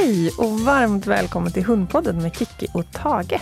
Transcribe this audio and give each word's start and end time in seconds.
Hej 0.00 0.30
och 0.38 0.60
varmt 0.60 1.06
välkommen 1.06 1.52
till 1.52 1.64
Hundpodden 1.64 2.22
med 2.22 2.36
Kiki 2.36 2.66
och 2.74 2.92
Tage. 2.92 3.40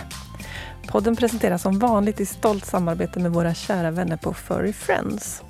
Podden 0.87 1.15
presenteras 1.15 1.61
som 1.61 1.79
vanligt 1.79 2.19
i 2.19 2.25
stolt 2.25 2.65
samarbete 2.65 3.19
med 3.19 3.31
våra 3.31 3.53
kära 3.53 3.91
vänner 3.91 4.17
på 4.17 4.33
Furry 4.33 4.73
Friends. 4.73 5.43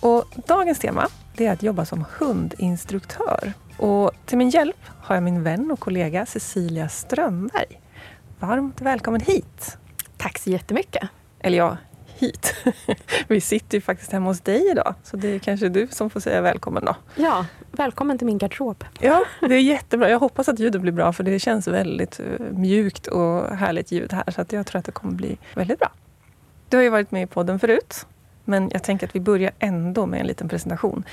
Och 0.00 0.24
dagens 0.46 0.78
tema 0.78 1.08
är 1.36 1.50
att 1.50 1.62
jobba 1.62 1.84
som 1.84 2.04
hundinstruktör. 2.18 3.52
Och 3.76 4.10
till 4.26 4.38
min 4.38 4.50
hjälp 4.50 4.76
har 5.00 5.14
jag 5.14 5.22
min 5.22 5.42
vän 5.42 5.70
och 5.70 5.80
kollega 5.80 6.26
Cecilia 6.26 6.88
Strömberg. 6.88 7.80
Varmt 8.38 8.80
välkommen 8.80 9.20
hit! 9.20 9.78
Tack 10.16 10.38
så 10.38 10.50
jättemycket! 10.50 11.08
Eller 11.40 11.58
ja, 11.58 11.76
hit. 12.06 12.54
Vi 13.28 13.40
sitter 13.40 13.78
ju 13.78 13.80
faktiskt 13.80 14.12
hemma 14.12 14.30
hos 14.30 14.40
dig 14.40 14.70
idag, 14.70 14.94
så 15.02 15.16
det 15.16 15.28
är 15.28 15.38
kanske 15.38 15.68
du 15.68 15.86
som 15.90 16.10
får 16.10 16.20
säga 16.20 16.40
välkommen 16.40 16.84
då. 16.84 16.96
Ja, 17.16 17.46
välkommen 17.74 18.18
till 18.18 18.26
min 18.26 18.38
garderob. 18.38 18.84
Ja, 19.00 19.24
det 19.40 19.54
är 19.54 19.60
jättebra. 19.60 20.10
Jag 20.10 20.18
hoppas 20.18 20.48
att 20.48 20.58
ljudet 20.58 20.80
blir 20.80 20.92
bra, 20.92 21.12
för 21.12 21.24
det 21.24 21.38
känns 21.38 21.68
väldigt 21.68 22.20
eh, 22.20 22.46
mjukt 22.50 23.06
och 23.06 23.56
härligt 23.56 23.92
ljud 23.92 24.12
här, 24.12 24.30
så 24.30 24.44
jag 24.50 24.66
tror 24.66 24.78
att 24.78 24.84
det 24.84 24.92
kommer 24.92 25.14
bli 25.14 25.38
väldigt 25.54 25.78
bra. 25.78 25.88
Du 26.68 26.76
har 26.76 26.84
ju 26.84 26.90
varit 26.90 27.10
med 27.10 27.22
i 27.22 27.26
podden 27.26 27.58
förut, 27.58 28.06
men 28.44 28.70
jag 28.72 28.82
tänker 28.82 29.06
att 29.06 29.14
vi 29.14 29.20
börjar 29.20 29.52
ändå 29.58 30.06
med 30.06 30.20
en 30.20 30.26
liten 30.26 30.48
presentation. 30.48 31.04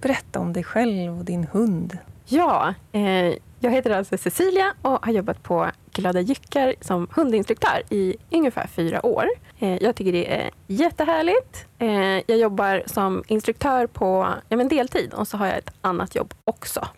Berätta 0.00 0.40
om 0.40 0.52
dig 0.52 0.64
själv 0.64 1.18
och 1.18 1.24
din 1.24 1.46
hund. 1.52 1.98
Ja, 2.26 2.74
eh, 2.92 3.34
jag 3.62 3.70
heter 3.70 3.90
alltså 3.90 4.18
Cecilia 4.18 4.74
och 4.82 5.06
har 5.06 5.12
jobbat 5.12 5.42
på 5.42 5.70
Glada 5.92 6.20
Jyckar 6.20 6.74
som 6.80 7.08
hundinstruktör 7.10 7.82
i 7.90 8.16
ungefär 8.30 8.66
fyra 8.66 9.06
år. 9.06 9.28
Eh, 9.58 9.82
jag 9.82 9.96
tycker 9.96 10.12
det 10.12 10.34
är 10.34 10.50
jättehärligt. 10.66 11.66
Eh, 11.78 12.22
jag 12.26 12.38
jobbar 12.38 12.82
som 12.86 13.24
instruktör 13.26 13.86
på 13.86 14.34
ja, 14.48 14.56
men 14.56 14.68
deltid 14.68 15.14
och 15.14 15.28
så 15.28 15.36
har 15.36 15.46
jag 15.46 15.58
ett 15.58 15.70
annat 15.80 16.14
jobb 16.14 16.34
också. 16.44 16.88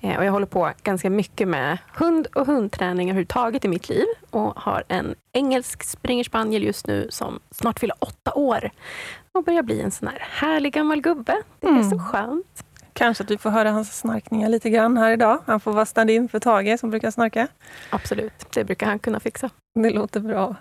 Eh, 0.00 0.18
och 0.18 0.24
jag 0.24 0.32
håller 0.32 0.46
på 0.46 0.70
ganska 0.82 1.10
mycket 1.10 1.48
med 1.48 1.78
hund 1.94 2.26
och 2.34 2.46
hundträning 2.46 3.08
överhuvudtaget 3.08 3.64
i 3.64 3.68
mitt 3.68 3.88
liv 3.88 4.06
och 4.30 4.60
har 4.60 4.84
en 4.88 5.14
engelsk 5.32 5.82
springerspaniel 5.82 6.62
just 6.62 6.86
nu 6.86 7.06
som 7.10 7.40
snart 7.50 7.80
fyller 7.80 7.96
åtta 7.98 8.32
år 8.34 8.70
och 9.32 9.44
börjar 9.44 9.62
bli 9.62 9.80
en 9.80 9.90
sån 9.90 10.08
här 10.08 10.18
härlig 10.30 10.72
gammal 10.72 11.00
gubbe. 11.00 11.42
Det 11.60 11.66
är 11.66 11.70
mm. 11.70 11.90
så 11.90 11.98
skönt. 11.98 12.64
Kanske 13.00 13.24
att 13.24 13.30
vi 13.30 13.38
får 13.38 13.50
höra 13.50 13.70
hans 13.70 13.98
snarkningar 13.98 14.48
lite 14.48 14.70
grann 14.70 14.96
här 14.96 15.12
idag. 15.12 15.38
Han 15.46 15.60
får 15.60 15.72
vara 15.72 15.86
stand-in 15.86 16.28
för 16.28 16.38
Tage 16.38 16.80
som 16.80 16.90
brukar 16.90 17.10
snarka. 17.10 17.48
Absolut, 17.90 18.32
det 18.54 18.64
brukar 18.64 18.86
han 18.86 18.98
kunna 18.98 19.20
fixa. 19.20 19.50
Det 19.74 19.90
låter 19.90 20.20
bra. 20.20 20.56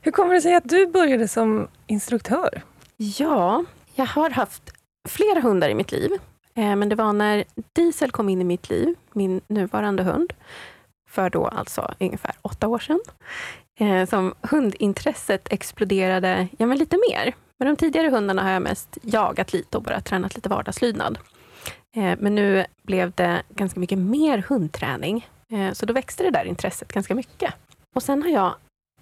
Hur 0.00 0.12
kommer 0.12 0.34
det 0.34 0.40
sig 0.40 0.54
att 0.54 0.68
du 0.68 0.86
började 0.86 1.28
som 1.28 1.68
instruktör? 1.86 2.62
Ja, 2.96 3.64
jag 3.94 4.06
har 4.06 4.30
haft 4.30 4.62
flera 5.08 5.40
hundar 5.40 5.68
i 5.68 5.74
mitt 5.74 5.92
liv. 5.92 6.10
Eh, 6.54 6.76
men 6.76 6.88
det 6.88 6.94
var 6.94 7.12
när 7.12 7.44
Diesel 7.72 8.10
kom 8.10 8.28
in 8.28 8.40
i 8.40 8.44
mitt 8.44 8.70
liv, 8.70 8.94
min 9.12 9.40
nuvarande 9.46 10.02
hund, 10.02 10.32
för 11.10 11.30
då 11.30 11.46
alltså 11.46 11.94
ungefär 12.00 12.32
åtta 12.42 12.68
år 12.68 12.78
sedan, 12.78 13.00
eh, 13.80 14.08
som 14.08 14.34
hundintresset 14.42 15.52
exploderade 15.52 16.48
ja, 16.58 16.66
men 16.66 16.78
lite 16.78 16.96
mer. 17.10 17.34
Med 17.58 17.68
de 17.68 17.76
tidigare 17.76 18.08
hundarna 18.08 18.42
har 18.42 18.50
jag 18.50 18.62
mest 18.62 18.98
jagat 19.02 19.52
lite 19.52 19.76
och 19.76 19.82
bara 19.82 20.00
tränat 20.00 20.34
lite 20.34 20.48
vardagslydnad. 20.48 21.18
Eh, 21.96 22.18
men 22.18 22.34
nu 22.34 22.64
blev 22.82 23.12
det 23.12 23.42
ganska 23.48 23.80
mycket 23.80 23.98
mer 23.98 24.38
hundträning, 24.38 25.28
eh, 25.48 25.72
så 25.72 25.86
då 25.86 25.92
växte 25.92 26.22
det 26.22 26.30
där 26.30 26.44
intresset 26.44 26.92
ganska 26.92 27.14
mycket. 27.14 27.54
Och 27.94 28.02
sen 28.02 28.22
har 28.22 28.30
jag 28.30 28.54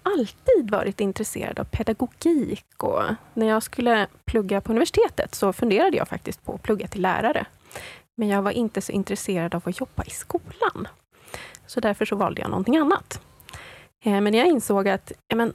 alltid 0.03 0.71
varit 0.71 0.99
intresserad 0.99 1.59
av 1.59 1.63
pedagogik 1.63 2.83
och 2.83 3.03
när 3.33 3.47
jag 3.47 3.63
skulle 3.63 4.07
plugga 4.25 4.61
på 4.61 4.71
universitetet 4.71 5.35
så 5.35 5.53
funderade 5.53 5.97
jag 5.97 6.07
faktiskt 6.07 6.45
på 6.45 6.53
att 6.53 6.63
plugga 6.63 6.87
till 6.87 7.01
lärare. 7.01 7.45
Men 8.17 8.27
jag 8.27 8.41
var 8.41 8.51
inte 8.51 8.81
så 8.81 8.91
intresserad 8.91 9.55
av 9.55 9.61
att 9.65 9.79
jobba 9.79 10.03
i 10.03 10.09
skolan. 10.09 10.87
Så 11.67 11.79
därför 11.79 12.05
så 12.05 12.15
valde 12.15 12.41
jag 12.41 12.49
någonting 12.49 12.77
annat. 12.77 13.21
Eh, 14.05 14.21
men 14.21 14.33
jag 14.33 14.47
insåg 14.47 14.87
att, 14.87 15.11
ja 15.27 15.35
men, 15.35 15.53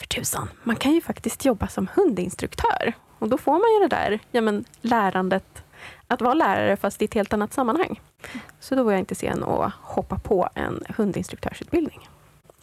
för 0.00 0.08
tusan, 0.08 0.48
man 0.62 0.76
kan 0.76 0.92
ju 0.92 1.00
faktiskt 1.00 1.44
jobba 1.44 1.68
som 1.68 1.88
hundinstruktör. 1.94 2.92
Och 3.18 3.28
då 3.28 3.38
får 3.38 3.52
man 3.52 3.74
ju 3.74 3.88
det 3.88 3.96
där 3.96 4.18
ja 4.30 4.40
men, 4.40 4.64
lärandet 4.80 5.64
att 6.06 6.20
vara 6.20 6.34
lärare 6.34 6.76
fast 6.76 7.02
i 7.02 7.04
ett 7.04 7.14
helt 7.14 7.32
annat 7.32 7.52
sammanhang. 7.52 8.00
Så 8.60 8.74
då 8.74 8.82
var 8.82 8.92
jag 8.92 8.98
inte 8.98 9.14
sen 9.14 9.44
att 9.44 9.72
hoppa 9.80 10.18
på 10.18 10.48
en 10.54 10.84
hundinstruktörsutbildning 10.96 12.08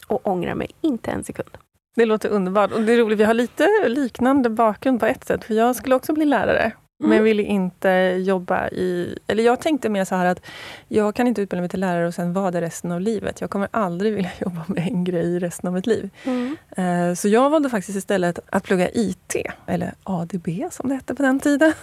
och 0.08 0.28
ångrar 0.28 0.56
mig 0.56 0.72
inte 0.82 1.12
en 1.12 1.24
sekund. 1.24 1.58
Det 1.96 2.06
låter 2.06 2.30
underbart. 2.30 2.72
Och 2.72 2.82
det 2.82 2.94
är 2.94 2.98
roligt, 2.98 3.20
vi 3.20 3.24
har 3.24 3.34
lite 3.34 3.68
liknande 3.88 4.50
bakgrund 4.50 5.00
på 5.00 5.06
ett 5.06 5.26
sätt. 5.26 5.44
För 5.44 5.54
jag 5.54 5.76
skulle 5.76 5.96
också 5.96 6.14
bli 6.14 6.26
lärare. 6.26 6.72
Mm. 7.00 7.10
Men 7.10 7.24
ville 7.24 7.44
inte 7.44 7.90
jobba 8.20 8.68
i... 8.68 9.18
Eller 9.28 9.44
jag 9.44 9.60
tänkte 9.60 9.90
mer 9.90 10.06
så 10.06 10.16
här 10.16 10.26
att 10.26 10.46
jag 10.88 11.16
kan 11.16 11.28
inte 11.28 11.42
utbilda 11.42 11.62
mig 11.62 11.70
till 11.70 11.80
lärare 11.80 12.08
och 12.08 12.14
sen 12.14 12.34
vara 12.34 12.52
det 12.52 12.62
resten 12.62 12.92
av 12.92 13.02
livet. 13.02 13.42
Jag 13.42 13.50
kommer 13.50 13.68
aldrig 13.72 14.14
vilja 14.14 14.32
jobba 14.40 14.66
med 14.68 14.88
en 14.88 15.04
grej 15.04 15.40
resten 15.40 15.68
av 15.68 15.74
mitt 15.74 15.88
liv. 15.88 16.10
Mm. 16.24 16.58
Eh, 16.70 17.16
så 17.16 17.28
jag 17.28 17.50
valde 17.50 17.70
faktiskt 17.70 17.98
istället 17.98 18.40
att 18.50 18.64
plugga 18.64 18.90
IT, 18.94 19.36
eller 19.66 19.94
ADB 20.04 20.48
som 20.72 20.90
det 20.90 20.96
hette 20.96 21.16
på 21.16 21.24
den 21.24 21.40
tiden. 21.40 21.74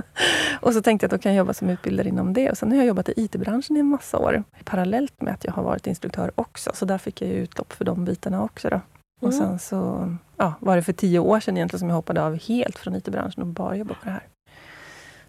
och 0.60 0.72
så 0.72 0.82
tänkte 0.82 1.04
jag 1.04 1.08
att 1.14 1.20
då 1.20 1.22
kan 1.22 1.34
jag 1.34 1.38
jobba 1.38 1.54
som 1.54 1.70
utbildare 1.70 2.08
inom 2.08 2.32
det. 2.32 2.50
Och 2.50 2.58
sen 2.58 2.70
har 2.70 2.78
jag 2.78 2.86
jobbat 2.86 3.08
i 3.08 3.12
IT-branschen 3.16 3.76
i 3.76 3.80
en 3.80 3.86
massa 3.86 4.18
år. 4.18 4.44
Parallellt 4.64 5.22
med 5.22 5.34
att 5.34 5.44
jag 5.44 5.52
har 5.52 5.62
varit 5.62 5.86
instruktör 5.86 6.30
också. 6.34 6.70
Så 6.74 6.84
där 6.84 6.98
fick 6.98 7.22
jag 7.22 7.30
utlopp 7.30 7.72
för 7.72 7.84
de 7.84 8.04
bitarna 8.04 8.42
också. 8.42 8.68
Då. 8.68 8.80
Och 9.20 9.32
mm. 9.32 9.46
sen 9.46 9.58
så 9.58 10.10
ja, 10.36 10.54
var 10.60 10.76
det 10.76 10.82
för 10.82 10.92
tio 10.92 11.18
år 11.18 11.40
sedan 11.40 11.56
egentligen 11.56 11.78
som 11.78 11.88
jag 11.88 11.96
hoppade 11.96 12.22
av 12.22 12.38
helt 12.38 12.78
från 12.78 12.94
IT-branschen 12.94 13.42
och 13.42 13.46
bara 13.46 13.76
jobbade 13.76 13.98
på 14.00 14.04
det 14.04 14.10
här. 14.10 14.22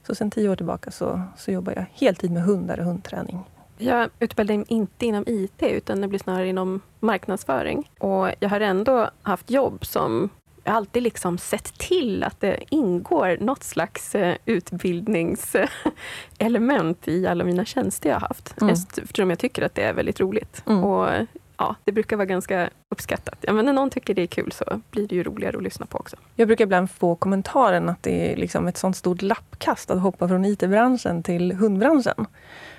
Så 0.08 0.16
sen 0.16 0.32
tio 0.32 0.50
år 0.50 0.56
tillbaka 0.56 0.92
så, 0.92 1.22
så 1.38 1.52
jobbar 1.52 1.74
jag 1.76 1.86
heltid 1.94 2.32
med 2.32 2.44
hundar 2.44 2.80
och 2.80 2.86
hundträning. 2.86 3.44
Jag 3.78 4.10
utbildade 4.20 4.58
mig 4.58 4.66
inte 4.70 5.06
inom 5.06 5.24
IT, 5.28 5.64
utan 5.64 6.02
det 6.02 6.08
blir 6.08 6.20
snarare 6.20 6.48
inom 6.48 6.82
marknadsföring. 7.00 7.92
Och 8.00 8.30
jag 8.40 8.50
har 8.50 8.60
ändå 8.60 9.10
haft 9.22 9.50
jobb 9.50 9.86
som 9.86 10.30
jag 10.64 10.76
alltid 10.76 11.04
liksom 11.04 11.38
sett 11.38 11.78
till 11.78 12.24
att 12.24 12.42
det 12.42 12.60
ingår 12.70 13.38
något 13.40 13.64
slags 13.64 14.16
eh, 14.16 14.36
utbildningselement 14.46 17.08
i 17.08 17.28
alla 17.28 17.44
mina 17.44 17.66
tjänster 17.66 18.10
jag 18.10 18.16
har 18.16 18.28
haft. 18.28 18.62
Mm. 18.62 18.74
Eftersom 18.74 19.30
jag 19.30 19.40
tycker 19.40 19.62
att 19.62 19.76
det 19.76 19.84
är 19.84 19.94
väldigt 19.94 20.20
roligt. 20.20 20.64
Mm. 20.68 20.84
Och 20.84 21.10
ja, 21.58 21.76
det 21.84 21.92
brukar 21.92 22.16
vara 22.16 22.26
ganska 22.26 22.70
uppskattat. 22.90 23.38
Ja, 23.42 23.54
men 23.54 23.66
när 23.66 23.74
någon 23.74 23.90
tycker 23.90 24.14
det 24.14 24.22
är 24.22 24.28
kul 24.28 24.52
så 24.52 24.82
blir 24.92 25.08
det 25.08 25.16
ju 25.16 25.24
roligare 25.24 25.58
att 25.58 25.64
lyssna 25.64 25.86
på 25.86 25.98
också. 25.98 26.16
Jag 26.36 26.48
brukar 26.48 26.64
ibland 26.64 26.92
få 26.92 27.16
kommentaren 27.16 27.90
att 27.90 28.04
det 28.04 28.32
är 28.32 28.36
liksom 28.36 28.68
ett 28.68 28.78
sånt 28.78 28.98
stort 28.98 29.22
lappkast 29.22 29.92
att 29.92 30.02
hoppa 30.02 30.28
från 30.28 30.46
IT-branschen 30.46 31.24
till 31.24 31.52
hundbranschen. 31.52 32.26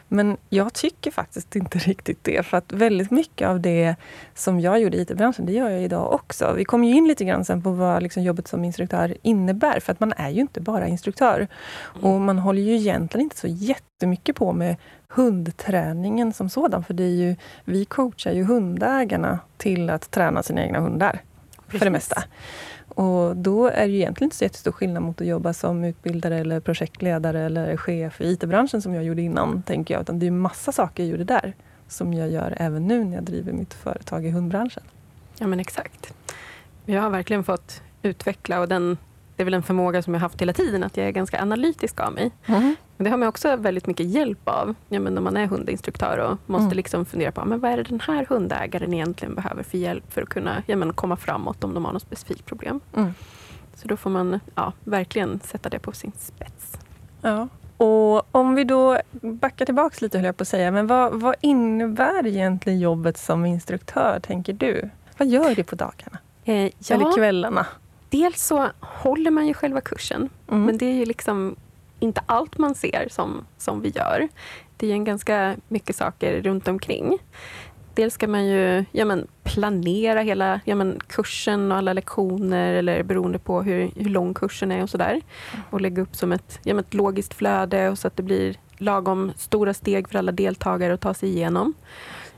Men 0.08 0.36
jag 0.48 0.72
tycker 0.72 1.10
faktiskt 1.10 1.56
inte 1.56 1.78
riktigt 1.88 2.24
det. 2.24 2.46
För 2.46 2.56
att 2.56 2.72
väldigt 2.72 3.10
mycket 3.10 3.48
av 3.48 3.60
det 3.60 3.96
som 4.34 4.60
jag 4.60 4.80
gjorde 4.80 4.96
i 4.96 5.00
IT-branschen, 5.00 5.46
det 5.46 5.52
gör 5.52 5.70
jag 5.70 5.82
idag 5.82 6.12
också. 6.12 6.54
Vi 6.56 6.64
kommer 6.64 6.88
ju 6.88 6.94
in 6.94 7.08
lite 7.08 7.24
grann 7.24 7.44
sen 7.44 7.62
på 7.62 7.70
vad 7.70 8.02
liksom 8.02 8.22
jobbet 8.22 8.48
som 8.48 8.64
instruktör 8.64 9.16
innebär. 9.22 9.80
För 9.80 9.92
att 9.92 10.00
man 10.00 10.12
är 10.16 10.30
ju 10.30 10.40
inte 10.40 10.60
bara 10.60 10.88
instruktör. 10.88 11.36
Mm. 11.36 12.04
Och 12.04 12.20
man 12.20 12.38
håller 12.38 12.62
ju 12.62 12.76
egentligen 12.76 13.24
inte 13.24 13.36
så 13.36 13.46
jättemycket 13.46 14.36
på 14.36 14.52
med 14.52 14.76
hundträningen 15.08 16.32
som 16.32 16.48
sådan. 16.48 16.84
För 16.84 16.94
det 16.94 17.04
är 17.04 17.14
ju, 17.14 17.36
vi 17.64 17.84
coachar 17.84 18.32
ju 18.32 18.44
hundägarna 18.44 19.38
till 19.56 19.90
att 19.90 20.10
träna 20.10 20.42
sina 20.42 20.62
egna 20.62 20.80
hundar. 20.80 21.22
Precis. 21.66 21.78
För 21.78 21.86
det 21.86 21.90
mesta. 21.90 22.24
Och 22.88 23.36
då 23.36 23.66
är 23.66 23.86
det 23.88 23.92
egentligen 23.92 24.26
inte 24.26 24.36
så 24.36 24.44
jättestor 24.44 24.72
skillnad 24.72 25.02
mot 25.02 25.20
att 25.20 25.26
jobba 25.26 25.52
som 25.52 25.84
utbildare 25.84 26.38
eller 26.38 26.60
projektledare 26.60 27.40
eller 27.40 27.76
chef 27.76 28.20
i 28.20 28.32
IT-branschen 28.32 28.82
som 28.82 28.94
jag 28.94 29.04
gjorde 29.04 29.22
innan, 29.22 29.62
tänker 29.62 29.94
jag. 29.94 30.00
Utan 30.00 30.18
det 30.18 30.26
är 30.26 30.30
massa 30.30 30.72
saker 30.72 31.02
jag 31.02 31.10
gjorde 31.10 31.24
där 31.24 31.54
som 31.88 32.14
jag 32.14 32.30
gör 32.30 32.54
även 32.56 32.86
nu 32.86 33.04
när 33.04 33.14
jag 33.14 33.24
driver 33.24 33.52
mitt 33.52 33.74
företag 33.74 34.26
i 34.26 34.30
hundbranschen. 34.30 34.82
Ja 35.38 35.46
men 35.46 35.60
exakt. 35.60 36.14
Jag 36.84 37.02
har 37.02 37.10
verkligen 37.10 37.44
fått 37.44 37.82
utveckla 38.02 38.60
och 38.60 38.68
den 38.68 38.98
det 39.36 39.42
är 39.42 39.44
väl 39.44 39.54
en 39.54 39.62
förmåga 39.62 40.02
som 40.02 40.14
jag 40.14 40.20
haft 40.20 40.42
hela 40.42 40.52
tiden, 40.52 40.82
att 40.82 40.96
jag 40.96 41.06
är 41.06 41.10
ganska 41.10 41.42
analytisk 41.42 42.00
av 42.00 42.12
mig. 42.12 42.30
Mm. 42.46 42.76
Men 42.96 43.04
det 43.04 43.10
har 43.10 43.16
man 43.16 43.28
också 43.28 43.56
väldigt 43.56 43.86
mycket 43.86 44.06
hjälp 44.06 44.48
av 44.48 44.74
ja, 44.88 45.00
men 45.00 45.14
när 45.14 45.22
man 45.22 45.36
är 45.36 45.46
hundinstruktör 45.46 46.18
och 46.18 46.38
måste 46.46 46.64
mm. 46.64 46.76
liksom 46.76 47.06
fundera 47.06 47.32
på 47.32 47.44
men 47.44 47.60
vad 47.60 47.70
är 47.70 47.76
det 47.76 47.82
den 47.82 48.00
här 48.00 48.26
hundägaren 48.28 48.94
egentligen 48.94 49.34
behöver 49.34 49.62
för 49.62 49.78
hjälp 49.78 50.12
för 50.12 50.22
att 50.22 50.28
kunna 50.28 50.62
ja, 50.66 50.76
men 50.76 50.92
komma 50.92 51.16
framåt 51.16 51.64
om 51.64 51.74
de 51.74 51.84
har 51.84 51.92
något 51.92 52.02
specifikt 52.02 52.44
problem. 52.46 52.80
Mm. 52.96 53.14
Så 53.74 53.88
då 53.88 53.96
får 53.96 54.10
man 54.10 54.40
ja, 54.54 54.72
verkligen 54.84 55.40
sätta 55.40 55.68
det 55.68 55.78
på 55.78 55.92
sin 55.92 56.12
spets. 56.18 56.78
Ja. 57.20 57.48
Och 57.76 58.34
om 58.34 58.54
vi 58.54 58.64
då 58.64 58.98
backar 59.12 59.66
tillbaka 59.66 59.96
lite, 60.00 60.18
höll 60.18 60.24
jag 60.24 60.36
på 60.36 60.42
att 60.42 60.48
säga. 60.48 60.70
Men 60.70 60.86
vad, 60.86 61.20
vad 61.20 61.34
innebär 61.40 62.26
egentligen 62.26 62.80
jobbet 62.80 63.18
som 63.18 63.46
instruktör, 63.46 64.20
tänker 64.22 64.52
du? 64.52 64.90
Vad 65.18 65.28
gör 65.28 65.54
du 65.54 65.64
på 65.64 65.74
dagarna? 65.74 66.18
Eh, 66.44 66.64
ja. 66.64 66.70
Eller 66.90 67.16
kvällarna? 67.16 67.66
Dels 68.10 68.46
så 68.46 68.68
håller 68.80 69.30
man 69.30 69.46
ju 69.46 69.54
själva 69.54 69.80
kursen, 69.80 70.28
mm. 70.48 70.64
men 70.64 70.78
det 70.78 70.86
är 70.86 70.94
ju 70.94 71.04
liksom 71.04 71.56
inte 71.98 72.20
allt 72.26 72.58
man 72.58 72.74
ser 72.74 73.08
som, 73.10 73.46
som 73.58 73.82
vi 73.82 73.88
gör. 73.88 74.28
Det 74.76 74.86
är 74.86 74.96
ju 74.96 75.04
ganska 75.04 75.56
mycket 75.68 75.96
saker 75.96 76.42
runt 76.42 76.68
omkring. 76.68 77.18
Dels 77.94 78.14
ska 78.14 78.28
man 78.28 78.46
ju 78.46 78.84
ja, 78.92 79.04
men, 79.04 79.26
planera 79.42 80.20
hela 80.20 80.60
ja, 80.64 80.74
men, 80.74 81.00
kursen 81.06 81.72
och 81.72 81.78
alla 81.78 81.92
lektioner 81.92 82.74
eller 82.74 83.02
beroende 83.02 83.38
på 83.38 83.62
hur, 83.62 83.90
hur 83.96 84.10
lång 84.10 84.34
kursen 84.34 84.72
är 84.72 84.82
och 84.82 84.90
sådär. 84.90 85.20
Och 85.70 85.80
lägga 85.80 86.02
upp 86.02 86.16
som 86.16 86.32
ett, 86.32 86.58
ja, 86.62 86.74
men, 86.74 86.84
ett 86.84 86.94
logiskt 86.94 87.34
flöde 87.34 87.88
och 87.88 87.98
så 87.98 88.08
att 88.08 88.16
det 88.16 88.22
blir 88.22 88.56
lagom 88.78 89.32
stora 89.36 89.74
steg 89.74 90.08
för 90.08 90.18
alla 90.18 90.32
deltagare 90.32 90.94
att 90.94 91.00
ta 91.00 91.14
sig 91.14 91.28
igenom. 91.28 91.74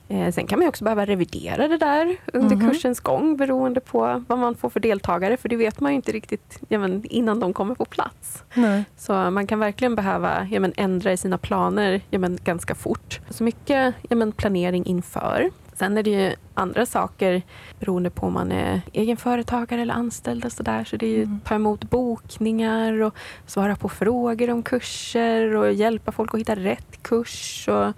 Eh, 0.08 0.32
sen 0.32 0.46
kan 0.46 0.58
man 0.58 0.68
också 0.68 0.84
behöva 0.84 1.06
revidera 1.06 1.68
det 1.68 1.76
där 1.76 2.16
under 2.32 2.56
mm 2.56 2.68
-hmm. 2.68 2.72
kursens 2.72 3.00
gång 3.00 3.36
beroende 3.36 3.80
på 3.80 4.24
vad 4.28 4.38
man 4.38 4.54
får 4.54 4.70
för 4.70 4.80
deltagare, 4.80 5.36
för 5.36 5.48
det 5.48 5.56
vet 5.56 5.80
man 5.80 5.92
ju 5.92 5.96
inte 5.96 6.12
riktigt 6.12 6.58
ja, 6.68 6.78
men, 6.78 7.04
innan 7.04 7.40
de 7.40 7.52
kommer 7.52 7.74
på 7.74 7.84
plats. 7.84 8.44
Nej. 8.54 8.84
Så 8.96 9.12
man 9.30 9.46
kan 9.46 9.58
verkligen 9.58 9.94
behöva 9.94 10.48
ja, 10.50 10.60
men, 10.60 10.72
ändra 10.76 11.12
i 11.12 11.16
sina 11.16 11.38
planer 11.38 12.00
ja, 12.10 12.18
men, 12.18 12.38
ganska 12.44 12.74
fort. 12.74 13.20
Så 13.30 13.44
mycket 13.44 13.94
ja, 14.08 14.16
men, 14.16 14.32
planering 14.32 14.86
inför. 14.86 15.50
Sen 15.78 15.98
är 15.98 16.02
det 16.02 16.10
ju 16.10 16.34
andra 16.54 16.86
saker 16.86 17.42
beroende 17.80 18.10
på 18.10 18.26
om 18.26 18.32
man 18.32 18.52
är 18.52 18.80
egenföretagare 18.92 19.82
eller 19.82 19.94
anställd. 19.94 20.44
Och 20.44 20.52
så, 20.52 20.62
där. 20.62 20.84
så 20.84 20.96
det 20.96 21.06
är 21.06 21.10
ju 21.10 21.22
mm. 21.22 21.40
ta 21.44 21.54
emot 21.54 21.90
bokningar 21.90 23.02
och 23.02 23.14
svara 23.46 23.76
på 23.76 23.88
frågor 23.88 24.50
om 24.50 24.62
kurser 24.62 25.56
och 25.56 25.72
hjälpa 25.72 26.12
folk 26.12 26.34
att 26.34 26.40
hitta 26.40 26.56
rätt 26.56 27.02
kurs. 27.02 27.68
Och 27.68 27.92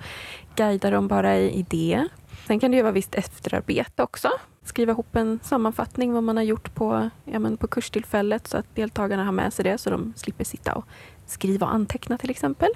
guida 0.56 0.90
dem 0.90 1.08
bara 1.08 1.38
i 1.38 1.66
det. 1.68 2.08
Sen 2.46 2.60
kan 2.60 2.70
det 2.70 2.76
ju 2.76 2.82
vara 2.82 2.92
visst 2.92 3.14
efterarbete 3.14 4.02
också. 4.02 4.30
Skriva 4.62 4.92
ihop 4.92 5.16
en 5.16 5.40
sammanfattning 5.42 6.12
vad 6.12 6.22
man 6.22 6.36
har 6.36 6.44
gjort 6.44 6.74
på, 6.74 7.10
ja, 7.24 7.38
men 7.38 7.56
på 7.56 7.66
kurstillfället 7.66 8.46
så 8.46 8.56
att 8.56 8.74
deltagarna 8.74 9.24
har 9.24 9.32
med 9.32 9.52
sig 9.52 9.62
det 9.64 9.78
så 9.78 9.90
de 9.90 10.12
slipper 10.16 10.44
sitta 10.44 10.74
och 10.74 10.84
skriva 11.26 11.66
och 11.66 11.74
anteckna 11.74 12.18
till 12.18 12.30
exempel. 12.30 12.70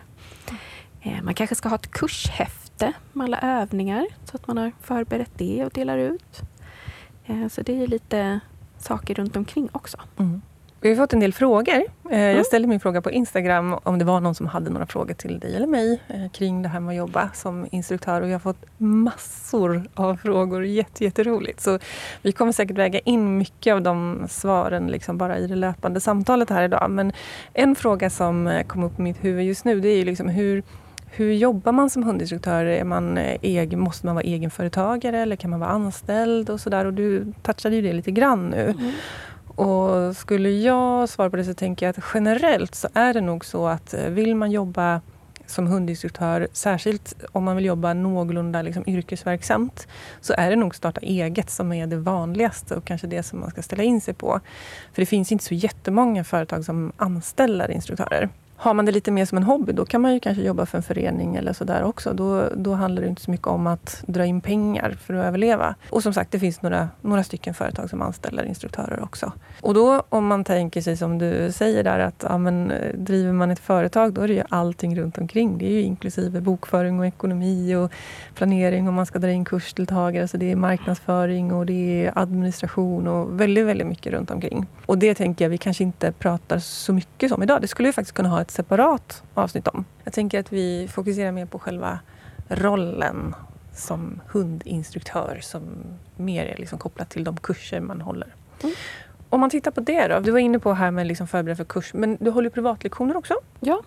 Eh, 1.00 1.22
man 1.22 1.34
kanske 1.34 1.54
ska 1.54 1.68
ha 1.68 1.76
ett 1.76 1.90
kurshäfte 1.90 2.92
med 3.12 3.24
alla 3.24 3.40
övningar 3.40 4.06
så 4.24 4.36
att 4.36 4.46
man 4.46 4.58
har 4.58 4.72
förberett 4.80 5.32
det 5.36 5.64
och 5.64 5.72
delar 5.72 5.98
ut. 5.98 6.40
Eh, 7.24 7.48
så 7.48 7.62
det 7.62 7.82
är 7.82 7.86
lite 7.86 8.40
saker 8.78 9.14
runt 9.14 9.36
omkring 9.36 9.68
också. 9.72 9.98
Mm. 10.18 10.42
Vi 10.84 10.90
har 10.90 10.96
fått 10.96 11.12
en 11.12 11.20
del 11.20 11.32
frågor. 11.32 11.84
Eh, 12.10 12.20
jag 12.20 12.32
mm. 12.32 12.44
ställde 12.44 12.68
min 12.68 12.80
fråga 12.80 13.02
på 13.02 13.10
Instagram 13.10 13.74
om 13.82 13.98
det 13.98 14.04
var 14.04 14.20
någon 14.20 14.34
som 14.34 14.46
hade 14.46 14.70
några 14.70 14.86
frågor 14.86 15.14
till 15.14 15.38
dig 15.38 15.56
eller 15.56 15.66
mig 15.66 16.02
eh, 16.08 16.30
kring 16.30 16.62
det 16.62 16.68
här 16.68 16.80
med 16.80 16.92
att 16.92 16.96
jobba 16.96 17.30
som 17.34 17.66
instruktör. 17.70 18.20
Och 18.20 18.28
jag 18.28 18.34
har 18.34 18.38
fått 18.38 18.64
massor 18.76 19.88
av 19.94 20.16
frågor. 20.16 20.64
Jätte, 20.64 21.04
jätteroligt. 21.04 21.60
Så 21.60 21.78
vi 22.22 22.32
kommer 22.32 22.52
säkert 22.52 22.78
väga 22.78 22.98
in 22.98 23.38
mycket 23.38 23.74
av 23.74 23.82
de 23.82 24.26
svaren 24.28 24.86
liksom 24.86 25.18
bara 25.18 25.38
i 25.38 25.46
det 25.46 25.56
löpande 25.56 26.00
samtalet 26.00 26.50
här 26.50 26.62
idag. 26.64 26.90
Men 26.90 27.12
en 27.52 27.74
fråga 27.74 28.10
som 28.10 28.46
eh, 28.46 28.66
kom 28.66 28.84
upp 28.84 28.98
i 28.98 29.02
mitt 29.02 29.24
huvud 29.24 29.44
just 29.44 29.64
nu 29.64 29.80
det 29.80 29.88
är 29.88 30.04
liksom 30.04 30.28
hur 30.28 30.62
hur 31.16 31.32
jobbar 31.32 31.72
man 31.72 31.90
som 31.90 32.02
hundinstruktör? 32.02 32.64
Är 32.64 32.84
man 32.84 33.18
egen, 33.42 33.80
måste 33.80 34.06
man 34.06 34.14
vara 34.14 34.24
egenföretagare 34.24 35.20
eller 35.20 35.36
kan 35.36 35.50
man 35.50 35.60
vara 35.60 35.70
anställd? 35.70 36.50
och 36.50 36.60
så 36.60 36.70
där? 36.70 36.84
Och 36.84 36.94
Du 36.94 37.32
touchade 37.42 37.76
ju 37.76 37.82
det 37.82 37.92
lite 37.92 38.10
grann 38.10 38.46
nu. 38.46 38.74
Mm. 38.78 38.92
Och 39.54 40.16
skulle 40.16 40.50
jag 40.50 41.08
svara 41.08 41.30
på 41.30 41.36
det 41.36 41.44
så 41.44 41.54
tänker 41.54 41.86
jag 41.86 41.90
att 41.98 42.04
generellt 42.14 42.74
så 42.74 42.88
är 42.94 43.14
det 43.14 43.20
nog 43.20 43.44
så 43.44 43.66
att 43.66 43.94
eh, 43.94 44.04
vill 44.04 44.36
man 44.36 44.50
jobba 44.50 45.00
som 45.46 45.66
hundinstruktör, 45.66 46.48
särskilt 46.52 47.14
om 47.32 47.44
man 47.44 47.56
vill 47.56 47.64
jobba 47.64 47.94
någorlunda 47.94 48.62
liksom 48.62 48.84
yrkesverksamt, 48.86 49.88
så 50.20 50.34
är 50.36 50.50
det 50.50 50.56
nog 50.56 50.74
starta 50.74 51.00
eget 51.00 51.50
som 51.50 51.72
är 51.72 51.86
det 51.86 51.96
vanligaste 51.96 52.76
och 52.76 52.84
kanske 52.84 53.06
det 53.06 53.22
som 53.22 53.40
man 53.40 53.50
ska 53.50 53.62
ställa 53.62 53.82
in 53.82 54.00
sig 54.00 54.14
på. 54.14 54.40
För 54.92 55.02
det 55.02 55.06
finns 55.06 55.32
inte 55.32 55.44
så 55.44 55.54
jättemånga 55.54 56.24
företag 56.24 56.64
som 56.64 56.92
anställer 56.96 57.70
instruktörer. 57.70 58.28
Har 58.56 58.74
man 58.74 58.84
det 58.84 58.92
lite 58.92 59.10
mer 59.10 59.24
som 59.24 59.38
en 59.38 59.44
hobby, 59.44 59.72
då 59.72 59.84
kan 59.84 60.00
man 60.00 60.14
ju 60.14 60.20
kanske 60.20 60.42
jobba 60.42 60.66
för 60.66 60.78
en 60.78 60.82
förening 60.82 61.36
eller 61.36 61.52
sådär 61.52 61.82
också. 61.82 62.12
Då, 62.12 62.48
då 62.56 62.74
handlar 62.74 63.02
det 63.02 63.08
inte 63.08 63.22
så 63.22 63.30
mycket 63.30 63.46
om 63.46 63.66
att 63.66 64.04
dra 64.06 64.24
in 64.24 64.40
pengar 64.40 64.96
för 65.00 65.14
att 65.14 65.24
överleva. 65.24 65.74
Och 65.90 66.02
som 66.02 66.14
sagt, 66.14 66.32
det 66.32 66.38
finns 66.38 66.62
några, 66.62 66.88
några 67.00 67.24
stycken 67.24 67.54
företag 67.54 67.90
som 67.90 68.02
anställer 68.02 68.44
instruktörer 68.44 69.02
också. 69.02 69.32
Och 69.60 69.74
då 69.74 70.02
om 70.08 70.26
man 70.26 70.44
tänker 70.44 70.80
sig 70.80 70.96
som 70.96 71.18
du 71.18 71.52
säger 71.52 71.84
där 71.84 71.98
att 71.98 72.24
ja, 72.28 72.38
men, 72.38 72.70
eh, 72.70 72.94
driver 72.94 73.32
man 73.32 73.50
ett 73.50 73.58
företag, 73.58 74.12
då 74.12 74.20
är 74.20 74.28
det 74.28 74.34
ju 74.34 74.42
allting 74.48 75.00
runt 75.00 75.18
omkring. 75.18 75.58
Det 75.58 75.66
är 75.66 75.70
ju 75.70 75.82
inklusive 75.82 76.40
bokföring 76.40 76.98
och 76.98 77.06
ekonomi 77.06 77.74
och 77.74 77.92
planering 78.34 78.88
om 78.88 78.94
man 78.94 79.06
ska 79.06 79.18
dra 79.18 79.30
in 79.30 79.44
kursdeltagare. 79.44 80.28
Så 80.28 80.36
det 80.36 80.52
är 80.52 80.56
marknadsföring 80.56 81.52
och 81.52 81.66
det 81.66 82.06
är 82.06 82.18
administration 82.18 83.08
och 83.08 83.40
väldigt, 83.40 83.66
väldigt 83.66 83.86
mycket 83.86 84.12
runt 84.12 84.30
omkring. 84.30 84.66
Och 84.86 84.98
det 84.98 85.14
tänker 85.14 85.44
jag 85.44 85.50
vi 85.50 85.58
kanske 85.58 85.84
inte 85.84 86.12
pratar 86.12 86.58
så 86.58 86.92
mycket 86.92 87.32
om 87.32 87.42
idag. 87.42 87.60
Det 87.60 87.68
skulle 87.68 87.88
vi 87.88 87.92
faktiskt 87.92 88.14
kunna 88.14 88.28
ha 88.28 88.40
ett 88.40 88.50
separat 88.54 89.22
avsnitt 89.34 89.68
om. 89.68 89.84
Jag 90.04 90.12
tänker 90.12 90.40
att 90.40 90.52
vi 90.52 90.88
fokuserar 90.92 91.32
mer 91.32 91.46
på 91.46 91.58
själva 91.58 91.98
rollen 92.48 93.34
som 93.72 94.20
hundinstruktör 94.28 95.38
som 95.42 95.62
mer 96.16 96.46
är 96.46 96.56
liksom 96.56 96.78
kopplat 96.78 97.10
till 97.10 97.24
de 97.24 97.36
kurser 97.36 97.80
man 97.80 98.00
håller. 98.00 98.34
Mm. 98.62 98.74
Om 99.28 99.40
man 99.40 99.50
tittar 99.50 99.70
på 99.70 99.80
det 99.80 100.08
då. 100.08 100.20
Du 100.20 100.30
var 100.30 100.38
inne 100.38 100.58
på 100.58 100.72
här 100.72 100.90
med 100.90 101.06
liksom 101.06 101.26
förbereda 101.26 101.56
för 101.56 101.64
kurs, 101.64 101.94
men 101.94 102.16
du 102.20 102.30
håller 102.30 102.50
privatlektioner 102.50 103.16
också? 103.16 103.34
Ja, 103.60 103.82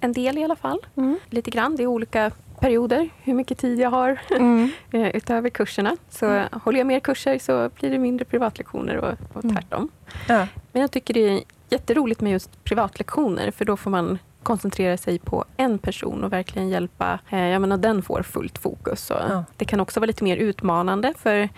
en 0.00 0.12
del 0.12 0.38
i 0.38 0.44
alla 0.44 0.56
fall. 0.56 0.78
Mm. 0.96 1.18
Lite 1.30 1.50
grann. 1.50 1.76
Det 1.76 1.82
är 1.82 1.86
olika 1.86 2.30
perioder, 2.60 3.08
hur 3.22 3.34
mycket 3.34 3.58
tid 3.58 3.78
jag 3.78 3.90
har 3.90 4.20
mm. 4.30 4.70
Eh, 4.92 5.08
utöver 5.08 5.50
kurserna. 5.50 5.96
Så 6.10 6.26
mm. 6.26 6.48
håller 6.52 6.78
jag 6.78 6.86
mer 6.86 7.00
kurser 7.00 7.38
så 7.38 7.70
blir 7.80 7.90
det 7.90 7.98
mindre 7.98 8.24
privatlektioner 8.24 8.96
och, 8.96 9.12
och 9.32 9.44
mm. 9.44 9.56
tvärtom. 9.56 9.88
Ja. 10.28 10.46
Men 10.72 10.82
jag 10.82 10.90
tycker 10.90 11.14
det 11.14 11.28
är 11.28 11.42
jätteroligt 11.70 12.20
med 12.20 12.32
just 12.32 12.64
privatlektioner 12.64 13.50
för 13.50 13.64
då 13.64 13.76
får 13.76 13.90
man 13.90 14.18
koncentrera 14.42 14.96
sig 14.96 15.18
på 15.18 15.44
en 15.56 15.78
person 15.78 16.24
och 16.24 16.32
verkligen 16.32 16.68
hjälpa, 16.68 17.18
eh, 17.30 17.46
jag 17.46 17.60
menar 17.60 17.76
den 17.76 18.02
får 18.02 18.22
fullt 18.22 18.58
fokus. 18.58 19.10
Ja. 19.10 19.44
Det 19.56 19.64
kan 19.64 19.80
också 19.80 20.00
vara 20.00 20.06
lite 20.06 20.24
mer 20.24 20.36
utmanande 20.36 21.14
för 21.18 21.48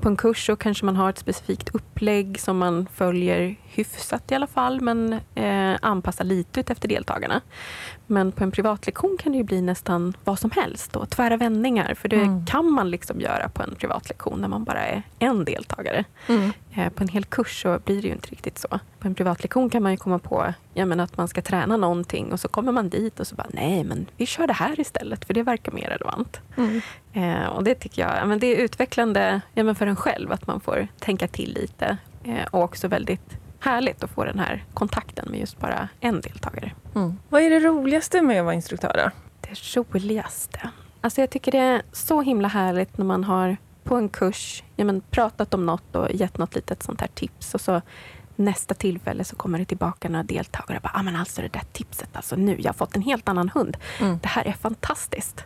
på 0.00 0.08
en 0.08 0.16
kurs 0.16 0.46
så 0.46 0.56
kanske 0.56 0.84
man 0.84 0.96
har 0.96 1.10
ett 1.10 1.18
specifikt 1.18 1.68
upplägg 1.74 2.40
som 2.40 2.58
man 2.58 2.86
följer 2.94 3.56
hyfsat 3.64 4.32
i 4.32 4.34
alla 4.34 4.46
fall, 4.46 4.80
men 4.80 5.12
eh, 5.34 5.76
anpassar 5.82 6.24
lite 6.24 6.60
ut 6.60 6.70
efter 6.70 6.88
deltagarna. 6.88 7.40
Men 8.06 8.32
på 8.32 8.44
en 8.44 8.50
privatlektion 8.50 9.16
kan 9.20 9.32
det 9.32 9.38
ju 9.38 9.44
bli 9.44 9.60
nästan 9.60 10.16
vad 10.24 10.38
som 10.38 10.50
helst. 10.50 10.92
Då, 10.92 11.06
tvära 11.06 11.36
vändningar, 11.36 11.94
för 11.94 12.08
det 12.08 12.16
mm. 12.16 12.46
kan 12.46 12.70
man 12.72 12.90
liksom 12.90 13.20
göra 13.20 13.48
på 13.48 13.62
en 13.62 13.74
privatlektion 13.74 14.40
när 14.40 14.48
man 14.48 14.64
bara 14.64 14.86
är 14.86 15.02
en 15.18 15.44
deltagare. 15.44 16.04
Mm. 16.26 16.52
Eh, 16.78 16.88
på 16.88 17.02
en 17.02 17.08
hel 17.08 17.24
kurs 17.24 17.62
så 17.62 17.78
blir 17.84 18.02
det 18.02 18.08
ju 18.08 18.14
inte 18.14 18.28
riktigt 18.28 18.58
så. 18.58 18.80
På 18.98 19.08
en 19.08 19.14
privatlektion 19.14 19.70
kan 19.70 19.82
man 19.82 19.92
ju 19.92 19.98
komma 19.98 20.18
på 20.18 20.54
ja, 20.74 20.86
men 20.86 21.00
att 21.00 21.16
man 21.16 21.28
ska 21.28 21.42
träna 21.42 21.76
någonting 21.76 22.32
och 22.32 22.40
så 22.40 22.48
kommer 22.48 22.72
man 22.72 22.88
dit 22.88 23.20
och 23.20 23.26
så 23.26 23.34
bara 23.34 23.46
nej, 23.50 23.84
men 23.84 24.06
vi 24.16 24.26
kör 24.26 24.46
det 24.46 24.52
här 24.52 24.80
istället 24.80 25.24
för 25.24 25.34
det 25.34 25.42
verkar 25.42 25.72
mer 25.72 25.88
relevant. 25.88 26.40
Mm. 26.56 26.80
Eh, 27.12 27.46
och 27.46 27.64
det 27.64 27.74
tycker 27.74 28.02
jag 28.02 28.16
ja, 28.16 28.26
men 28.26 28.38
det 28.38 28.46
är 28.46 28.64
utvecklande 28.64 29.40
ja, 29.54 29.64
men 29.64 29.74
för 29.74 29.86
en 29.86 29.96
själv 29.96 30.32
att 30.32 30.46
man 30.46 30.60
får 30.60 30.88
tänka 30.98 31.28
till 31.28 31.54
lite 31.54 31.96
eh, 32.24 32.46
och 32.50 32.62
också 32.62 32.88
väldigt 32.88 33.36
härligt 33.60 34.02
att 34.02 34.10
få 34.10 34.24
den 34.24 34.38
här 34.38 34.64
kontakten 34.74 35.30
med 35.30 35.40
just 35.40 35.58
bara 35.58 35.88
en 36.00 36.20
deltagare. 36.20 36.72
Mm. 36.94 37.18
Vad 37.28 37.42
är 37.42 37.50
det 37.50 37.60
roligaste 37.60 38.22
med 38.22 38.38
att 38.38 38.44
vara 38.44 38.54
instruktör? 38.54 38.92
Då? 39.04 39.10
Det 39.40 39.76
roligaste? 39.76 40.70
Alltså 41.00 41.20
jag 41.20 41.30
tycker 41.30 41.52
det 41.52 41.58
är 41.58 41.82
så 41.92 42.22
himla 42.22 42.48
härligt 42.48 42.98
när 42.98 43.04
man 43.04 43.24
har 43.24 43.56
på 43.88 43.96
en 43.96 44.08
kurs 44.08 44.62
ja, 44.76 44.84
men, 44.84 45.00
pratat 45.00 45.54
om 45.54 45.66
något 45.66 45.96
och 45.96 46.14
gett 46.14 46.38
något 46.38 46.54
litet 46.54 46.82
sånt 46.82 47.00
här 47.00 47.08
tips 47.08 47.54
och 47.54 47.60
så 47.60 47.82
nästa 48.36 48.74
tillfälle 48.74 49.24
så 49.24 49.36
kommer 49.36 49.58
det 49.58 49.64
tillbaka 49.64 50.08
några 50.08 50.22
deltagare 50.22 50.76
och 50.76 50.82
bara, 50.82 50.92
ah, 50.94 51.02
men 51.02 51.16
alltså 51.16 51.42
det 51.42 51.48
där 51.48 51.62
tipset, 51.72 52.08
alltså 52.12 52.36
nu, 52.36 52.56
jag 52.58 52.68
har 52.68 52.74
fått 52.74 52.96
en 52.96 53.02
helt 53.02 53.28
annan 53.28 53.48
hund. 53.48 53.76
Mm. 54.00 54.18
Det 54.22 54.28
här 54.28 54.46
är 54.46 54.52
fantastiskt 54.52 55.44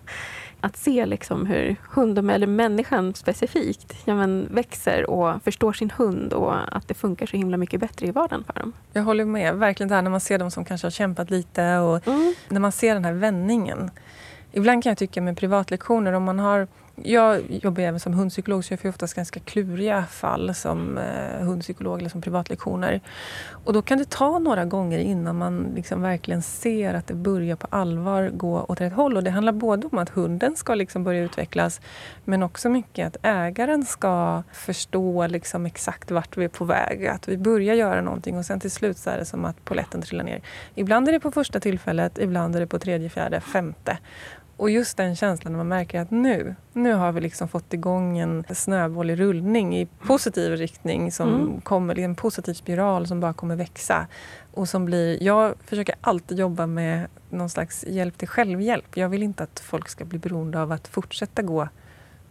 att 0.61 0.76
se 0.76 1.06
liksom 1.06 1.46
hur 1.46 1.76
hunden, 1.90 2.30
eller 2.30 2.46
människan 2.46 3.14
specifikt, 3.14 3.94
ja, 4.04 4.14
men 4.14 4.49
växer 4.50 5.11
och 5.11 5.42
förstår 5.44 5.72
sin 5.72 5.90
hund 5.90 6.32
och 6.32 6.76
att 6.76 6.88
det 6.88 6.94
funkar 6.94 7.26
så 7.26 7.37
himla 7.37 7.56
mycket 7.56 7.80
bättre 7.80 8.06
i 8.06 8.11
vardagen 8.11 8.44
för 8.44 8.52
dem. 8.52 8.72
Jag 8.92 9.02
håller 9.02 9.25
med. 9.25 9.54
Verkligen 9.54 9.88
det 9.88 9.94
här 9.94 10.02
när 10.02 10.11
man 10.11 10.20
ser 10.20 10.38
dem 10.38 10.50
som 10.50 10.64
kanske 10.64 10.87
har 10.87 10.90
kämpat 10.90 11.30
lite 11.30 11.78
och 11.78 12.08
mm. 12.08 12.34
när 12.49 12.61
man 12.61 12.72
ser 12.72 12.94
den 12.94 13.04
här 13.04 13.12
vändningen. 13.12 13.90
Ibland 14.52 14.82
kan 14.82 14.90
jag 14.90 14.99
tycka 14.99 15.20
med 15.20 15.37
privatlektioner, 15.37 16.12
om 16.12 16.25
man 16.25 16.38
har 16.38 16.68
jag 16.96 17.42
jobbar 17.49 17.82
även 17.82 18.00
som 18.00 18.14
hundpsykolog 18.14 18.64
så 18.64 18.72
jag 18.72 18.80
får 18.80 18.88
oftast 18.88 19.14
ganska 19.14 19.40
kluriga 19.40 20.04
fall 20.04 20.54
som 20.54 20.99
eh, 20.99 21.46
hundpsykolog 21.46 21.99
eller 21.99 22.11
som 22.11 22.20
privatlektioner. 22.20 23.00
Och 23.64 23.72
då 23.72 23.82
kan 23.82 23.99
det 23.99 24.11
ta 24.11 24.38
några 24.38 24.64
gånger 24.64 24.99
innan 24.99 25.37
man 25.37 25.72
liksom 25.75 26.02
verkligen 26.02 26.42
ser 26.42 26.94
att 26.94 27.06
det 27.06 27.14
börjar 27.14 27.56
på 27.56 27.66
allvar 27.70 28.30
gå 28.34 28.64
åt 28.68 28.80
rätt 28.80 28.92
håll. 28.92 29.16
Och 29.16 29.25
det 29.25 29.30
handlar 29.30 29.52
både 29.52 29.87
om 29.87 29.99
att 29.99 30.08
hunden 30.08 30.56
ska 30.56 30.75
liksom 30.75 31.04
börja 31.04 31.22
utvecklas 31.22 31.80
men 32.25 32.42
också 32.42 32.68
mycket 32.68 33.06
att 33.06 33.16
ägaren 33.22 33.84
ska 33.84 34.42
förstå 34.52 35.26
liksom 35.26 35.66
exakt 35.66 36.11
vart 36.11 36.37
vi 36.37 36.44
är 36.44 36.49
på 36.49 36.64
väg. 36.64 37.06
Att 37.06 37.28
vi 37.28 37.37
börjar 37.37 37.75
göra 37.75 38.00
någonting 38.00 38.38
och 38.38 38.46
sen 38.46 38.61
till 38.61 38.70
slut 38.70 38.99
så 38.99 39.11
är 39.11 39.18
det 39.18 39.25
som 39.25 39.44
att 39.44 39.64
poletten 39.64 40.02
trillar 40.02 40.25
ner. 40.25 40.42
Ibland 40.75 41.08
är 41.08 41.12
det 41.12 41.20
på 41.20 41.30
första 41.30 41.61
tillfället, 41.61 42.18
ibland 42.18 42.56
är 42.56 42.61
det 42.61 42.66
på 42.66 42.78
tredje, 42.78 43.08
fjärde, 43.08 43.40
femte. 43.40 43.99
Och 44.62 44.71
just 44.71 44.97
den 44.97 45.16
känslan 45.16 45.52
när 45.52 45.59
man 45.59 45.69
märker 45.69 46.00
att 46.00 46.11
nu, 46.11 46.54
nu 46.73 46.92
har 46.92 47.12
vi 47.12 47.21
liksom 47.21 47.49
fått 47.49 47.75
igång 47.75 48.19
en 48.19 48.45
snöboll 48.54 49.11
i 49.11 49.16
rullning 49.16 49.76
i 49.76 49.87
positiv 49.87 50.52
riktning 50.52 51.12
som 51.12 51.28
mm. 51.28 51.61
kommer, 51.61 51.99
en 51.99 52.14
positiv 52.14 52.54
spiral 52.54 53.07
som 53.07 53.21
bara 53.21 53.33
kommer 53.33 53.57
växa. 53.57 54.07
Och 54.54 54.69
som 54.69 54.85
blir, 54.85 55.23
jag 55.23 55.54
försöker 55.66 55.95
alltid 56.00 56.38
jobba 56.38 56.66
med 56.66 57.07
någon 57.31 57.50
slags 57.50 57.85
hjälp 57.85 58.19
till 58.19 58.28
självhjälp. 58.28 58.97
Jag 58.97 59.09
vill 59.09 59.23
inte 59.23 59.42
att 59.42 59.61
folk 59.61 59.88
ska 59.88 60.04
bli 60.04 60.19
beroende 60.19 60.62
av 60.62 60.73
att 60.73 60.88
fortsätta 60.88 61.42
gå 61.42 61.69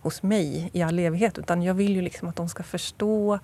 hos 0.02 0.24
mig 0.24 0.70
i 0.74 0.82
all 0.82 1.00
evighet. 1.00 1.38
Utan 1.38 1.62
jag 1.62 1.74
vill 1.74 1.96
ju 1.96 2.02
liksom 2.02 2.28
att 2.28 2.36
de 2.36 2.50
ska 2.50 2.64
förstå 2.64 3.40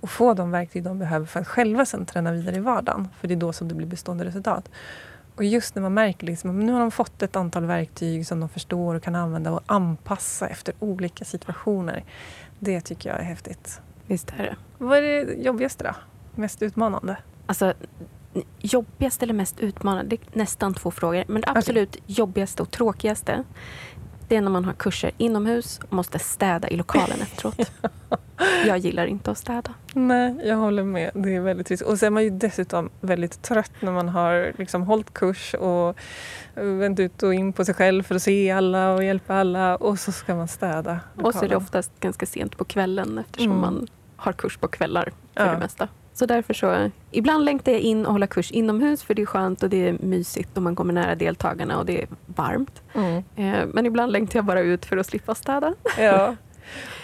och 0.00 0.10
få 0.10 0.34
de 0.34 0.50
verktyg 0.50 0.82
de 0.82 0.98
behöver 0.98 1.26
för 1.26 1.40
att 1.40 1.48
själva 1.48 1.86
sen 1.86 2.06
träna 2.06 2.32
vidare 2.32 2.56
i 2.56 2.60
vardagen. 2.60 3.08
För 3.20 3.28
det 3.28 3.34
är 3.34 3.36
då 3.36 3.52
som 3.52 3.68
det 3.68 3.74
blir 3.74 3.86
bestående 3.86 4.24
resultat. 4.24 4.70
Och 5.36 5.44
just 5.44 5.74
när 5.74 5.82
man 5.82 5.94
märker 5.94 6.26
liksom 6.26 6.50
att 6.50 6.56
nu 6.56 6.72
har 6.72 6.80
de 6.80 6.90
fått 6.90 7.22
ett 7.22 7.36
antal 7.36 7.66
verktyg 7.66 8.26
som 8.26 8.40
de 8.40 8.48
förstår 8.48 8.94
och 8.94 9.02
kan 9.02 9.14
använda 9.14 9.52
och 9.52 9.60
anpassa 9.66 10.48
efter 10.48 10.74
olika 10.78 11.24
situationer. 11.24 12.04
Det 12.58 12.80
tycker 12.80 13.10
jag 13.10 13.18
är 13.18 13.24
häftigt. 13.24 13.80
Visst 14.06 14.32
är 14.38 14.42
det. 14.42 14.56
Vad 14.78 14.98
är 14.98 15.02
det 15.02 15.32
jobbigaste 15.32 15.84
då? 15.84 15.94
Mest 16.34 16.62
utmanande? 16.62 17.16
Alltså, 17.46 17.74
jobbigaste 18.58 19.24
eller 19.24 19.34
mest 19.34 19.60
utmanande? 19.60 20.16
Det 20.16 20.16
är 20.16 20.38
nästan 20.38 20.74
två 20.74 20.90
frågor. 20.90 21.24
Men 21.28 21.42
det 21.42 21.48
absolut 21.50 21.88
okay. 21.88 22.02
jobbigaste 22.06 22.62
och 22.62 22.70
tråkigaste 22.70 23.44
det 24.32 24.36
är 24.36 24.40
när 24.40 24.50
man 24.50 24.64
har 24.64 24.72
kurser 24.72 25.10
inomhus 25.18 25.80
och 25.88 25.92
måste 25.92 26.18
städa 26.18 26.68
i 26.68 26.76
lokalen 26.76 27.20
efteråt. 27.22 27.70
Jag 28.66 28.78
gillar 28.78 29.06
inte 29.06 29.30
att 29.30 29.38
städa. 29.38 29.74
Nej, 29.92 30.34
jag 30.44 30.56
håller 30.56 30.82
med. 30.82 31.10
Det 31.14 31.34
är 31.34 31.40
väldigt 31.40 31.66
trist. 31.66 31.82
Och 31.82 31.98
så 31.98 32.06
är 32.06 32.10
man 32.10 32.22
ju 32.22 32.30
dessutom 32.30 32.90
väldigt 33.00 33.42
trött 33.42 33.72
när 33.80 33.92
man 33.92 34.08
har 34.08 34.52
liksom 34.58 34.82
hållit 34.82 35.14
kurs 35.14 35.54
och 35.54 35.96
vänt 36.54 37.00
ut 37.00 37.22
och 37.22 37.34
in 37.34 37.52
på 37.52 37.64
sig 37.64 37.74
själv 37.74 38.02
för 38.02 38.14
att 38.14 38.22
se 38.22 38.50
alla 38.50 38.92
och 38.92 39.04
hjälpa 39.04 39.34
alla 39.34 39.76
och 39.76 39.98
så 39.98 40.12
ska 40.12 40.34
man 40.34 40.48
städa. 40.48 41.00
Lokalen. 41.14 41.26
Och 41.26 41.34
så 41.34 41.44
är 41.44 41.48
det 41.48 41.56
oftast 41.56 42.00
ganska 42.00 42.26
sent 42.26 42.56
på 42.56 42.64
kvällen 42.64 43.18
eftersom 43.18 43.50
mm. 43.50 43.60
man 43.60 43.88
har 44.16 44.32
kurs 44.32 44.56
på 44.56 44.68
kvällar 44.68 45.12
för 45.34 45.46
ja. 45.46 45.52
det 45.52 45.58
mesta. 45.58 45.88
Så 46.14 46.26
därför 46.26 46.54
så, 46.54 46.90
ibland 47.10 47.44
längtar 47.44 47.72
jag 47.72 47.80
in 47.80 48.06
och 48.06 48.12
hålla 48.12 48.26
kurs 48.26 48.50
inomhus 48.50 49.02
för 49.02 49.14
det 49.14 49.22
är 49.22 49.26
skönt 49.26 49.62
och 49.62 49.70
det 49.70 49.88
är 49.88 49.92
mysigt 49.92 50.56
och 50.56 50.62
man 50.62 50.76
kommer 50.76 50.92
nära 50.92 51.14
deltagarna 51.14 51.78
och 51.78 51.86
det 51.86 52.02
är 52.02 52.08
varmt. 52.26 52.82
Mm. 52.94 53.16
Eh, 53.36 53.66
men 53.66 53.86
ibland 53.86 54.12
längtar 54.12 54.38
jag 54.38 54.44
bara 54.44 54.60
ut 54.60 54.84
för 54.84 54.96
att 54.96 55.06
slippa 55.06 55.34
städa. 55.34 55.74
Ja. 55.98 56.36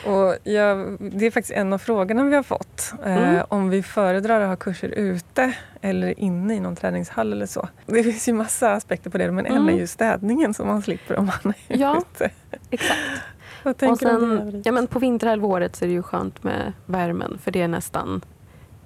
Och 0.06 0.36
jag, 0.44 0.96
det 1.00 1.26
är 1.26 1.30
faktiskt 1.30 1.52
en 1.58 1.72
av 1.72 1.78
frågorna 1.78 2.24
vi 2.24 2.36
har 2.36 2.42
fått. 2.42 2.92
Eh, 3.04 3.28
mm. 3.28 3.44
om 3.48 3.70
vi 3.70 3.82
föredrar 3.82 4.40
att 4.40 4.48
ha 4.48 4.56
kurser 4.56 4.88
ute 4.88 5.54
eller 5.80 6.20
inne 6.20 6.54
i 6.54 6.60
någon 6.60 6.76
träningshall 6.76 7.32
eller 7.32 7.46
så. 7.46 7.68
Det 7.86 8.02
finns 8.02 8.28
ju 8.28 8.32
massa 8.32 8.72
aspekter 8.72 9.10
på 9.10 9.18
det 9.18 9.32
men 9.32 9.46
mm. 9.46 9.68
en 9.68 9.74
är 9.74 9.78
ju 9.78 9.86
städningen 9.86 10.54
som 10.54 10.66
man 10.66 10.82
slipper 10.82 11.16
om 11.16 11.26
man 11.26 11.54
är 11.68 11.76
ja, 11.76 12.02
ute. 12.14 12.30
Exakt. 12.70 13.00
och 13.64 13.98
sen, 13.98 14.62
ja, 14.64 14.72
men 14.72 14.86
på 14.86 14.98
vinterhalvåret 14.98 15.76
så 15.76 15.84
är 15.84 15.86
det 15.86 15.94
ju 15.94 16.02
skönt 16.02 16.42
med 16.42 16.72
värmen 16.86 17.38
för 17.38 17.50
det 17.50 17.62
är 17.62 17.68
nästan 17.68 18.22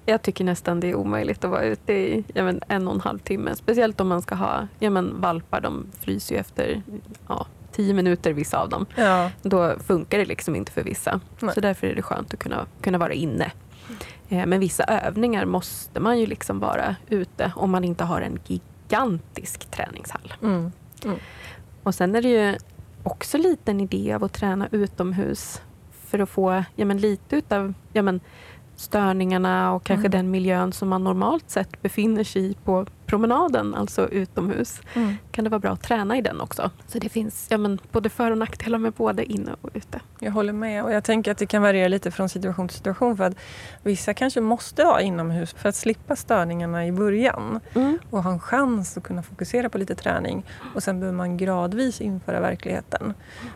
jag 0.05 0.21
tycker 0.21 0.43
nästan 0.43 0.79
det 0.79 0.87
är 0.87 0.95
omöjligt 0.95 1.43
att 1.43 1.51
vara 1.51 1.63
ute 1.63 1.93
i 1.93 2.23
ja, 2.33 2.43
men, 2.43 2.61
en 2.67 2.87
och 2.87 2.93
en 2.93 3.01
halv 3.01 3.19
timme. 3.19 3.55
Speciellt 3.55 4.01
om 4.01 4.07
man 4.07 4.21
ska 4.21 4.35
ha 4.35 4.67
ja, 4.79 4.89
men, 4.89 5.21
valpar. 5.21 5.61
De 5.61 5.85
fryser 5.99 6.35
ju 6.35 6.41
efter 6.41 6.83
ja, 7.27 7.47
tio 7.71 7.93
minuter, 7.93 8.33
vissa 8.33 8.57
av 8.57 8.69
dem. 8.69 8.85
Ja. 8.95 9.31
Då 9.41 9.79
funkar 9.79 10.17
det 10.17 10.25
liksom 10.25 10.55
inte 10.55 10.71
för 10.71 10.83
vissa. 10.83 11.19
Nej. 11.39 11.53
Så 11.53 11.61
därför 11.61 11.87
är 11.87 11.95
det 11.95 12.01
skönt 12.01 12.33
att 12.33 12.39
kunna, 12.39 12.65
kunna 12.81 12.97
vara 12.97 13.13
inne. 13.13 13.51
Eh, 14.29 14.45
men 14.45 14.59
vissa 14.59 14.83
övningar 14.83 15.45
måste 15.45 15.99
man 15.99 16.19
ju 16.19 16.25
liksom 16.25 16.59
vara 16.59 16.95
ute 17.09 17.53
om 17.55 17.71
man 17.71 17.83
inte 17.83 18.03
har 18.03 18.21
en 18.21 18.39
gigantisk 18.47 19.71
träningshall. 19.71 20.33
Mm. 20.41 20.71
Mm. 21.05 21.17
Och 21.83 21.95
sen 21.95 22.15
är 22.15 22.21
det 22.21 22.29
ju 22.29 22.57
också 23.03 23.37
lite 23.37 23.71
en 23.71 23.79
idé 23.79 24.13
av 24.13 24.23
att 24.23 24.33
träna 24.33 24.67
utomhus 24.71 25.61
för 25.91 26.19
att 26.19 26.29
få 26.29 26.63
ja, 26.75 26.85
men, 26.85 26.97
lite 26.97 27.35
utav 27.35 27.73
ja, 27.93 28.01
men, 28.01 28.19
störningarna 28.83 29.73
och 29.73 29.83
kanske 29.83 30.07
mm. 30.07 30.11
den 30.11 30.31
miljön 30.31 30.73
som 30.73 30.89
man 30.89 31.03
normalt 31.03 31.49
sett 31.49 31.81
befinner 31.81 32.23
sig 32.23 32.45
i 32.51 32.53
på 32.53 32.85
promenaden, 33.05 33.75
alltså 33.75 34.09
utomhus, 34.09 34.81
mm. 34.93 35.15
kan 35.31 35.43
det 35.43 35.49
vara 35.49 35.59
bra 35.59 35.71
att 35.71 35.81
träna 35.81 36.17
i 36.17 36.21
den 36.21 36.41
också. 36.41 36.71
Så 36.87 36.99
det 36.99 37.09
finns 37.09 37.47
ja, 37.49 37.57
men 37.57 37.79
både 37.91 38.09
för 38.09 38.31
och 38.31 38.37
nackdelar 38.37 38.77
med 38.77 38.93
både 38.93 39.25
inne 39.25 39.55
och 39.61 39.69
ute. 39.73 39.99
Jag 40.19 40.31
håller 40.31 40.53
med 40.53 40.83
och 40.83 40.91
jag 40.91 41.03
tänker 41.03 41.31
att 41.31 41.37
det 41.37 41.45
kan 41.45 41.61
variera 41.61 41.87
lite 41.87 42.11
från 42.11 42.29
situation 42.29 42.67
till 42.67 42.77
situation 42.77 43.17
för 43.17 43.23
att 43.23 43.35
vissa 43.83 44.13
kanske 44.13 44.41
måste 44.41 44.83
vara 44.83 45.01
inomhus 45.01 45.53
för 45.53 45.69
att 45.69 45.75
slippa 45.75 46.15
störningarna 46.15 46.87
i 46.87 46.91
början 46.91 47.59
mm. 47.73 47.99
och 48.09 48.23
ha 48.23 48.31
en 48.31 48.39
chans 48.39 48.97
att 48.97 49.03
kunna 49.03 49.23
fokusera 49.23 49.69
på 49.69 49.77
lite 49.77 49.95
träning 49.95 50.45
och 50.75 50.83
sen 50.83 50.99
behöver 50.99 51.17
man 51.17 51.37
gradvis 51.37 52.01
införa 52.01 52.39
verkligheten. 52.39 53.13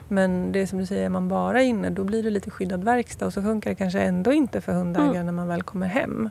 Men 0.08 0.51
det 0.51 0.60
är 0.60 0.68
som 0.68 0.80
du 0.80 0.86
säger, 0.86 1.06
är 1.06 1.10
man 1.10 1.27
bara 1.27 1.62
inne 1.62 1.89
då 1.89 2.04
blir 2.04 2.24
det 2.24 2.30
lite 2.30 2.50
skyddad 2.50 2.84
verkstad 2.84 3.25
och 3.25 3.34
så 3.34 3.42
funkar 3.42 3.70
det 3.70 3.75
kanske 3.75 4.00
ändå 4.00 4.34
inte 4.34 4.62
för 4.62 4.74
hundägare 4.74 5.10
mm. 5.10 5.25
när 5.25 5.34
man 5.34 5.48
väl 5.48 5.63
kommer 5.63 5.88
hem. 5.88 6.30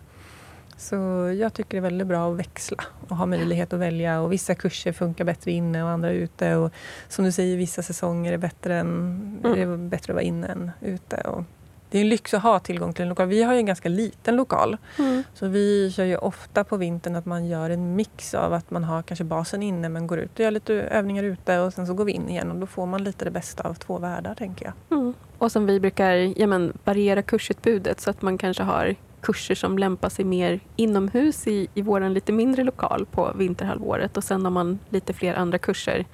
Så 0.76 0.97
jag 1.38 1.54
tycker 1.54 1.71
det 1.71 1.76
är 1.76 1.90
väldigt 1.90 2.06
bra 2.06 2.30
att 2.30 2.38
växla 2.38 2.85
och 3.09 3.16
ha 3.16 3.26
möjlighet 3.26 3.73
att 3.73 3.80
välja. 3.80 4.21
Och 4.21 4.33
vissa 4.33 4.54
kurser 4.54 4.92
funkar 4.92 5.25
bättre 5.25 5.50
inne 5.50 5.83
och 5.83 5.88
andra 5.90 6.11
ute. 6.11 6.56
Och 6.56 6.73
som 7.09 7.25
du 7.25 7.33
säger, 7.33 7.56
vissa 7.56 7.83
säsonger 7.83 8.33
är 8.33 8.38
bättre, 8.38 8.76
än, 8.76 9.40
mm. 9.45 9.61
är 9.61 9.76
bättre 9.76 10.12
att 10.12 10.14
vara 10.14 10.23
inne 10.23 10.47
än 10.47 10.71
ute. 10.80 11.16
Och 11.16 11.45
det 11.90 11.99
är 11.99 12.02
en 12.02 12.09
lyx 12.09 12.35
att 12.35 12.42
ha 12.42 12.59
tillgång 12.59 12.92
till 12.92 13.02
en 13.02 13.09
lokal. 13.09 13.28
Vi 13.28 13.42
har 13.42 13.52
ju 13.52 13.59
en 13.59 13.66
ganska 13.66 13.88
liten 13.88 14.37
lokal. 14.37 14.76
Mm. 14.99 15.23
Så 15.35 15.49
vi 15.49 15.92
kör 15.92 16.04
ju 16.04 16.16
ofta 16.16 16.64
på 16.64 16.76
vintern 16.76 17.16
att 17.16 17.26
man 17.26 17.47
gör 17.47 17.71
en 17.71 17.97
mix 17.97 18.35
av 18.35 18.52
att 18.52 18.71
man 18.71 18.85
har 18.85 19.02
kanske 19.02 19.25
basen 19.25 19.62
inne 19.62 19.88
men 19.88 20.06
går 20.06 20.18
ut 20.18 20.33
och 20.35 20.40
gör 20.40 20.50
lite 20.50 20.75
övningar 20.75 21.25
ute 21.25 21.59
och 21.59 21.73
sen 21.73 21.87
så 21.87 21.95
går 21.95 22.04
vi 22.04 22.12
in 22.12 22.28
igen 22.28 22.50
och 22.50 22.56
då 22.56 22.66
får 22.66 22.87
man 22.87 23.04
lite 23.04 23.25
det 23.25 23.30
bästa 23.30 23.68
av 23.68 23.75
två 23.75 23.99
världar 23.99 24.35
tänker 24.35 24.64
jag. 24.64 24.99
Mm. 24.99 25.14
Och 25.38 25.52
som 25.52 25.66
vi 25.66 25.80
brukar 25.80 26.12
ja, 26.40 26.47
men, 26.47 26.73
variera 26.85 27.23
kursutbudet 27.23 28.00
så 28.00 28.11
att 28.11 28.23
man 28.23 28.38
kanske 28.38 28.62
har 28.62 28.95
kurser 29.21 29.55
som 29.55 29.79
lämpar 29.79 30.09
sig 30.09 30.25
mer 30.25 30.61
inomhus 30.77 31.47
i, 31.47 31.69
i 31.75 31.83
vår 31.83 32.09
lite 32.09 32.33
mindre 32.33 32.65
lokal 32.65 33.07
på 33.11 33.33
vinterhalvåret 33.35 34.17
och 34.17 34.25
sen 34.25 34.45
har 34.45 34.51
man 34.51 34.79
lite 34.89 35.13
fler 35.13 35.35
andra 35.35 35.59
kurser 35.59 36.05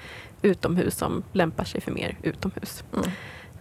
utomhus 0.42 0.96
som 0.96 1.22
lämpar 1.32 1.64
sig 1.64 1.80
för 1.80 1.92
mer 1.92 2.16
utomhus. 2.22 2.84
Mm. 2.92 3.10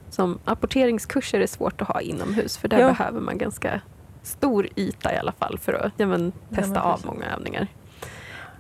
Som 0.10 0.40
apporteringskurser 0.46 1.40
är 1.40 1.48
svårt 1.48 1.82
att 1.82 1.88
ha 1.88 2.02
inomhus 2.02 2.58
för 2.58 2.68
där 2.68 2.80
ja. 2.80 2.88
behöver 2.88 3.20
man 3.20 3.38
ganska 3.38 3.82
stor 4.24 4.68
yta 4.76 5.14
i 5.14 5.18
alla 5.18 5.32
fall 5.32 5.58
för 5.58 5.74
att 5.74 5.94
ja, 5.98 6.06
men, 6.06 6.32
testa 6.50 6.76
ja, 6.76 6.82
av 6.82 7.02
många 7.06 7.26
övningar. 7.26 7.68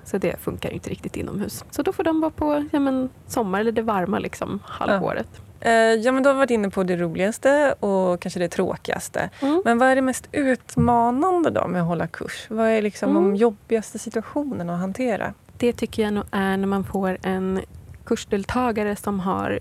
Så 0.03 0.17
det 0.17 0.39
funkar 0.39 0.69
inte 0.69 0.89
riktigt 0.89 1.17
inomhus. 1.17 1.65
Så 1.71 1.81
då 1.81 1.93
får 1.93 2.03
de 2.03 2.21
vara 2.21 2.31
på 2.31 2.67
ja, 2.71 2.79
men, 2.79 3.09
sommar 3.27 3.59
eller 3.59 3.71
det 3.71 3.81
varma 3.81 4.19
liksom, 4.19 4.59
halvåret. 4.65 5.41
Ja. 5.61 5.69
Eh, 5.69 5.75
ja, 5.75 6.11
men 6.11 6.23
du 6.23 6.29
har 6.29 6.35
varit 6.35 6.49
inne 6.49 6.69
på 6.69 6.83
det 6.83 6.95
roligaste 6.95 7.75
och 7.79 8.19
kanske 8.19 8.39
det 8.39 8.49
tråkigaste. 8.49 9.29
Mm. 9.39 9.61
Men 9.65 9.77
vad 9.77 9.89
är 9.89 9.95
det 9.95 10.01
mest 10.01 10.27
utmanande 10.31 11.49
då 11.49 11.67
med 11.67 11.81
att 11.81 11.87
hålla 11.87 12.07
kurs? 12.07 12.45
Vad 12.49 12.67
är 12.67 12.81
liksom 12.81 13.09
mm. 13.09 13.23
de 13.23 13.35
jobbigaste 13.35 13.99
situationerna 13.99 14.73
att 14.73 14.79
hantera? 14.79 15.33
Det 15.57 15.73
tycker 15.73 16.03
jag 16.03 16.13
nog 16.13 16.23
är 16.31 16.57
när 16.57 16.67
man 16.67 16.83
får 16.83 17.17
en 17.21 17.61
kursdeltagare 18.05 18.95
som 18.95 19.19
har 19.19 19.59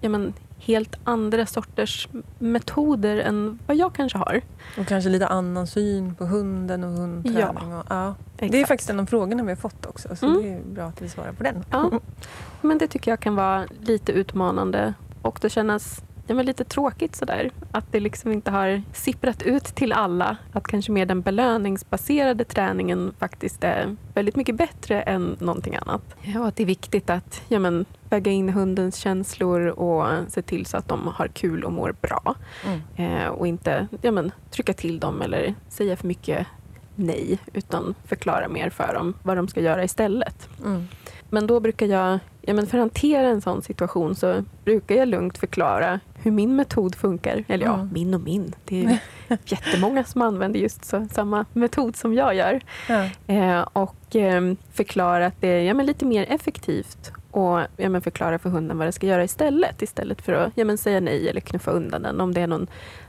ja, 0.00 0.08
men, 0.08 0.32
helt 0.58 0.96
andra 1.04 1.46
sorters 1.46 2.08
metoder 2.38 3.16
än 3.16 3.58
vad 3.66 3.76
jag 3.76 3.94
kanske 3.94 4.18
har. 4.18 4.40
Och 4.78 4.86
kanske 4.86 5.10
lite 5.10 5.26
annan 5.26 5.66
syn 5.66 6.14
på 6.14 6.24
hunden 6.24 6.84
och 6.84 6.90
hundträning. 6.90 7.70
Ja, 7.70 7.80
och, 7.80 7.86
ja. 7.88 8.14
Det 8.36 8.60
är 8.60 8.66
faktiskt 8.66 8.90
en 8.90 9.00
av 9.00 9.06
frågorna 9.06 9.42
vi 9.42 9.48
har 9.48 9.56
fått 9.56 9.86
också, 9.86 10.16
så 10.16 10.26
mm. 10.26 10.42
det 10.42 10.48
är 10.48 10.74
bra 10.74 10.84
att 10.84 11.02
vi 11.02 11.08
svarar 11.08 11.32
på 11.32 11.42
den. 11.42 11.64
Ja. 11.70 11.90
Men 12.60 12.78
det 12.78 12.86
tycker 12.86 13.10
jag 13.10 13.20
kan 13.20 13.36
vara 13.36 13.66
lite 13.80 14.12
utmanande 14.12 14.94
och 15.24 15.38
det 15.42 15.50
kännas 15.50 16.02
ja, 16.26 16.34
men 16.34 16.46
lite 16.46 16.64
tråkigt 16.64 17.16
sådär. 17.16 17.50
Att 17.70 17.92
det 17.92 18.00
liksom 18.00 18.32
inte 18.32 18.50
har 18.50 18.82
sipprat 18.92 19.42
ut 19.42 19.64
till 19.64 19.92
alla. 19.92 20.36
Att 20.52 20.66
kanske 20.66 20.92
mer 20.92 21.06
den 21.06 21.20
belöningsbaserade 21.20 22.44
träningen 22.44 23.14
faktiskt 23.18 23.64
är 23.64 23.96
väldigt 24.14 24.36
mycket 24.36 24.54
bättre 24.54 25.02
än 25.02 25.36
någonting 25.40 25.76
annat. 25.76 26.02
Ja, 26.22 26.46
att 26.46 26.56
det 26.56 26.62
är 26.62 26.66
viktigt 26.66 27.10
att 27.10 27.42
ja, 27.48 27.58
men, 27.58 27.84
väga 28.08 28.30
in 28.30 28.48
hundens 28.48 28.96
känslor 28.96 29.66
och 29.66 30.06
se 30.28 30.42
till 30.42 30.66
så 30.66 30.76
att 30.76 30.88
de 30.88 31.06
har 31.06 31.28
kul 31.28 31.64
och 31.64 31.72
mår 31.72 31.94
bra. 32.00 32.34
Mm. 32.64 32.82
Eh, 32.96 33.28
och 33.28 33.46
inte 33.46 33.88
ja, 34.00 34.10
men, 34.10 34.32
trycka 34.50 34.72
till 34.72 35.00
dem 35.00 35.22
eller 35.22 35.54
säga 35.68 35.96
för 35.96 36.06
mycket 36.06 36.46
nej, 36.94 37.38
utan 37.52 37.94
förklara 38.04 38.48
mer 38.48 38.70
för 38.70 38.94
dem 38.94 39.14
vad 39.22 39.36
de 39.36 39.48
ska 39.48 39.60
göra 39.60 39.84
istället. 39.84 40.48
Mm. 40.64 40.88
Men 41.30 41.46
då 41.46 41.60
brukar 41.60 41.86
jag, 41.86 42.18
ja 42.40 42.54
men 42.54 42.66
för 42.66 42.78
att 42.78 42.82
hantera 42.82 43.28
en 43.28 43.40
sån 43.40 43.62
situation 43.62 44.14
så 44.14 44.44
brukar 44.64 44.94
jag 44.94 45.08
lugnt 45.08 45.38
förklara 45.38 46.00
hur 46.14 46.30
min 46.30 46.56
metod 46.56 46.94
funkar. 46.94 47.44
Eller 47.48 47.66
ja, 47.66 47.74
mm. 47.74 47.90
min 47.92 48.14
och 48.14 48.20
min. 48.20 48.54
Det 48.64 48.84
är 48.84 48.98
jättemånga 49.44 50.04
som 50.04 50.22
använder 50.22 50.60
just 50.60 50.84
så, 50.84 51.06
samma 51.12 51.44
metod 51.52 51.96
som 51.96 52.14
jag 52.14 52.34
gör. 52.34 52.60
Ja. 52.88 53.08
Eh, 53.26 53.60
och 53.72 54.16
eh, 54.16 54.54
förklara 54.72 55.26
att 55.26 55.40
det 55.40 55.48
är 55.48 55.62
ja, 55.62 55.74
men 55.74 55.86
lite 55.86 56.04
mer 56.04 56.26
effektivt 56.28 57.12
och 57.30 57.60
ja, 57.76 57.88
men 57.88 58.02
förklara 58.02 58.38
för 58.38 58.50
hunden 58.50 58.78
vad 58.78 58.86
den 58.86 58.92
ska 58.92 59.06
göra 59.06 59.24
istället. 59.24 59.82
Istället 59.82 60.22
för 60.22 60.32
att 60.32 60.52
ja, 60.54 60.64
men 60.64 60.78
säga 60.78 61.00
nej 61.00 61.28
eller 61.28 61.40
knuffa 61.40 61.70
undan 61.70 62.02
den 62.02 62.20
om 62.20 62.34
det 62.34 62.40
är 62.40 62.46
någon, 62.46 62.66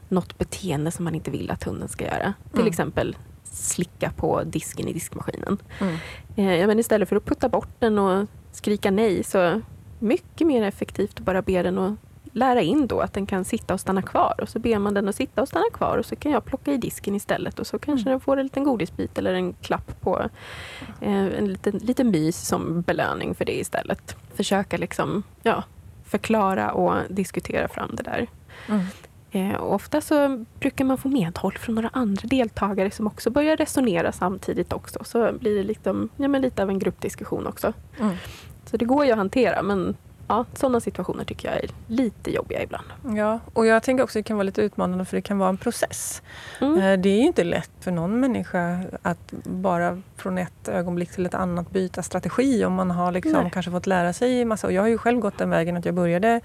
något 0.09 0.37
beteende 0.37 0.91
som 0.91 1.05
man 1.05 1.15
inte 1.15 1.31
vill 1.31 1.51
att 1.51 1.63
hunden 1.63 1.87
ska 1.87 2.05
göra. 2.05 2.33
Till 2.51 2.59
mm. 2.59 2.67
exempel 2.67 3.15
slicka 3.45 4.11
på 4.17 4.43
disken 4.43 4.87
i 4.87 4.93
diskmaskinen. 4.93 5.57
Mm. 5.79 5.95
Eh, 6.35 6.67
men 6.67 6.79
istället 6.79 7.09
för 7.09 7.15
att 7.15 7.25
putta 7.25 7.49
bort 7.49 7.79
den 7.79 7.99
och 7.99 8.27
skrika 8.51 8.91
nej 8.91 9.23
så 9.23 9.61
mycket 9.99 10.47
mer 10.47 10.63
effektivt 10.63 11.19
att 11.19 11.25
bara 11.25 11.41
be 11.41 11.63
den 11.63 11.77
att 11.77 11.93
lära 12.35 12.61
in 12.61 12.87
då 12.87 12.99
att 12.99 13.13
den 13.13 13.25
kan 13.25 13.45
sitta 13.45 13.73
och 13.73 13.79
stanna 13.79 14.01
kvar 14.01 14.35
och 14.41 14.49
så 14.49 14.59
ber 14.59 14.79
man 14.79 14.93
den 14.93 15.09
att 15.09 15.15
sitta 15.15 15.41
och 15.41 15.47
stanna 15.47 15.65
kvar 15.73 15.97
och 15.97 16.05
så 16.05 16.15
kan 16.15 16.31
jag 16.31 16.45
plocka 16.45 16.71
i 16.71 16.77
disken 16.77 17.15
istället 17.15 17.59
och 17.59 17.67
så 17.67 17.79
kanske 17.79 18.09
mm. 18.09 18.11
den 18.11 18.19
får 18.19 18.37
en 18.37 18.43
liten 18.43 18.63
godisbit 18.63 19.17
eller 19.17 19.33
en 19.33 19.53
klapp 19.53 20.01
på 20.01 20.29
eh, 21.01 21.25
en 21.25 21.47
liten, 21.47 21.77
liten 21.77 22.11
mys 22.11 22.47
som 22.47 22.81
belöning 22.81 23.35
för 23.35 23.45
det 23.45 23.59
istället. 23.59 24.15
Försöka 24.33 24.77
liksom, 24.77 25.23
ja, 25.43 25.63
förklara 26.03 26.71
och 26.71 26.95
diskutera 27.09 27.67
fram 27.67 27.95
det 27.95 28.03
där. 28.03 28.27
Mm. 28.67 28.85
Eh, 29.31 29.63
ofta 29.63 30.01
så 30.01 30.45
brukar 30.59 30.85
man 30.85 30.97
få 30.97 31.09
medhåll 31.09 31.57
från 31.57 31.75
några 31.75 31.89
andra 31.93 32.27
deltagare 32.27 32.91
som 32.91 33.07
också 33.07 33.29
börjar 33.29 33.57
resonera 33.57 34.11
samtidigt 34.11 34.73
också. 34.73 34.99
Så 35.03 35.33
blir 35.33 35.55
det 35.55 35.63
liksom, 35.63 36.09
ja, 36.17 36.27
lite 36.27 36.63
av 36.63 36.69
en 36.69 36.79
gruppdiskussion 36.79 37.47
också. 37.47 37.73
Mm. 37.99 38.15
Så 38.65 38.77
det 38.77 38.85
går 38.85 39.05
ju 39.05 39.11
att 39.11 39.17
hantera 39.17 39.61
men 39.61 39.95
ja, 40.27 40.45
sådana 40.53 40.79
situationer 40.79 41.23
tycker 41.23 41.51
jag 41.51 41.63
är 41.63 41.69
lite 41.87 42.31
jobbiga 42.31 42.63
ibland. 42.63 42.85
Ja, 43.17 43.39
och 43.53 43.65
jag 43.65 43.83
tänker 43.83 44.03
också 44.03 44.19
att 44.19 44.25
det 44.25 44.27
kan 44.27 44.37
vara 44.37 44.43
lite 44.43 44.61
utmanande 44.61 45.05
för 45.05 45.17
det 45.17 45.21
kan 45.21 45.37
vara 45.37 45.49
en 45.49 45.57
process. 45.57 46.21
Mm. 46.61 46.79
Eh, 46.79 46.99
det 46.99 47.09
är 47.09 47.17
ju 47.17 47.27
inte 47.27 47.43
lätt 47.43 47.71
för 47.79 47.91
någon 47.91 48.19
människa 48.19 48.83
att 49.01 49.31
bara 49.43 50.01
från 50.15 50.37
ett 50.37 50.67
ögonblick 50.67 51.11
till 51.11 51.25
ett 51.25 51.33
annat 51.33 51.71
byta 51.71 52.03
strategi 52.03 52.65
om 52.65 52.73
man 52.73 52.91
har 52.91 53.11
liksom 53.11 53.49
kanske 53.49 53.71
fått 53.71 53.87
lära 53.87 54.13
sig 54.13 54.45
massa. 54.45 54.67
Och 54.67 54.73
jag 54.73 54.81
har 54.81 54.89
ju 54.89 54.97
själv 54.97 55.19
gått 55.19 55.37
den 55.37 55.49
vägen 55.49 55.77
att 55.77 55.85
jag 55.85 55.95
började 55.95 56.41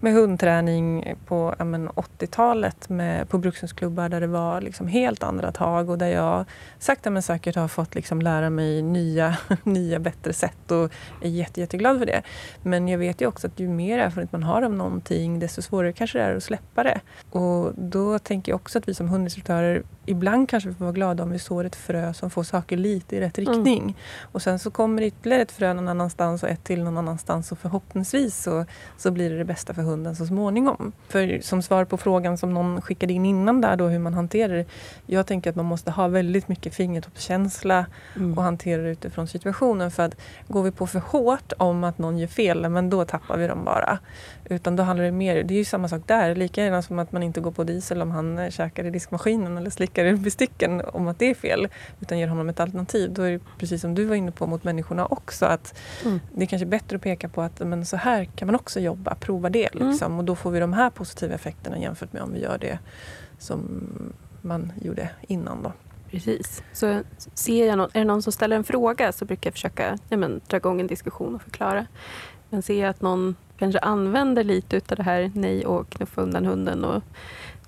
med 0.00 0.12
hundträning 0.12 1.14
på 1.26 1.54
80-talet 1.58 2.88
på 3.28 3.38
brukshundsklubbar 3.38 4.08
där 4.08 4.20
det 4.20 4.26
var 4.26 4.60
liksom 4.60 4.88
helt 4.88 5.22
andra 5.22 5.52
tag 5.52 5.90
och 5.90 5.98
där 5.98 6.08
jag 6.08 6.44
sakta 6.78 7.10
men 7.10 7.22
säkert 7.22 7.56
har 7.56 7.68
fått 7.68 7.94
liksom 7.94 8.22
lära 8.22 8.50
mig 8.50 8.82
nya, 8.82 9.36
nya 9.62 9.98
bättre 9.98 10.32
sätt 10.32 10.70
och 10.70 10.92
är 11.22 11.28
jätte, 11.28 11.60
jätteglad 11.60 11.98
för 11.98 12.06
det. 12.06 12.22
Men 12.62 12.88
jag 12.88 12.98
vet 12.98 13.15
vet 13.16 13.20
ju 13.20 13.26
också 13.26 13.46
att 13.46 13.60
ju 13.60 13.68
mer 13.68 13.98
erfarenhet 13.98 14.32
man 14.32 14.42
har 14.42 14.62
av 14.62 14.72
någonting 14.72 15.38
desto 15.38 15.62
svårare 15.62 15.92
kanske 15.92 16.18
det 16.18 16.24
är 16.24 16.36
att 16.36 16.42
släppa 16.42 16.82
det. 16.82 17.00
Och 17.30 17.72
då 17.76 18.18
tänker 18.18 18.52
jag 18.52 18.56
också 18.56 18.78
att 18.78 18.88
vi 18.88 18.94
som 18.94 19.08
hundinstruktörer 19.08 19.82
ibland 20.06 20.48
kanske 20.48 20.68
vi 20.68 20.74
får 20.74 20.84
vara 20.84 20.92
glada 20.92 21.22
om 21.22 21.30
vi 21.30 21.38
sår 21.38 21.64
ett 21.64 21.76
frö 21.76 22.14
som 22.14 22.30
får 22.30 22.42
saker 22.42 22.76
lite 22.76 23.16
i 23.16 23.20
rätt 23.20 23.38
mm. 23.38 23.52
riktning. 23.52 23.82
Mm. 23.82 23.94
Och 24.32 24.42
sen 24.42 24.58
så 24.58 24.70
kommer 24.70 25.02
ytterligare 25.02 25.42
ett 25.42 25.52
frö 25.52 25.74
någon 25.74 25.88
annanstans 25.88 26.42
och 26.42 26.48
ett 26.48 26.64
till 26.64 26.84
någon 26.84 26.98
annanstans 26.98 27.52
och 27.52 27.58
förhoppningsvis 27.58 28.42
så, 28.42 28.64
så 28.96 29.10
blir 29.10 29.30
det 29.30 29.38
det 29.38 29.44
bästa 29.44 29.74
för 29.74 29.82
hunden 29.82 30.16
så 30.16 30.26
småningom. 30.26 30.92
För 31.08 31.40
som 31.42 31.62
svar 31.62 31.84
på 31.84 31.96
frågan 31.96 32.38
som 32.38 32.54
någon 32.54 32.82
skickade 32.82 33.12
in 33.12 33.26
innan 33.26 33.60
där 33.60 33.76
då 33.76 33.88
hur 33.88 33.98
man 33.98 34.14
hanterar 34.14 34.54
det. 34.54 34.66
Jag 35.06 35.26
tänker 35.26 35.50
att 35.50 35.56
man 35.56 35.66
måste 35.66 35.90
ha 35.90 36.08
väldigt 36.08 36.48
mycket 36.48 36.74
fingertoppskänsla 36.74 37.86
mm. 38.16 38.38
och 38.38 38.44
hantera 38.44 38.82
det 38.82 38.90
utifrån 38.90 39.28
situationen. 39.28 39.90
För 39.90 40.02
att 40.02 40.14
går 40.48 40.62
vi 40.62 40.70
på 40.70 40.86
för 40.86 40.98
hårt 40.98 41.52
om 41.58 41.84
att 41.84 41.98
någon 41.98 42.18
gör 42.18 42.26
fel, 42.26 42.68
men 42.68 42.90
då 42.90 43.04
tappar 43.04 43.36
vi 43.38 43.46
dem 43.46 43.64
bara. 43.64 43.98
Utan 44.44 44.76
då 44.76 44.82
handlar 44.82 45.04
det 45.04 45.12
mer, 45.12 45.42
det 45.42 45.54
är 45.54 45.58
ju 45.58 45.64
samma 45.64 45.88
sak 45.88 46.02
där, 46.06 46.34
lika 46.34 46.64
gärna 46.64 46.82
som 46.82 46.98
att 46.98 47.12
man 47.12 47.22
inte 47.22 47.40
går 47.40 47.50
på 47.50 47.64
diesel 47.64 48.02
om 48.02 48.10
han 48.10 48.50
käkar 48.50 48.84
i 48.84 48.90
diskmaskinen 48.90 49.56
eller 49.56 49.70
slickar 49.70 49.95
i 50.04 50.16
besticken 50.16 50.80
om 50.80 51.08
att 51.08 51.18
det 51.18 51.30
är 51.30 51.34
fel. 51.34 51.68
Utan 52.00 52.18
ger 52.18 52.28
honom 52.28 52.48
ett 52.48 52.60
alternativ. 52.60 53.12
Då 53.12 53.22
är 53.22 53.32
det 53.32 53.40
precis 53.58 53.80
som 53.80 53.94
du 53.94 54.04
var 54.04 54.16
inne 54.16 54.30
på 54.30 54.46
mot 54.46 54.64
människorna 54.64 55.06
också. 55.06 55.46
att 55.46 55.78
mm. 56.04 56.20
Det 56.34 56.42
är 56.42 56.46
kanske 56.46 56.66
bättre 56.66 56.96
att 56.96 57.02
peka 57.02 57.28
på 57.28 57.42
att 57.42 57.60
men 57.60 57.86
så 57.86 57.96
här 57.96 58.24
kan 58.24 58.46
man 58.46 58.54
också 58.54 58.80
jobba, 58.80 59.14
prova 59.14 59.50
det. 59.50 59.74
Mm. 59.74 59.88
Liksom. 59.88 60.06
Mm. 60.06 60.18
Och 60.18 60.24
då 60.24 60.36
får 60.36 60.50
vi 60.50 60.60
de 60.60 60.72
här 60.72 60.90
positiva 60.90 61.34
effekterna 61.34 61.78
jämfört 61.78 62.12
med 62.12 62.22
om 62.22 62.32
vi 62.32 62.40
gör 62.40 62.58
det 62.58 62.78
som 63.38 63.88
man 64.42 64.72
gjorde 64.82 65.10
innan. 65.28 65.62
Då. 65.62 65.72
Precis. 66.10 66.62
Så 66.72 67.02
ser 67.34 67.66
jag 67.66 67.78
någon, 67.78 67.90
är 67.92 67.98
det 67.98 68.04
någon 68.04 68.22
som 68.22 68.32
ställer 68.32 68.56
en 68.56 68.64
fråga 68.64 69.12
så 69.12 69.24
brukar 69.24 69.48
jag 69.48 69.54
försöka 69.54 69.98
ja, 70.08 70.16
men, 70.16 70.40
dra 70.48 70.56
igång 70.56 70.80
en 70.80 70.86
diskussion 70.86 71.34
och 71.34 71.42
förklara. 71.42 71.86
Men 72.50 72.62
ser 72.62 72.80
jag 72.80 72.90
att 72.90 73.02
någon 73.02 73.36
kanske 73.58 73.78
använder 73.78 74.44
lite 74.44 74.76
av 74.76 74.96
det 74.96 75.02
här 75.02 75.30
nej 75.34 75.66
och 75.66 75.88
knuffa 75.88 76.22
undan 76.22 76.46
hunden 76.46 76.84
och 76.84 77.02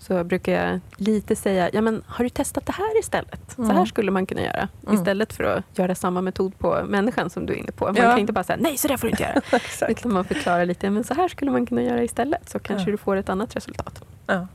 så 0.09 0.25
brukar 0.25 0.53
jag 0.53 0.81
lite 0.97 1.37
säga, 1.37 1.71
ja 1.73 1.81
men 1.81 2.03
har 2.07 2.25
du 2.25 2.31
testat 2.31 2.67
det 2.67 2.73
här 2.73 2.99
istället? 3.01 3.59
Mm. 3.59 3.71
Så 3.71 3.77
här 3.77 3.85
skulle 3.85 4.11
man 4.11 4.27
kunna 4.27 4.43
göra. 4.43 4.69
Mm. 4.83 4.95
Istället 4.95 5.33
för 5.33 5.45
att 5.45 5.79
göra 5.79 5.95
samma 5.95 6.21
metod 6.21 6.59
på 6.59 6.85
människan 6.89 7.31
som 7.31 7.47
du 7.47 7.53
är 7.53 7.57
inne 7.57 7.73
på. 7.73 7.85
Man 7.85 7.97
ja. 7.97 8.03
kan 8.03 8.19
inte 8.19 8.33
bara 8.33 8.45
säga, 8.45 8.59
nej 8.61 8.79
så 8.79 8.89
där 8.89 8.97
får 8.97 9.07
du 9.07 9.11
inte 9.11 9.23
göra. 9.23 9.89
Utan 9.89 10.13
man 10.13 10.25
förklarar 10.25 10.67
lite, 10.67 10.91
men 10.91 11.05
så 11.05 11.15
här 11.15 11.29
skulle 11.29 11.51
man 11.51 11.67
kunna 11.67 11.83
göra 11.83 12.03
istället. 12.03 12.49
Så 12.49 12.59
kanske 12.59 12.91
ja. 12.91 12.93
du 12.93 12.97
får 12.97 13.17
ett 13.17 13.29
annat 13.29 13.57
resultat. 13.57 14.05
Ja. 14.27 14.47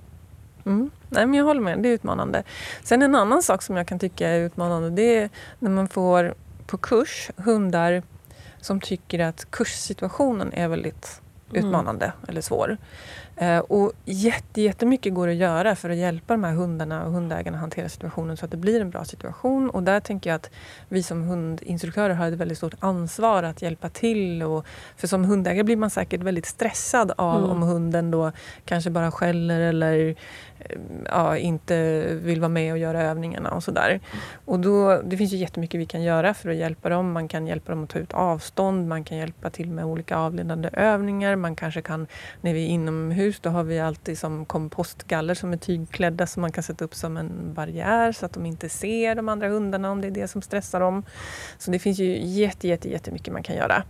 Mm. 0.65 0.91
Nej, 1.09 1.25
men 1.25 1.33
jag 1.33 1.45
håller 1.45 1.61
med, 1.61 1.79
det 1.79 1.89
är 1.89 1.93
utmanande. 1.93 2.43
Sen 2.83 3.01
en 3.01 3.15
annan 3.15 3.43
sak 3.43 3.61
som 3.61 3.77
jag 3.77 3.87
kan 3.87 3.99
tycka 3.99 4.29
är 4.29 4.39
utmanande, 4.39 4.89
det 4.89 5.17
är 5.17 5.29
när 5.59 5.69
man 5.69 5.87
får 5.87 6.33
på 6.65 6.77
kurs 6.77 7.31
hundar 7.37 8.03
som 8.61 8.81
tycker 8.81 9.19
att 9.19 9.51
kurssituationen 9.51 10.53
är 10.53 10.67
väldigt 10.67 11.21
mm. 11.49 11.65
utmanande 11.65 12.05
mm. 12.05 12.29
eller 12.29 12.41
svår. 12.41 12.77
Eh, 13.35 13.59
och 13.59 13.91
jätte, 14.05 14.61
jättemycket 14.61 15.13
går 15.13 15.27
att 15.27 15.35
göra 15.35 15.75
för 15.75 15.89
att 15.89 15.97
hjälpa 15.97 16.33
de 16.33 16.43
här 16.43 16.53
hundarna 16.53 17.05
och 17.05 17.11
hundägarna 17.11 17.57
att 17.57 17.61
hantera 17.61 17.89
situationen 17.89 18.37
så 18.37 18.45
att 18.45 18.51
det 18.51 18.57
blir 18.57 18.81
en 18.81 18.89
bra 18.89 19.05
situation. 19.05 19.69
Och 19.69 19.83
där 19.83 19.99
tänker 19.99 20.29
jag 20.29 20.35
att 20.35 20.49
vi 20.89 21.03
som 21.03 21.23
hundinstruktörer 21.23 22.13
har 22.13 22.27
ett 22.27 22.33
väldigt 22.33 22.57
stort 22.57 22.75
ansvar 22.79 23.43
att 23.43 23.61
hjälpa 23.61 23.89
till. 23.89 24.43
Och, 24.43 24.65
för 24.97 25.07
som 25.07 25.25
hundägare 25.25 25.63
blir 25.63 25.75
man 25.75 25.89
säkert 25.89 26.21
väldigt 26.21 26.45
stressad 26.45 27.11
av 27.17 27.37
mm. 27.37 27.49
om 27.49 27.61
hunden 27.61 28.11
då 28.11 28.31
kanske 28.65 28.89
bara 28.89 29.11
skäller 29.11 29.59
eller 29.59 30.15
ja, 31.05 31.37
inte 31.37 32.03
vill 32.11 32.39
vara 32.39 32.49
med 32.49 32.71
och 32.71 32.77
göra 32.77 33.01
övningarna 33.01 33.51
och 33.51 33.63
sådär. 33.63 33.99
Och 34.45 34.59
då, 34.59 35.01
det 35.05 35.17
finns 35.17 35.33
ju 35.33 35.37
jättemycket 35.37 35.79
vi 35.79 35.85
kan 35.85 36.03
göra 36.03 36.33
för 36.33 36.49
att 36.49 36.55
hjälpa 36.55 36.89
dem. 36.89 37.11
Man 37.11 37.27
kan 37.27 37.47
hjälpa 37.47 37.71
dem 37.71 37.83
att 37.83 37.89
ta 37.89 37.99
ut 37.99 38.13
avstånd, 38.13 38.87
man 38.87 39.03
kan 39.03 39.17
hjälpa 39.17 39.49
till 39.49 39.69
med 39.69 39.85
olika 39.85 40.17
avledande 40.17 40.69
övningar. 40.73 41.35
Man 41.35 41.55
kanske 41.55 41.81
kan, 41.81 42.07
när 42.41 42.53
vi 42.53 42.63
är 42.63 42.67
inomhus, 42.67 43.22
då 43.41 43.49
har 43.49 43.63
vi 43.63 43.79
alltid 43.79 44.17
som 44.17 44.45
kompostgaller 44.45 45.33
som 45.33 45.53
är 45.53 45.57
tygklädda 45.57 46.27
som 46.27 46.41
man 46.41 46.51
kan 46.51 46.63
sätta 46.63 46.85
upp 46.85 46.95
som 46.95 47.17
en 47.17 47.53
barriär 47.53 48.11
så 48.11 48.25
att 48.25 48.33
de 48.33 48.45
inte 48.45 48.69
ser 48.69 49.15
de 49.15 49.29
andra 49.29 49.49
hundarna 49.49 49.91
om 49.91 50.01
det 50.01 50.07
är 50.07 50.11
det 50.11 50.27
som 50.27 50.41
stressar 50.41 50.79
dem. 50.79 51.03
Så 51.57 51.71
det 51.71 51.79
finns 51.79 51.99
ju 51.99 52.25
jätte, 52.25 52.67
jätte, 52.67 52.89
jättemycket 52.89 53.33
man 53.33 53.43
kan 53.43 53.55
göra. 53.55 53.83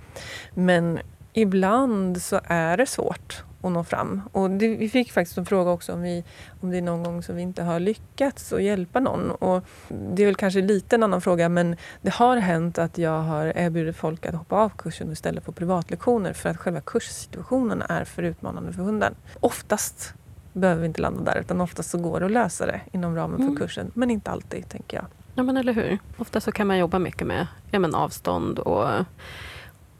Men 0.54 1.00
ibland 1.34 2.22
så 2.22 2.40
är 2.44 2.78
det 2.78 2.86
svårt 2.86 3.44
att 3.64 3.72
nå 3.72 3.84
fram. 3.84 4.22
Och 4.32 4.50
det, 4.50 4.68
vi 4.68 4.90
fick 4.90 5.12
faktiskt 5.12 5.38
en 5.38 5.46
fråga 5.46 5.72
också 5.72 5.94
om, 5.94 6.02
vi, 6.02 6.24
om 6.62 6.72
det 6.72 6.78
är 6.78 6.82
någon 6.82 7.04
gång 7.04 7.24
som 7.24 7.36
vi 7.36 7.42
inte 7.42 7.64
har 7.64 7.80
lyckats 7.80 8.54
att 8.54 8.64
hjälpa 8.64 9.00
någon. 9.00 9.32
Och 9.32 9.64
det 9.88 10.22
är 10.22 10.26
väl 10.26 10.36
kanske 10.36 10.62
lite 10.62 10.96
en 10.96 11.04
annan 11.04 11.22
fråga 11.22 11.50
men 11.50 11.76
det 12.02 12.14
har 12.14 12.38
hänt 12.38 12.78
att 12.78 12.98
jag 12.98 13.22
har 13.22 13.46
erbjudit 13.56 13.96
folk 13.96 14.26
att 14.26 14.36
hoppa 14.36 14.56
av 14.56 14.70
kursen 14.70 15.08
och 15.08 15.14
istället 15.14 15.44
få 15.44 15.52
privatlektioner 15.52 16.34
för 16.34 16.50
att 16.50 16.58
själva 16.58 16.82
kurssituationen 16.82 17.82
är 17.82 18.06
för 18.06 18.24
utmanande 18.24 18.74
för 18.74 18.84
hunden. 18.84 19.16
Oftast 19.40 20.14
behöver 20.54 20.82
vi 20.82 20.88
inte 20.88 21.02
landa 21.02 21.34
där 21.34 21.40
utan 21.40 21.62
oftast 21.62 21.90
så 21.90 21.98
går 21.98 22.20
det 22.20 22.26
att 22.26 22.32
lösa 22.32 22.66
det 22.66 22.82
inom 22.92 23.16
ramen 23.16 23.38
för 23.38 23.44
mm. 23.44 23.58
kursen 23.58 23.92
men 23.94 24.12
inte 24.12 24.32
alltid 24.32 24.70
tänker 24.70 24.98
jag. 24.98 25.06
Ja 25.36 25.44
men 25.44 25.58
eller 25.58 25.74
hur. 25.74 26.00
Ofta 26.18 26.42
så 26.42 26.52
kan 26.52 26.68
man 26.68 26.78
jobba 26.78 27.00
mycket 27.00 27.28
med 27.28 27.48
ja, 27.72 27.80
men 27.80 27.96
avstånd 27.96 28.60
och 28.60 28.90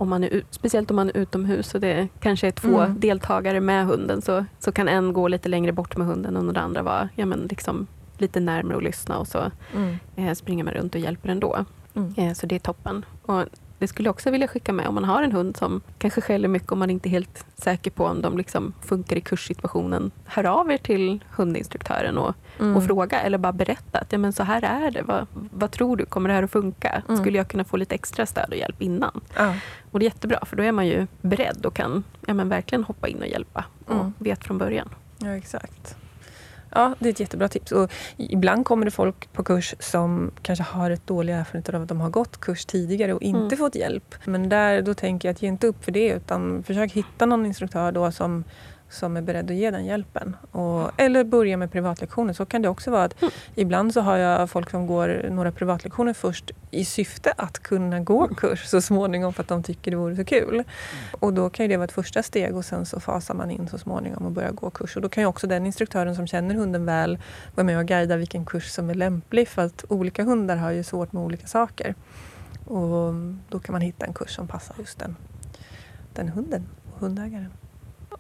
om 0.04 0.10
man 0.10 0.24
är, 0.24 0.44
speciellt 0.50 0.90
om 0.90 0.96
man 0.96 1.10
är 1.10 1.18
utomhus 1.18 1.76
och 1.76 1.82
det 1.82 2.08
kanske 2.20 2.48
är 2.48 2.52
två 2.52 2.80
mm. 2.80 3.00
deltagare 3.00 3.60
med 3.60 3.86
hunden 3.86 4.22
så, 4.22 4.46
så 4.60 4.72
kan 4.72 4.88
en 4.88 5.14
gå 5.14 5.28
lite 5.28 5.50
längre 5.50 5.72
bort 5.72 5.98
med 5.98 6.08
hunden 6.08 6.38
och 6.38 6.54
den 6.54 6.64
andra 6.64 6.82
vara 6.82 7.10
ja, 7.16 7.26
men 7.26 7.40
liksom 7.40 7.88
lite 8.18 8.40
närmare 8.40 8.76
och 8.76 8.84
lyssna 8.84 9.18
och 9.18 9.28
så 9.28 9.52
mm. 9.76 9.96
eh, 10.16 10.34
springer 10.34 10.64
man 10.64 10.74
runt 10.74 10.96
och 10.96 11.02
hjälper 11.02 11.30
ändå. 11.30 11.66
Mm. 11.96 12.14
Eh, 12.18 12.34
så 12.34 12.46
det 12.46 12.56
är 12.56 12.60
toppen. 12.60 13.06
Och 13.22 13.44
det 13.80 13.88
skulle 13.88 14.08
jag 14.08 14.14
också 14.14 14.32
vilja 14.32 14.48
skicka 14.48 14.74
med 14.74 14.88
om 14.88 14.96
man 14.96 15.04
har 15.04 15.24
en 15.24 15.32
hund 15.32 15.58
som 15.58 15.82
kanske 15.98 16.22
skäller 16.22 16.48
mycket 16.48 16.72
och 16.72 16.78
man 16.78 16.90
inte 16.90 17.10
är 17.10 17.12
helt 17.12 17.46
säker 17.56 17.92
på 17.92 18.06
om 18.06 18.22
de 18.22 18.38
liksom 18.38 18.74
funkar 18.82 19.16
i 19.16 19.22
kurssituationen. 19.22 20.12
Hör 20.26 20.44
av 20.44 20.72
er 20.72 20.78
till 20.78 21.24
hundinstruktören 21.32 22.18
och, 22.18 22.36
mm. 22.60 22.78
och 22.78 22.86
fråga 22.86 23.22
eller 23.22 23.38
bara 23.38 23.54
berätta 23.54 24.00
att 24.00 24.12
ja, 24.12 24.18
men 24.18 24.34
så 24.34 24.44
här 24.44 24.62
är 24.62 24.92
det. 24.92 25.02
Vad, 25.02 25.28
vad 25.34 25.72
tror 25.72 25.98
du? 25.98 26.06
Kommer 26.06 26.30
det 26.30 26.36
här 26.36 26.44
att 26.44 26.52
funka? 26.52 27.04
Mm. 27.08 27.22
Skulle 27.22 27.38
jag 27.38 27.48
kunna 27.48 27.64
få 27.64 27.78
lite 27.78 27.96
extra 27.96 28.26
stöd 28.26 28.50
och 28.50 28.58
hjälp 28.58 28.82
innan? 28.82 29.22
Ja. 29.38 29.56
Och 29.92 30.00
det 30.00 30.06
är 30.06 30.08
jättebra 30.10 30.40
för 30.46 30.56
då 30.56 30.64
är 30.64 30.72
man 30.72 30.88
ju 30.88 31.08
beredd 31.22 31.66
och 31.66 31.74
kan 31.74 32.04
ja, 32.28 32.34
men 32.34 32.50
verkligen 32.50 32.84
hoppa 32.84 33.08
in 33.08 33.22
och 33.22 33.28
hjälpa 33.28 33.66
och 33.86 33.96
mm. 33.96 34.14
vet 34.18 34.44
från 34.44 34.58
början. 34.58 34.90
Ja, 35.18 35.36
exakt. 35.36 35.98
Ja, 36.76 36.96
det 37.00 37.10
är 37.10 37.14
ett 37.14 37.20
jättebra 37.20 37.48
tips. 37.48 37.72
Och 37.72 37.92
ibland 38.18 38.66
kommer 38.66 38.86
det 38.86 38.92
folk 38.92 39.34
på 39.34 39.44
kurs 39.44 39.76
som 39.80 40.32
kanske 40.42 40.64
har 40.64 40.92
ett 40.92 41.08
dålig 41.08 41.34
erfarenhet 41.34 41.70
av 41.70 41.82
att 41.82 41.88
de 41.88 42.02
har 42.02 42.10
gått 42.10 42.40
kurs 42.40 42.66
tidigare 42.66 43.14
och 43.14 43.22
inte 43.22 43.40
mm. 43.40 43.58
fått 43.58 43.76
hjälp. 43.76 44.16
Men 44.26 44.50
där, 44.50 44.82
då 44.82 44.94
tänker 44.94 45.28
jag 45.28 45.34
att 45.34 45.42
ge 45.42 45.48
inte 45.48 45.68
upp 45.68 45.86
för 45.86 45.92
det 45.92 46.08
utan 46.08 46.64
försök 46.64 46.92
hitta 46.92 47.26
någon 47.26 47.46
instruktör 47.46 47.92
då 47.92 48.12
som 48.12 48.44
som 48.94 49.18
är 49.18 49.22
beredd 49.22 49.52
att 49.52 49.58
ge 49.58 49.72
den 49.72 49.86
hjälpen. 49.86 50.36
Och, 50.52 50.92
eller 50.98 51.24
börja 51.24 51.58
med 51.58 51.72
privatlektioner. 51.72 52.34
Så 52.34 52.46
kan 52.46 52.62
det 52.62 52.70
också 52.70 52.92
vara. 52.92 53.04
att 53.04 53.22
mm. 53.22 53.32
Ibland 53.56 53.94
så 53.94 54.02
har 54.02 54.18
jag 54.18 54.50
folk 54.50 54.70
som 54.70 54.88
går 54.88 55.26
några 55.30 55.52
privatlektioner 55.52 56.14
först 56.14 56.52
i 56.72 56.86
syfte 56.86 57.34
att 57.38 57.60
kunna 57.60 58.00
gå 58.00 58.24
mm. 58.24 58.36
kurs 58.36 58.66
så 58.66 58.82
småningom 58.82 59.34
för 59.34 59.44
att 59.44 59.50
de 59.50 59.64
tycker 59.64 59.92
det 59.92 59.98
vore 59.98 60.16
så 60.16 60.26
kul. 60.26 60.54
Mm. 60.54 60.66
Och 61.12 61.34
då 61.34 61.50
kan 61.50 61.70
det 61.70 61.78
vara 61.78 61.86
ett 61.86 61.92
första 61.92 62.24
steg 62.24 62.56
och 62.56 62.66
sen 62.66 62.86
så 62.86 63.00
fasar 63.00 63.34
man 63.34 63.52
in 63.52 63.68
så 63.68 63.78
småningom 63.78 64.26
och 64.26 64.32
börjar 64.32 64.52
gå 64.52 64.70
kurs. 64.70 64.96
Och 64.96 65.02
då 65.02 65.10
kan 65.10 65.24
ju 65.24 65.28
också 65.28 65.48
den 65.48 65.66
instruktören 65.66 66.16
som 66.16 66.28
känner 66.28 66.56
hunden 66.56 66.86
väl 66.86 67.20
vara 67.56 67.66
med 67.66 67.78
och 67.78 67.86
guida 67.86 68.18
vilken 68.18 68.46
kurs 68.46 68.70
som 68.70 68.90
är 68.90 68.94
lämplig 68.94 69.48
för 69.48 69.62
att 69.62 69.86
olika 69.90 70.24
hundar 70.24 70.56
har 70.56 70.72
ju 70.72 70.84
svårt 70.84 71.14
med 71.14 71.24
olika 71.24 71.48
saker. 71.48 71.96
Och 72.66 73.14
då 73.50 73.60
kan 73.60 73.74
man 73.74 73.82
hitta 73.82 74.06
en 74.06 74.14
kurs 74.14 74.36
som 74.36 74.48
passar 74.48 74.76
just 74.80 75.00
den, 75.00 75.16
den 76.14 76.30
hunden 76.30 76.68
och 76.94 77.00
hundägaren. 77.00 77.52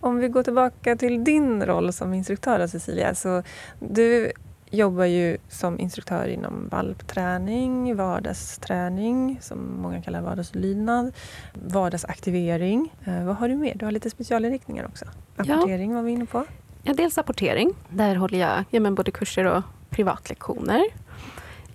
Om 0.03 0.17
vi 0.17 0.27
går 0.27 0.43
tillbaka 0.43 0.95
till 0.95 1.23
din 1.23 1.65
roll 1.65 1.93
som 1.93 2.13
instruktör 2.13 2.67
Cecilia. 2.67 3.15
Så 3.15 3.43
du 3.79 4.31
jobbar 4.69 5.05
ju 5.05 5.37
som 5.49 5.79
instruktör 5.79 6.27
inom 6.27 6.67
valpträning, 6.71 7.95
vardagsträning 7.95 9.39
som 9.41 9.81
många 9.81 10.01
kallar 10.01 10.21
vardagslydnad, 10.21 11.13
vardagsaktivering. 11.53 12.93
Eh, 13.05 13.25
vad 13.25 13.35
har 13.35 13.49
du 13.49 13.55
mer? 13.55 13.75
Du 13.75 13.85
har 13.85 13.91
lite 13.91 14.09
specialinriktningar 14.09 14.85
också. 14.85 15.05
Rapportering 15.35 15.91
ja. 15.91 15.95
var 15.95 16.03
vi 16.03 16.11
inne 16.11 16.25
på. 16.25 16.45
Ja, 16.83 16.93
dels 16.93 17.17
apportering. 17.17 17.73
Där 17.89 18.15
håller 18.15 18.39
jag 18.39 18.63
ja, 18.69 18.79
men 18.79 18.95
både 18.95 19.11
kurser 19.11 19.45
och 19.45 19.63
privatlektioner. 19.89 20.83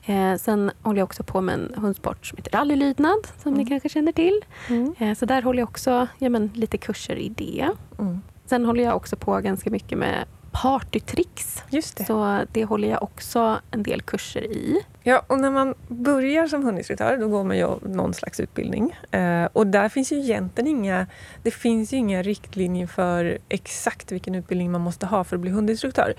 Eh, 0.08 0.36
sen 0.36 0.70
håller 0.82 0.98
jag 0.98 1.06
också 1.06 1.22
på 1.22 1.40
med 1.40 1.54
en 1.54 1.74
hundsport 1.76 2.26
som 2.26 2.36
heter 2.36 2.50
rallylydnad, 2.50 3.28
som 3.42 3.52
mm. 3.52 3.64
ni 3.64 3.70
kanske 3.70 3.88
känner 3.88 4.12
till. 4.12 4.44
Mm. 4.68 4.94
Eh, 4.98 5.14
så 5.14 5.26
där 5.26 5.42
håller 5.42 5.58
jag 5.58 5.68
också 5.68 6.06
ja, 6.18 6.28
men, 6.28 6.50
lite 6.54 6.78
kurser 6.78 7.16
i 7.16 7.28
det. 7.28 7.68
Mm. 7.98 8.20
Sen 8.46 8.64
håller 8.64 8.84
jag 8.84 8.96
också 8.96 9.16
på 9.16 9.40
ganska 9.40 9.70
mycket 9.70 9.98
med 9.98 10.24
partytricks. 10.50 11.62
Just 11.70 11.96
det. 11.96 12.04
Så 12.04 12.44
det 12.52 12.64
håller 12.64 12.88
jag 12.88 13.02
också 13.02 13.60
en 13.70 13.82
del 13.82 14.02
kurser 14.02 14.42
i. 14.42 14.80
Ja, 15.08 15.22
och 15.26 15.40
när 15.40 15.50
man 15.50 15.74
börjar 15.88 16.46
som 16.46 16.64
hundinstruktör 16.64 17.16
då 17.16 17.28
går 17.28 17.44
man 17.44 17.56
ju 17.56 17.68
någon 17.82 18.14
slags 18.14 18.40
utbildning. 18.40 18.96
Eh, 19.10 19.44
och 19.52 19.66
där 19.66 19.88
finns 19.88 20.12
ju 20.12 20.16
egentligen 20.16 20.68
inga, 20.68 21.06
det 21.42 21.50
finns 21.50 21.92
ju 21.92 21.96
inga 21.96 22.22
riktlinjer 22.22 22.86
för 22.86 23.38
exakt 23.48 24.12
vilken 24.12 24.34
utbildning 24.34 24.70
man 24.70 24.80
måste 24.80 25.06
ha 25.06 25.24
för 25.24 25.36
att 25.36 25.40
bli 25.40 25.50
hundinstruktör. 25.50 26.14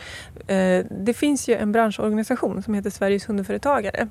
Eh, 0.47 0.85
det 0.91 1.13
finns 1.13 1.49
ju 1.49 1.55
en 1.55 1.71
branschorganisation 1.71 2.63
som 2.63 2.73
heter 2.73 2.89
Sveriges 2.89 3.29
hundföretagare. 3.29 4.07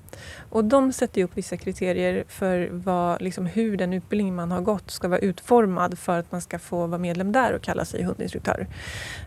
Och 0.51 0.65
de 0.65 0.93
sätter 0.93 1.19
ju 1.19 1.25
upp 1.25 1.37
vissa 1.37 1.57
kriterier 1.57 2.25
för 2.29 2.69
vad, 2.73 3.23
liksom, 3.23 3.47
hur 3.47 3.77
den 3.77 3.93
utbildning 3.93 4.35
man 4.35 4.51
har 4.51 4.61
gått 4.61 4.91
ska 4.91 5.09
vara 5.09 5.21
utformad 5.21 5.99
för 5.99 6.19
att 6.19 6.33
man 6.33 6.41
ska 6.41 6.59
få 6.59 6.87
vara 6.87 6.99
medlem 6.99 7.33
där 7.33 7.53
och 7.53 7.63
kalla 7.63 7.85
sig 7.85 8.03
hundinstruktör. 8.03 8.67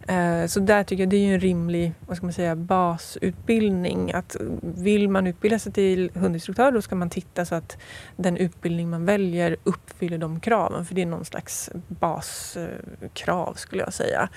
Eh, 0.08 0.46
så 0.48 0.60
där 0.60 0.84
tycker 0.84 1.04
jag 1.04 1.10
det 1.10 1.18
är 1.18 1.26
ju 1.28 1.34
en 1.34 1.40
rimlig 1.40 1.94
vad 2.08 2.18
ska 2.18 2.26
man 2.26 2.34
säga, 2.34 2.56
basutbildning. 2.56 4.12
Att 4.14 4.36
vill 4.62 5.10
man 5.10 5.28
utbilda 5.42 5.60
sig 5.60 5.72
till 5.72 6.12
hundinstruktör 6.14 6.72
då 6.72 6.82
ska 6.82 6.96
man 6.96 7.10
titta 7.10 7.46
så 7.46 7.56
att 7.56 7.78
den 8.16 8.38
utbildning 8.38 8.90
man 8.90 9.06
väljer 9.06 9.56
uppfyller 9.64 10.18
de 10.18 10.40
kraven. 10.40 10.86
För 10.86 10.96
det 10.96 11.02
är 11.02 11.06
någon 11.06 11.26
slags 11.26 11.70
baskrav 11.88 13.54
skulle 13.54 13.84
jag 13.84 13.94
säga. 13.94 14.30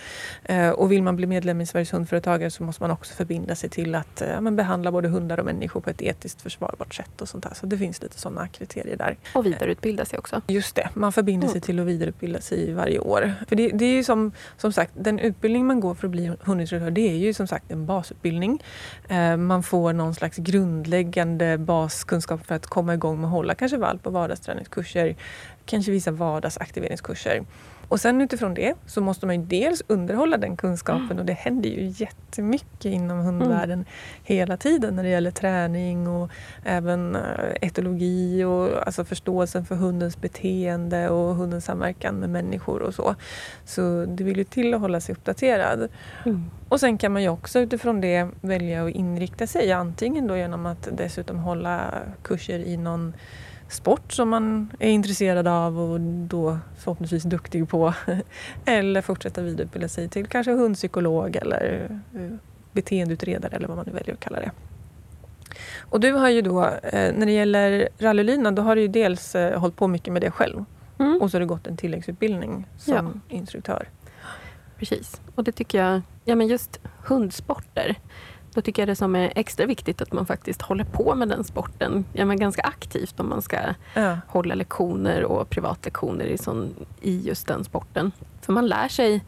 Eh, 0.45 0.71
och 0.71 0.93
vill 0.93 1.03
man 1.03 1.17
bli 1.17 1.27
medlem 1.27 1.61
i 1.61 1.67
Sveriges 1.67 1.93
hundföretagare 1.93 2.51
så 2.51 2.63
måste 2.63 2.83
man 2.83 2.91
också 2.91 3.15
förbinda 3.15 3.55
sig 3.55 3.71
till 3.71 3.95
att 3.95 4.23
ja, 4.29 4.51
behandla 4.51 4.93
både 4.93 5.09
hundar 5.09 5.39
och 5.39 5.45
människor 5.45 5.81
på 5.81 5.91
ett 5.91 6.03
etiskt 6.03 6.43
försvarbart 6.43 6.95
sätt. 6.95 7.21
och 7.21 7.29
sånt 7.29 7.45
där. 7.45 7.55
Så 7.55 7.67
det 7.67 7.79
finns 7.79 8.03
lite 8.03 8.19
sådana 8.19 8.49
kriterier 8.49 8.97
där. 8.97 9.17
Och 9.35 9.47
vidareutbilda 9.47 10.05
sig 10.05 10.19
också. 10.19 10.41
Just 10.49 10.75
det, 10.75 10.89
man 10.95 11.13
förbinder 11.13 11.49
sig 11.49 11.57
mm. 11.57 11.63
till 11.63 11.81
att 11.81 11.87
vidareutbilda 11.87 12.41
sig 12.41 12.73
varje 12.73 12.99
år. 12.99 13.35
För 13.49 13.57
det, 13.57 13.69
det 13.69 13.85
är 13.85 13.93
ju 13.93 14.05
som, 14.05 14.33
som 14.57 14.73
sagt, 14.73 14.93
den 14.95 15.19
utbildning 15.19 15.67
man 15.67 15.81
går 15.81 15.95
för 15.95 16.07
att 16.07 16.11
bli 16.11 16.33
hundinstruktör 16.41 16.91
det 16.91 17.09
är 17.11 17.17
ju 17.17 17.35
som 17.35 17.47
sagt 17.47 17.73
en 17.73 17.87
basutbildning. 17.87 18.63
Eh, 19.09 19.37
man 19.37 19.63
får 19.63 19.93
någon 19.93 20.15
slags 20.15 20.37
grundläggande 20.37 20.94
baskunskap 21.59 22.47
för 22.47 22.55
att 22.55 22.67
komma 22.67 22.95
igång 22.95 23.21
med 23.21 23.27
att 23.27 23.33
hålla 23.33 23.55
kanske 23.55 23.77
valp 23.77 24.07
och 24.07 24.13
vardagsträningskurser, 24.13 25.17
kanske 25.65 25.93
vissa 25.93 26.11
vardagsaktiveringskurser. 26.11 27.45
Och 27.89 28.01
sen 28.01 28.21
utifrån 28.21 28.55
det 28.55 28.75
så 28.87 29.01
måste 29.01 29.27
man 29.27 29.41
ju 29.41 29.47
dels 29.47 29.83
underhålla 29.87 30.37
den 30.37 30.57
kunskapen 30.57 31.05
mm. 31.05 31.19
och 31.19 31.25
det 31.25 31.33
händer 31.33 31.71
ju 31.71 31.93
jättemycket 31.97 32.85
inom 32.85 33.19
hundvärlden 33.19 33.79
mm. 33.79 33.87
hela 34.25 34.57
tiden 34.57 34.97
när 34.97 35.03
det 35.03 35.09
gäller 35.09 35.31
träning 35.31 36.09
och 36.09 36.31
även 36.65 37.17
eh, 37.17 37.23
etologi 37.61 38.45
och 38.45 38.87
alltså 38.87 39.05
förståelsen 39.05 39.65
för 39.65 39.75
hundens 39.75 40.21
beteende 40.21 41.09
och 41.09 41.35
hundens 41.35 41.65
samverkan 41.65 42.15
med 42.15 42.31
människor 42.31 42.83
och 42.83 42.95
så. 42.95 43.15
Så 43.65 44.05
det 44.09 44.25
vill 44.25 44.39
ju 44.39 44.45
till 44.45 44.75
att 44.75 44.81
hålla 44.81 45.01
sig 45.01 45.13
uppdaterad. 45.13 45.89
Mm. 46.25 46.51
Och 46.69 46.81
sen 46.81 46.99
kan 46.99 47.13
man 47.13 47.23
ju 47.23 47.29
också 47.29 47.61
utifrån 47.61 48.01
det 48.01 48.29
välja 48.41 48.85
att 48.85 48.91
inrikta 48.91 49.47
sig 49.47 49.73
antingen 49.73 50.27
då 50.27 50.37
genom 50.37 50.67
att 50.67 50.89
dessutom 50.93 51.39
hålla 51.39 51.91
kurser 52.23 52.59
i 52.59 52.77
någon 52.77 53.15
sport 53.69 54.13
som 54.13 54.29
man 54.29 54.73
är 54.79 54.91
intresserad 54.91 55.49
av 55.49 55.81
och 55.81 56.01
då 56.01 56.59
förhoppningsvis 56.79 57.23
duktig 57.23 57.69
på. 57.69 57.95
eller 58.65 59.03
fortsätta 59.03 59.43
vidareutbilda 59.43 59.89
sig 59.89 60.09
till 60.09 60.27
kanske 60.27 60.53
hundpsykolog 60.53 61.37
eller 61.37 61.89
eh, 62.15 62.31
beteendeutredare 62.73 63.57
eller 63.57 63.69
vad 63.69 63.77
man 63.77 63.87
nu 63.87 63.93
väljer 63.93 64.15
att 64.15 64.21
kalla 64.21 64.41
det. 64.41 64.51
Och 65.79 66.01
du 66.01 66.13
har 66.13 66.29
ju 66.29 66.43
då, 66.43 66.65
eh, 66.65 67.15
när 67.15 67.27
det 67.27 67.33
gäller 67.33 67.89
rallylydnad, 67.99 68.55
då 68.55 68.63
har 68.63 68.77
du 68.77 68.83
ju 68.83 68.89
dels 68.89 69.35
eh, 69.35 69.61
hållit 69.61 69.77
på 69.77 69.89
mycket 69.89 70.13
med 70.13 70.23
det 70.23 70.31
själv. 70.31 70.65
Mm. 70.99 71.23
Och 71.23 71.31
så 71.31 71.37
har 71.37 71.41
du 71.41 71.47
gått 71.47 71.67
en 71.67 71.77
tilläggsutbildning 71.77 72.67
som 72.79 73.23
ja. 73.29 73.37
instruktör. 73.37 73.89
Precis. 74.79 75.21
Och 75.35 75.45
det 75.45 75.53
tycker 75.53 75.79
jag, 75.79 76.01
ja 76.25 76.35
men 76.35 76.47
just 76.47 76.81
hundsporter 77.07 77.97
då 78.55 78.61
tycker 78.61 78.83
jag 78.83 78.89
det 78.89 78.97
som 78.97 79.17
är 79.17 79.33
extra 79.37 79.67
viktigt 79.67 80.03
att 80.03 80.13
man 80.13 80.27
faktiskt 80.27 80.63
håller 80.63 80.85
på 80.85 81.15
med 81.15 81.29
den 81.29 81.45
sporten 81.45 82.05
ja, 82.13 82.25
men 82.25 82.39
ganska 82.39 82.63
aktivt 82.63 83.21
om 83.21 83.29
man 83.29 83.43
ska 83.43 83.57
ja. 83.95 84.19
hålla 84.29 84.55
lektioner 84.55 85.25
och 85.25 85.51
privatlektioner 85.51 86.25
i, 86.25 86.39
sån, 86.39 86.75
i 87.01 87.21
just 87.21 87.47
den 87.47 87.65
sporten. 87.65 88.13
För 88.41 88.53
man 88.53 88.67
lär 88.67 88.89
sig 88.89 89.25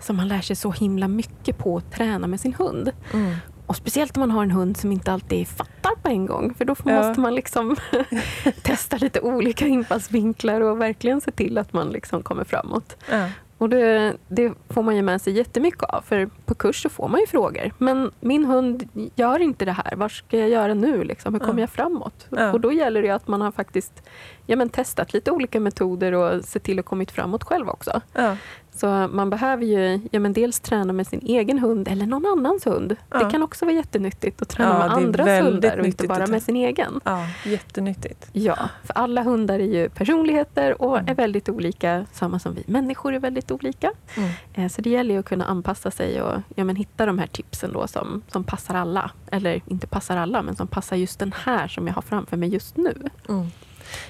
så 0.00 0.12
man 0.12 0.28
lär 0.28 0.40
sig 0.40 0.56
så 0.56 0.70
himla 0.70 1.08
mycket 1.08 1.58
på 1.58 1.76
att 1.76 1.92
träna 1.92 2.26
med 2.26 2.40
sin 2.40 2.54
hund. 2.54 2.92
Mm. 3.12 3.34
Och 3.66 3.76
Speciellt 3.76 4.16
om 4.16 4.20
man 4.20 4.30
har 4.30 4.42
en 4.42 4.50
hund 4.50 4.76
som 4.76 4.92
inte 4.92 5.12
alltid 5.12 5.48
fattar 5.48 5.94
på 6.02 6.08
en 6.08 6.26
gång. 6.26 6.54
För 6.54 6.64
då 6.64 6.74
ja. 6.84 6.92
måste 6.92 7.20
man 7.20 7.34
liksom 7.34 7.76
testa 8.62 8.96
lite 8.96 9.20
olika 9.20 9.66
infallsvinklar 9.66 10.60
och 10.60 10.80
verkligen 10.80 11.20
se 11.20 11.30
till 11.30 11.58
att 11.58 11.72
man 11.72 11.90
liksom 11.90 12.22
kommer 12.22 12.44
framåt. 12.44 12.96
Ja. 13.10 13.28
Och 13.60 13.68
det, 13.68 14.16
det, 14.28 14.52
får 14.68 14.82
man 14.82 14.96
ju 14.96 15.02
med 15.02 15.22
sig 15.22 15.32
jättemycket 15.32 15.82
av, 15.82 16.02
för 16.02 16.30
på 16.44 16.54
kurs 16.54 16.82
så 16.82 16.88
får 16.88 17.08
man 17.08 17.20
ju 17.20 17.26
frågor. 17.26 17.72
Men 17.78 18.10
min 18.20 18.44
hund 18.44 18.88
gör 19.14 19.38
inte 19.38 19.64
det 19.64 19.72
här, 19.72 19.96
vad 19.96 20.10
ska 20.10 20.38
jag 20.38 20.48
göra 20.48 20.74
nu? 20.74 21.04
Liksom? 21.04 21.34
Hur 21.34 21.40
kommer 21.40 21.54
ja. 21.54 21.60
jag 21.60 21.70
framåt? 21.70 22.26
Ja. 22.30 22.52
Och 22.52 22.60
då 22.60 22.72
gäller 22.72 23.02
det 23.02 23.10
att 23.10 23.28
man 23.28 23.40
har 23.40 23.50
faktiskt 23.50 24.02
ja, 24.46 24.56
men 24.56 24.68
testat 24.68 25.12
lite 25.12 25.30
olika 25.30 25.60
metoder 25.60 26.12
och 26.12 26.44
sett 26.44 26.62
till 26.62 26.78
att 26.78 26.84
kommit 26.84 27.10
framåt 27.10 27.44
själv 27.44 27.68
också. 27.68 28.00
Ja. 28.12 28.36
Så 28.72 29.08
man 29.12 29.30
behöver 29.30 29.64
ju 29.64 30.00
ja, 30.10 30.20
men 30.20 30.32
dels 30.32 30.60
träna 30.60 30.92
med 30.92 31.06
sin 31.06 31.20
egen 31.24 31.58
hund 31.58 31.88
eller 31.88 32.06
någon 32.06 32.26
annans 32.26 32.66
hund. 32.66 32.96
Ja. 33.10 33.18
Det 33.18 33.30
kan 33.30 33.42
också 33.42 33.64
vara 33.64 33.74
jättenyttigt 33.74 34.42
att 34.42 34.48
träna 34.48 34.78
med 34.78 34.90
andras 34.90 35.42
hundar 35.42 35.78
och 35.78 35.86
inte 35.86 36.06
bara 36.06 36.26
med 36.26 36.42
sin 36.42 36.56
egen. 36.56 37.00
Ja, 37.04 37.26
jättenyttigt. 37.44 38.28
Ja, 38.32 38.56
för 38.84 38.94
alla 38.94 39.22
hundar 39.22 39.58
är 39.58 39.64
ju 39.64 39.88
personligheter 39.88 40.82
och 40.82 40.98
mm. 40.98 41.10
är 41.10 41.14
väldigt 41.14 41.48
olika, 41.48 42.06
samma 42.12 42.38
som 42.38 42.54
vi 42.54 42.64
människor 42.66 43.14
är 43.14 43.18
väldigt 43.18 43.50
olika. 43.50 43.92
Mm. 44.16 44.30
Eh, 44.54 44.68
så 44.68 44.82
det 44.82 44.90
gäller 44.90 45.14
ju 45.14 45.20
att 45.20 45.26
kunna 45.26 45.44
anpassa 45.44 45.90
sig 45.90 46.22
och 46.22 46.40
ja, 46.54 46.64
men 46.64 46.76
hitta 46.76 47.06
de 47.06 47.18
här 47.18 47.26
tipsen 47.26 47.72
då 47.72 47.86
som, 47.86 48.22
som 48.32 48.44
passar 48.44 48.74
alla. 48.74 49.10
Eller 49.30 49.60
inte 49.66 49.86
passar 49.86 50.16
alla, 50.16 50.42
men 50.42 50.56
som 50.56 50.66
passar 50.66 50.96
just 50.96 51.18
den 51.18 51.34
här 51.44 51.68
som 51.68 51.86
jag 51.86 51.94
har 51.94 52.02
framför 52.02 52.36
mig 52.36 52.48
just 52.48 52.76
nu. 52.76 52.94
Mm. 53.28 53.46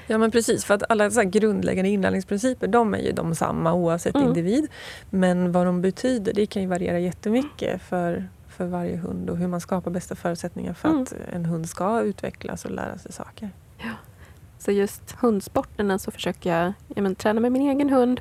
Ja 0.07 0.19
men 0.19 0.31
precis, 0.31 0.65
för 0.65 0.75
att 0.75 0.83
alla 0.89 1.11
så 1.11 1.23
grundläggande 1.23 1.89
inlärningsprinciper 1.89 2.69
de 2.69 2.95
är 2.95 2.99
ju 2.99 3.13
de 3.13 3.35
samma 3.35 3.73
oavsett 3.73 4.15
mm. 4.15 4.29
individ. 4.29 4.69
Men 5.11 5.53
vad 5.53 5.67
de 5.67 5.83
betyder 5.83 6.33
det 6.33 6.47
kan 6.47 6.63
ju 6.63 6.69
variera 6.69 6.99
jättemycket 6.99 7.83
för, 7.83 8.29
för 8.49 8.67
varje 8.67 8.97
hund 8.97 9.31
och 9.31 9.37
hur 9.37 9.49
man 9.49 9.61
skapar 9.61 9.91
bästa 9.91 10.15
förutsättningar 10.15 10.75
för 10.75 10.89
mm. 10.89 11.03
att 11.03 11.15
en 11.33 11.45
hund 11.45 11.69
ska 11.69 12.01
utvecklas 12.01 12.65
och 12.65 12.71
lära 12.71 12.99
sig 12.99 13.13
saker. 13.13 13.51
Ja. 13.79 13.93
Så 14.59 14.73
just 14.73 15.13
hundsporterna 15.21 15.99
så 15.99 16.11
försöker 16.11 16.57
jag, 16.57 16.73
jag 16.95 17.03
men, 17.03 17.15
träna 17.15 17.41
med 17.41 17.53
min 17.53 17.63
egen 17.63 17.91
hund 17.91 18.21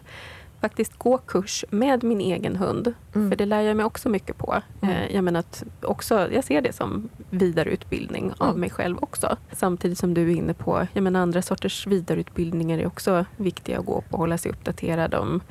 faktiskt 0.62 0.98
gå 0.98 1.18
kurs 1.18 1.66
med 1.70 2.04
min 2.04 2.22
egen 2.22 2.56
hund. 2.56 2.94
Mm. 3.16 3.30
För 3.30 3.36
det 3.36 3.46
lär 3.46 3.62
jag 3.62 3.78
mig 3.78 3.86
också 3.86 4.10
mycket 4.10 4.38
på. 4.38 4.62
Mm. 4.82 4.96
Eh, 4.96 5.16
jag, 5.16 5.24
menar 5.24 5.40
att 5.40 5.64
också, 5.82 6.32
jag 6.32 6.44
ser 6.44 6.62
det 6.62 6.74
som 6.74 7.10
vidareutbildning 7.30 8.24
mm. 8.24 8.36
av 8.38 8.58
mig 8.58 8.70
själv 8.70 8.98
också. 9.02 9.38
Samtidigt 9.52 9.98
som 9.98 10.14
du 10.14 10.32
är 10.32 10.36
inne 10.36 10.54
på, 10.54 10.88
jag 10.94 11.04
menar 11.04 11.20
andra 11.20 11.42
sorters 11.42 11.88
vidareutbildningar 11.88 12.80
är 12.80 12.88
också 12.88 13.26
viktiga 13.38 13.80
att 13.80 13.86
gå 13.86 14.02
på 14.02 14.14
och 14.14 14.20
hålla 14.20 14.38
sig 14.38 14.52
uppdaterad 14.52 15.14
om 15.16 15.42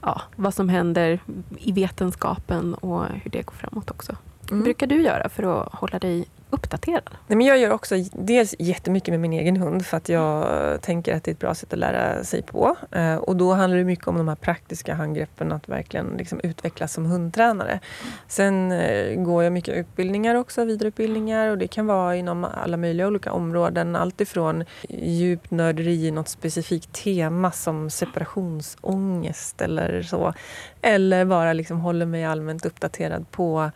ja, 0.00 0.22
vad 0.36 0.54
som 0.54 0.68
händer 0.68 1.20
i 1.58 1.72
vetenskapen 1.72 2.74
och 2.74 3.04
hur 3.04 3.30
det 3.30 3.42
går 3.42 3.54
framåt 3.54 3.90
också. 3.90 4.12
Mm. 4.12 4.58
Vad 4.58 4.64
brukar 4.64 4.86
du 4.86 5.02
göra 5.02 5.28
för 5.28 5.42
att 5.42 5.74
hålla 5.74 5.98
dig 5.98 6.26
uppdaterad? 6.50 7.10
Nej, 7.26 7.36
men 7.36 7.46
jag 7.46 7.58
gör 7.58 7.70
också 7.70 7.94
dels 8.12 8.54
jättemycket 8.58 9.12
med 9.12 9.20
min 9.20 9.32
egen 9.32 9.56
hund 9.56 9.86
för 9.86 9.96
att 9.96 10.08
jag 10.08 10.82
tänker 10.82 11.16
att 11.16 11.24
det 11.24 11.30
är 11.30 11.32
ett 11.32 11.38
bra 11.38 11.54
sätt 11.54 11.72
att 11.72 11.78
lära 11.78 12.24
sig 12.24 12.42
på. 12.42 12.76
Eh, 12.92 13.16
och 13.16 13.36
då 13.36 13.52
handlar 13.52 13.78
det 13.78 13.84
mycket 13.84 14.08
om 14.08 14.16
de 14.16 14.28
här 14.28 14.36
praktiska 14.36 14.94
handgreppen, 14.94 15.52
att 15.52 15.68
verkligen 15.68 16.06
liksom 16.18 16.40
utvecklas 16.42 16.92
som 16.92 17.06
hundtränare. 17.06 17.80
Sen 18.28 18.72
eh, 18.72 19.22
går 19.22 19.44
jag 19.44 19.52
mycket 19.52 19.74
utbildningar 19.74 20.34
också, 20.34 20.64
vidareutbildningar 20.64 21.50
och 21.50 21.58
det 21.58 21.68
kan 21.68 21.86
vara 21.86 22.16
inom 22.16 22.44
alla 22.44 22.76
möjliga 22.76 23.06
olika 23.06 23.32
områden. 23.32 23.96
Alltifrån 23.96 24.64
djupt 24.88 25.50
nörderi 25.50 26.06
i 26.06 26.10
något 26.10 26.28
specifikt 26.28 26.92
tema 26.92 27.50
som 27.50 27.90
separationsångest 27.90 29.60
eller 29.60 30.02
så. 30.02 30.34
Eller 30.82 31.24
bara 31.24 31.52
liksom 31.52 31.80
håller 31.80 32.06
mig 32.06 32.24
allmänt 32.24 32.66
uppdaterad 32.66 33.30
på 33.30 33.70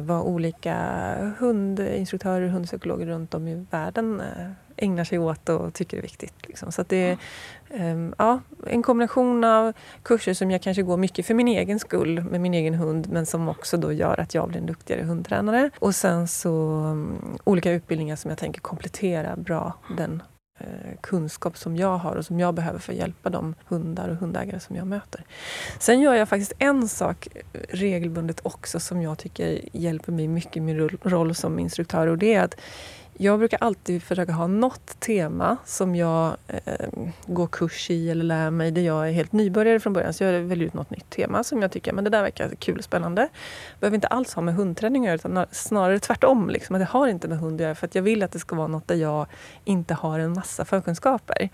vad 0.00 0.22
olika 0.22 0.76
hundinstruktörer 1.38 2.42
och 2.46 2.50
hundpsykologer 2.50 3.06
runt 3.06 3.34
om 3.34 3.48
i 3.48 3.66
världen 3.70 4.20
eh, 4.20 4.50
ägnar 4.76 5.04
sig 5.04 5.18
åt 5.18 5.48
och 5.48 5.74
tycker 5.74 5.96
är 5.98 6.02
viktigt. 6.02 6.34
Liksom. 6.46 6.72
Så 6.72 6.84
det 6.88 6.96
är 7.70 7.92
um, 7.92 8.14
ja, 8.18 8.40
en 8.66 8.82
kombination 8.82 9.44
av 9.44 9.72
kurser 10.02 10.34
som 10.34 10.50
jag 10.50 10.62
kanske 10.62 10.82
går 10.82 10.96
mycket 10.96 11.26
för 11.26 11.34
min 11.34 11.48
egen 11.48 11.78
skull 11.78 12.22
med 12.22 12.40
min 12.40 12.54
egen 12.54 12.74
hund 12.74 13.08
men 13.08 13.26
som 13.26 13.48
också 13.48 13.76
då 13.76 13.92
gör 13.92 14.20
att 14.20 14.34
jag 14.34 14.48
blir 14.48 14.60
en 14.60 14.66
duktigare 14.66 15.02
hundtränare. 15.02 15.70
Och 15.78 15.94
sen 15.94 16.28
så 16.28 16.50
um, 16.50 17.38
olika 17.44 17.72
utbildningar 17.72 18.16
som 18.16 18.28
jag 18.28 18.38
tänker 18.38 18.60
komplettera 18.60 19.36
bra 19.36 19.74
den 19.96 20.12
eh, 20.12 20.29
Eh, 20.60 20.96
kunskap 21.00 21.58
som 21.58 21.76
jag 21.76 21.98
har 21.98 22.16
och 22.16 22.26
som 22.26 22.40
jag 22.40 22.54
behöver 22.54 22.78
för 22.78 22.92
att 22.92 22.98
hjälpa 22.98 23.30
de 23.30 23.54
hundar 23.68 24.08
och 24.08 24.16
hundägare 24.16 24.60
som 24.60 24.76
jag 24.76 24.86
möter. 24.86 25.24
Sen 25.78 26.00
gör 26.00 26.14
jag 26.14 26.28
faktiskt 26.28 26.52
en 26.58 26.88
sak 26.88 27.28
regelbundet 27.68 28.40
också 28.42 28.80
som 28.80 29.02
jag 29.02 29.18
tycker 29.18 29.60
hjälper 29.72 30.12
mig 30.12 30.28
mycket 30.28 30.56
i 30.56 30.60
min 30.60 30.88
roll 30.88 31.34
som 31.34 31.58
instruktör 31.58 32.06
och 32.06 32.18
det 32.18 32.34
är 32.34 32.44
att 32.44 32.56
jag 33.16 33.38
brukar 33.38 33.58
alltid 33.60 34.02
försöka 34.02 34.32
ha 34.32 34.46
något 34.46 35.00
tema 35.00 35.56
som 35.64 35.96
jag 35.96 36.36
eh, 36.48 36.88
går 37.26 37.46
kurs 37.46 37.90
i 37.90 38.10
eller 38.10 38.24
lär 38.24 38.50
mig 38.50 38.70
där 38.70 38.82
jag 38.82 39.08
är 39.08 39.12
helt 39.12 39.32
nybörjare 39.32 39.80
från 39.80 39.92
början. 39.92 40.12
Så 40.12 40.24
jag 40.24 40.40
väljer 40.40 40.66
ut 40.66 40.74
något 40.74 40.90
nytt 40.90 41.10
tema 41.10 41.44
som 41.44 41.62
jag 41.62 41.72
tycker 41.72 41.92
men 41.92 42.04
det 42.04 42.10
där 42.10 42.22
verkar 42.22 42.54
kul 42.58 42.78
och 42.78 42.84
spännande. 42.84 43.22
Det 43.22 43.80
behöver 43.80 43.94
inte 43.94 44.06
alls 44.06 44.34
ha 44.34 44.42
med 44.42 44.54
hundträning 44.54 45.02
att 45.02 45.06
göra 45.06 45.14
utan 45.14 45.46
snarare 45.50 45.98
tvärtom. 45.98 46.50
Liksom, 46.50 46.76
att 46.76 46.80
det 46.80 46.86
har 46.86 47.08
inte 47.08 47.28
med 47.28 47.38
hund 47.38 47.60
att 47.60 47.64
göra 47.64 47.74
för 47.74 47.86
att 47.86 47.94
jag 47.94 48.02
vill 48.02 48.22
att 48.22 48.32
det 48.32 48.38
ska 48.38 48.56
vara 48.56 48.68
något 48.68 48.88
där 48.88 48.96
jag 48.96 49.26
inte 49.64 49.94
har 49.94 50.18
en 50.18 50.32
massa 50.32 50.64
förkunskaper. 50.64 51.48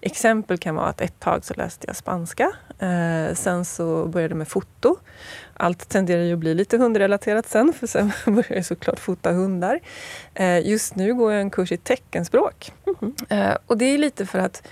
Exempel 0.00 0.58
kan 0.58 0.74
vara 0.74 0.86
att 0.86 1.00
ett 1.00 1.20
tag 1.20 1.44
så 1.44 1.54
läste 1.54 1.86
jag 1.86 1.96
spanska. 1.96 2.52
Eh, 2.78 3.34
sen 3.34 3.64
så 3.64 4.06
började 4.06 4.32
jag 4.32 4.38
med 4.38 4.48
foto 4.48 4.96
allt 5.60 5.88
tenderar 5.88 6.22
ju 6.22 6.32
att 6.32 6.38
bli 6.38 6.54
lite 6.54 6.78
hundrelaterat 6.78 7.48
sen, 7.48 7.72
för 7.72 7.86
sen 7.86 8.12
börjar 8.24 8.54
jag 8.54 8.66
såklart 8.66 8.98
fota 8.98 9.32
hundar. 9.32 9.80
Eh, 10.34 10.68
just 10.68 10.94
nu 10.94 11.14
går 11.14 11.32
jag 11.32 11.40
en 11.40 11.50
kurs 11.50 11.72
i 11.72 11.76
teckenspråk. 11.76 12.72
Mm. 13.30 13.56
Och 13.66 13.78
det 13.78 13.84
är 13.84 13.98
lite 13.98 14.26
för 14.26 14.38
att 14.38 14.62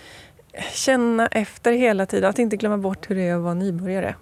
känna 0.72 1.26
efter 1.26 1.72
hela 1.72 2.06
tiden, 2.06 2.30
att 2.30 2.38
inte 2.38 2.56
glömma 2.56 2.78
bort 2.78 3.10
hur 3.10 3.16
det 3.16 3.22
är 3.22 3.34
att 3.34 3.42
vara 3.42 3.54
nybörjare. 3.54 4.14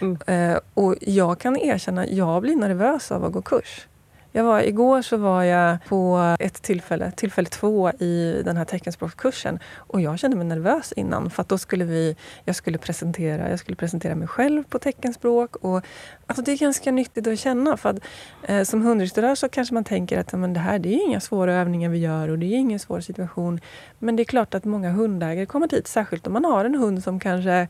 Mm. 0.00 0.18
Eh, 0.26 0.58
och 0.74 0.94
jag 1.00 1.38
kan 1.38 1.56
erkänna, 1.56 2.06
jag 2.06 2.42
blir 2.42 2.56
nervös 2.56 3.12
av 3.12 3.24
att 3.24 3.32
gå 3.32 3.42
kurs. 3.42 3.86
Jag 4.32 4.44
var, 4.44 4.60
igår 4.60 5.02
så 5.02 5.16
var 5.16 5.42
jag 5.42 5.84
på 5.84 6.36
ett 6.40 6.62
tillfälle, 6.62 7.10
tillfälle 7.10 7.48
två 7.48 7.90
i 7.90 8.42
den 8.44 8.56
här 8.56 8.64
teckenspråkskursen 8.64 9.58
och 9.76 10.00
jag 10.00 10.18
kände 10.18 10.36
mig 10.36 10.46
nervös 10.46 10.92
innan 10.92 11.30
för 11.30 11.42
att 11.42 11.48
då 11.48 11.58
skulle 11.58 11.84
vi, 11.84 12.16
jag 12.44 12.56
skulle 12.56 12.78
presentera, 12.78 13.50
jag 13.50 13.58
skulle 13.58 13.76
presentera 13.76 14.14
mig 14.14 14.28
själv 14.28 14.64
på 14.64 14.78
teckenspråk 14.78 15.56
och 15.56 15.84
alltså 16.26 16.42
det 16.42 16.52
är 16.52 16.58
ganska 16.58 16.90
nyttigt 16.90 17.26
att 17.26 17.38
känna 17.38 17.76
för 17.76 17.90
att 17.90 17.98
eh, 18.42 18.62
som 18.62 18.82
hundinstruktör 18.82 19.34
så 19.34 19.48
kanske 19.48 19.74
man 19.74 19.84
tänker 19.84 20.18
att 20.18 20.32
men 20.32 20.52
det 20.52 20.60
här 20.60 20.78
det 20.78 20.94
är 20.94 21.08
inga 21.08 21.20
svåra 21.20 21.54
övningar 21.54 21.90
vi 21.90 21.98
gör 21.98 22.28
och 22.28 22.38
det 22.38 22.46
är 22.46 22.56
ingen 22.56 22.78
svår 22.78 23.00
situation. 23.00 23.60
Men 23.98 24.16
det 24.16 24.22
är 24.22 24.24
klart 24.24 24.54
att 24.54 24.64
många 24.64 24.90
hundägare 24.90 25.46
kommer 25.46 25.68
dit, 25.68 25.86
särskilt 25.86 26.26
om 26.26 26.32
man 26.32 26.44
har 26.44 26.64
en 26.64 26.74
hund 26.74 27.04
som 27.04 27.20
kanske 27.20 27.68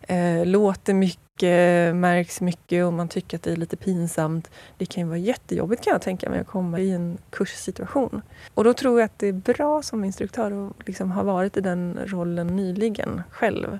eh, 0.00 0.46
låter 0.46 0.94
mycket 0.94 1.27
Eh, 1.42 1.94
märks 1.94 2.40
mycket 2.40 2.84
och 2.84 2.92
man 2.92 3.08
tycker 3.08 3.36
att 3.36 3.42
det 3.42 3.52
är 3.52 3.56
lite 3.56 3.76
pinsamt. 3.76 4.50
Det 4.78 4.86
kan 4.86 5.02
ju 5.02 5.08
vara 5.08 5.18
jättejobbigt 5.18 5.84
kan 5.84 5.92
jag 5.92 6.02
tänka 6.02 6.30
mig 6.30 6.40
att 6.40 6.46
komma 6.46 6.78
i 6.78 6.90
en 6.90 7.18
kurssituation. 7.30 8.22
Och 8.54 8.64
då 8.64 8.74
tror 8.74 9.00
jag 9.00 9.06
att 9.06 9.18
det 9.18 9.26
är 9.26 9.32
bra 9.32 9.82
som 9.82 10.04
instruktör 10.04 10.66
att 10.66 10.88
liksom 10.88 11.10
ha 11.10 11.22
varit 11.22 11.56
i 11.56 11.60
den 11.60 11.98
rollen 12.06 12.46
nyligen 12.46 13.22
själv. 13.30 13.78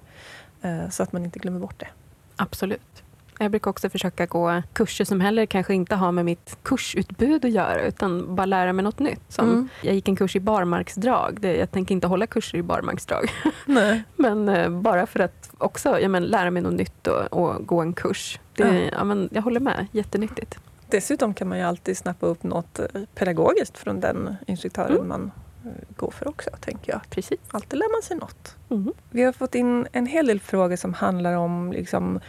Eh, 0.62 0.88
så 0.88 1.03
att 1.03 1.12
man 1.12 1.25
inte 1.25 1.38
glömmer 1.38 1.61
bort 1.61 1.81
det. 1.81 1.88
Absolut. 2.37 3.03
Jag 3.38 3.51
brukar 3.51 3.70
också 3.70 3.90
försöka 3.90 4.27
gå 4.27 4.62
kurser 4.72 5.05
som 5.05 5.20
heller 5.20 5.46
kanske 5.46 5.74
inte 5.74 5.94
har 5.94 6.12
med 6.12 6.24
mitt 6.24 6.59
kursutbud 6.62 7.44
att 7.44 7.51
göra, 7.51 7.83
utan 7.83 8.35
bara 8.35 8.46
lära 8.46 8.72
mig 8.72 8.83
något 8.83 8.98
nytt. 8.98 9.22
Som 9.29 9.48
mm. 9.48 9.68
Jag 9.83 9.94
gick 9.94 10.09
en 10.09 10.16
kurs 10.16 10.37
i 10.37 10.40
barmarksdrag. 10.40 11.38
Jag 11.42 11.70
tänker 11.70 11.94
inte 11.94 12.07
hålla 12.07 12.27
kurser 12.27 12.59
i 12.59 12.62
barmarksdrag. 12.62 13.31
Nej. 13.66 14.03
men 14.16 14.48
eh, 14.48 14.70
bara 14.70 15.07
för 15.07 15.20
att 15.20 15.51
också 15.59 16.01
ja, 16.01 16.09
men, 16.09 16.24
lära 16.24 16.51
mig 16.51 16.62
något 16.62 16.74
nytt 16.74 17.07
och, 17.07 17.33
och 17.33 17.66
gå 17.66 17.81
en 17.81 17.92
kurs. 17.92 18.40
Det, 18.55 18.62
ja. 18.62 18.90
ja. 18.92 19.05
men, 19.05 19.29
jag 19.33 19.42
håller 19.42 19.61
med, 19.61 19.87
jättenyttigt. 19.92 20.59
Dessutom 20.90 21.35
kan 21.35 21.48
man 21.48 21.59
ju 21.59 21.64
alltid 21.64 21.96
snappa 21.96 22.27
upp 22.27 22.42
något 22.42 22.79
eh, 22.79 22.87
pedagogiskt 23.14 23.79
från 23.79 24.01
den 24.01 24.37
instruktören 24.46 24.96
mm. 24.96 25.09
man 25.09 25.31
eh, 25.64 25.70
går 25.96 26.11
för 26.11 26.29
också, 26.29 26.51
tänker 26.61 26.92
jag. 26.92 27.01
Precis. 27.11 27.38
Alltid 27.51 27.79
lär 27.79 27.92
man 27.92 28.03
sig 28.03 28.16
något. 28.16 28.57
Mm. 28.70 28.92
Vi 29.11 29.22
har 29.22 29.33
fått 29.33 29.55
in 29.55 29.87
en 29.92 30.07
hel 30.07 30.27
del 30.27 30.40
frågor 30.40 30.77
som 30.77 30.94
handlar 30.94 31.35
om 31.35 31.72
liksom, 31.72 32.20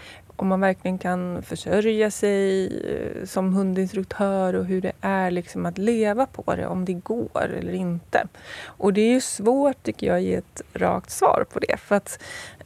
om 0.42 0.48
man 0.48 0.62
verkligen 0.62 0.98
kan 0.98 1.42
försörja 1.44 2.12
sig 2.12 2.68
eh, 2.68 3.26
som 3.26 3.54
hundinstruktör 3.54 4.54
och 4.54 4.66
hur 4.66 4.82
det 4.82 4.92
är 5.02 5.32
liksom 5.32 5.66
att 5.66 5.78
leva 5.78 6.26
på 6.26 6.56
det, 6.56 6.68
om 6.68 6.86
det 6.86 6.94
går 6.94 7.54
eller 7.60 7.74
inte. 7.74 8.28
Och 8.66 8.94
det 8.94 9.02
är 9.02 9.14
ju 9.14 9.22
svårt 9.22 9.84
tycker 9.84 10.08
jag 10.08 10.16
att 10.16 10.24
ge 10.24 10.36
ett 10.36 10.62
rakt 10.74 11.12
svar 11.12 11.46
på 11.54 11.60
det 11.60 11.78
för 11.78 11.96
att 11.96 12.20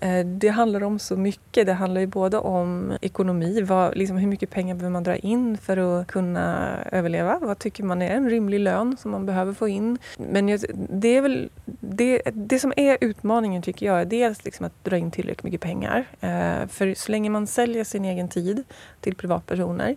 Eh, 0.03 0.25
det 0.25 0.49
handlar 0.49 0.83
om 0.83 0.99
så 0.99 1.17
mycket. 1.17 1.65
Det 1.65 1.73
handlar 1.73 2.01
ju 2.01 2.07
både 2.07 2.37
om 2.37 2.93
ekonomi, 3.01 3.61
vad, 3.61 3.97
liksom 3.97 4.17
hur 4.17 4.27
mycket 4.27 4.49
pengar 4.49 4.75
behöver 4.75 4.93
man 4.93 5.03
dra 5.03 5.15
in 5.15 5.57
för 5.57 5.77
att 5.77 6.07
kunna 6.07 6.77
överleva? 6.91 7.39
Vad 7.41 7.59
tycker 7.59 7.83
man 7.83 8.01
är 8.01 8.09
en 8.09 8.29
rimlig 8.29 8.59
lön 8.59 8.97
som 8.99 9.11
man 9.11 9.25
behöver 9.25 9.53
få 9.53 9.67
in? 9.67 9.97
Men 10.17 10.59
det 10.89 11.17
är 11.17 11.21
väl 11.21 11.49
det, 11.79 12.21
det 12.33 12.59
som 12.59 12.73
är 12.77 12.97
utmaningen 13.01 13.61
tycker 13.61 13.85
jag 13.85 14.01
är 14.01 14.05
dels 14.05 14.45
liksom 14.45 14.65
att 14.65 14.83
dra 14.83 14.97
in 14.97 15.11
tillräckligt 15.11 15.43
mycket 15.43 15.61
pengar. 15.61 16.05
Eh, 16.19 16.67
för 16.67 16.93
så 16.93 17.11
länge 17.11 17.29
man 17.29 17.47
säljer 17.47 17.83
sin 17.83 18.05
egen 18.05 18.27
tid 18.27 18.63
till 19.01 19.15
privatpersoner 19.15 19.95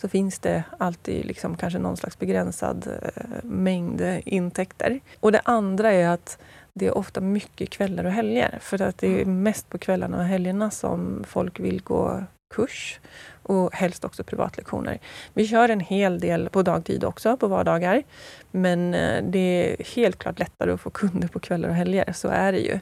så 0.00 0.08
finns 0.08 0.38
det 0.38 0.62
alltid 0.78 1.24
liksom 1.24 1.56
kanske 1.56 1.78
någon 1.78 1.96
slags 1.96 2.18
begränsad 2.18 2.88
eh, 3.02 3.22
mängd 3.42 4.02
intäkter. 4.24 5.00
Och 5.20 5.32
det 5.32 5.40
andra 5.44 5.92
är 5.92 6.08
att 6.08 6.38
det 6.78 6.86
är 6.86 6.98
ofta 6.98 7.20
mycket 7.20 7.70
kvällar 7.70 8.04
och 8.04 8.12
helger. 8.12 8.58
För 8.60 8.82
att 8.82 8.98
det 8.98 9.06
är 9.06 9.22
mm. 9.22 9.42
mest 9.42 9.68
på 9.68 9.78
kvällarna 9.78 10.18
och 10.18 10.24
helgerna 10.24 10.70
som 10.70 11.24
folk 11.28 11.60
vill 11.60 11.82
gå 11.82 12.24
kurs 12.54 13.00
och 13.42 13.74
helst 13.74 14.04
också 14.04 14.24
privatlektioner. 14.24 14.98
Vi 15.34 15.46
kör 15.46 15.68
en 15.68 15.80
hel 15.80 16.20
del 16.20 16.48
på 16.48 16.62
dagtid 16.62 17.04
också, 17.04 17.36
på 17.36 17.46
vardagar. 17.46 18.02
Men 18.50 18.94
eh, 18.94 19.24
det 19.24 19.38
är 19.38 19.84
helt 19.94 20.18
klart 20.18 20.38
lättare 20.38 20.72
att 20.72 20.80
få 20.80 20.90
kunder 20.90 21.28
på 21.28 21.40
kvällar 21.40 21.68
och 21.68 21.74
helger, 21.74 22.12
så 22.12 22.28
är 22.28 22.52
det 22.52 22.58
ju. 22.58 22.78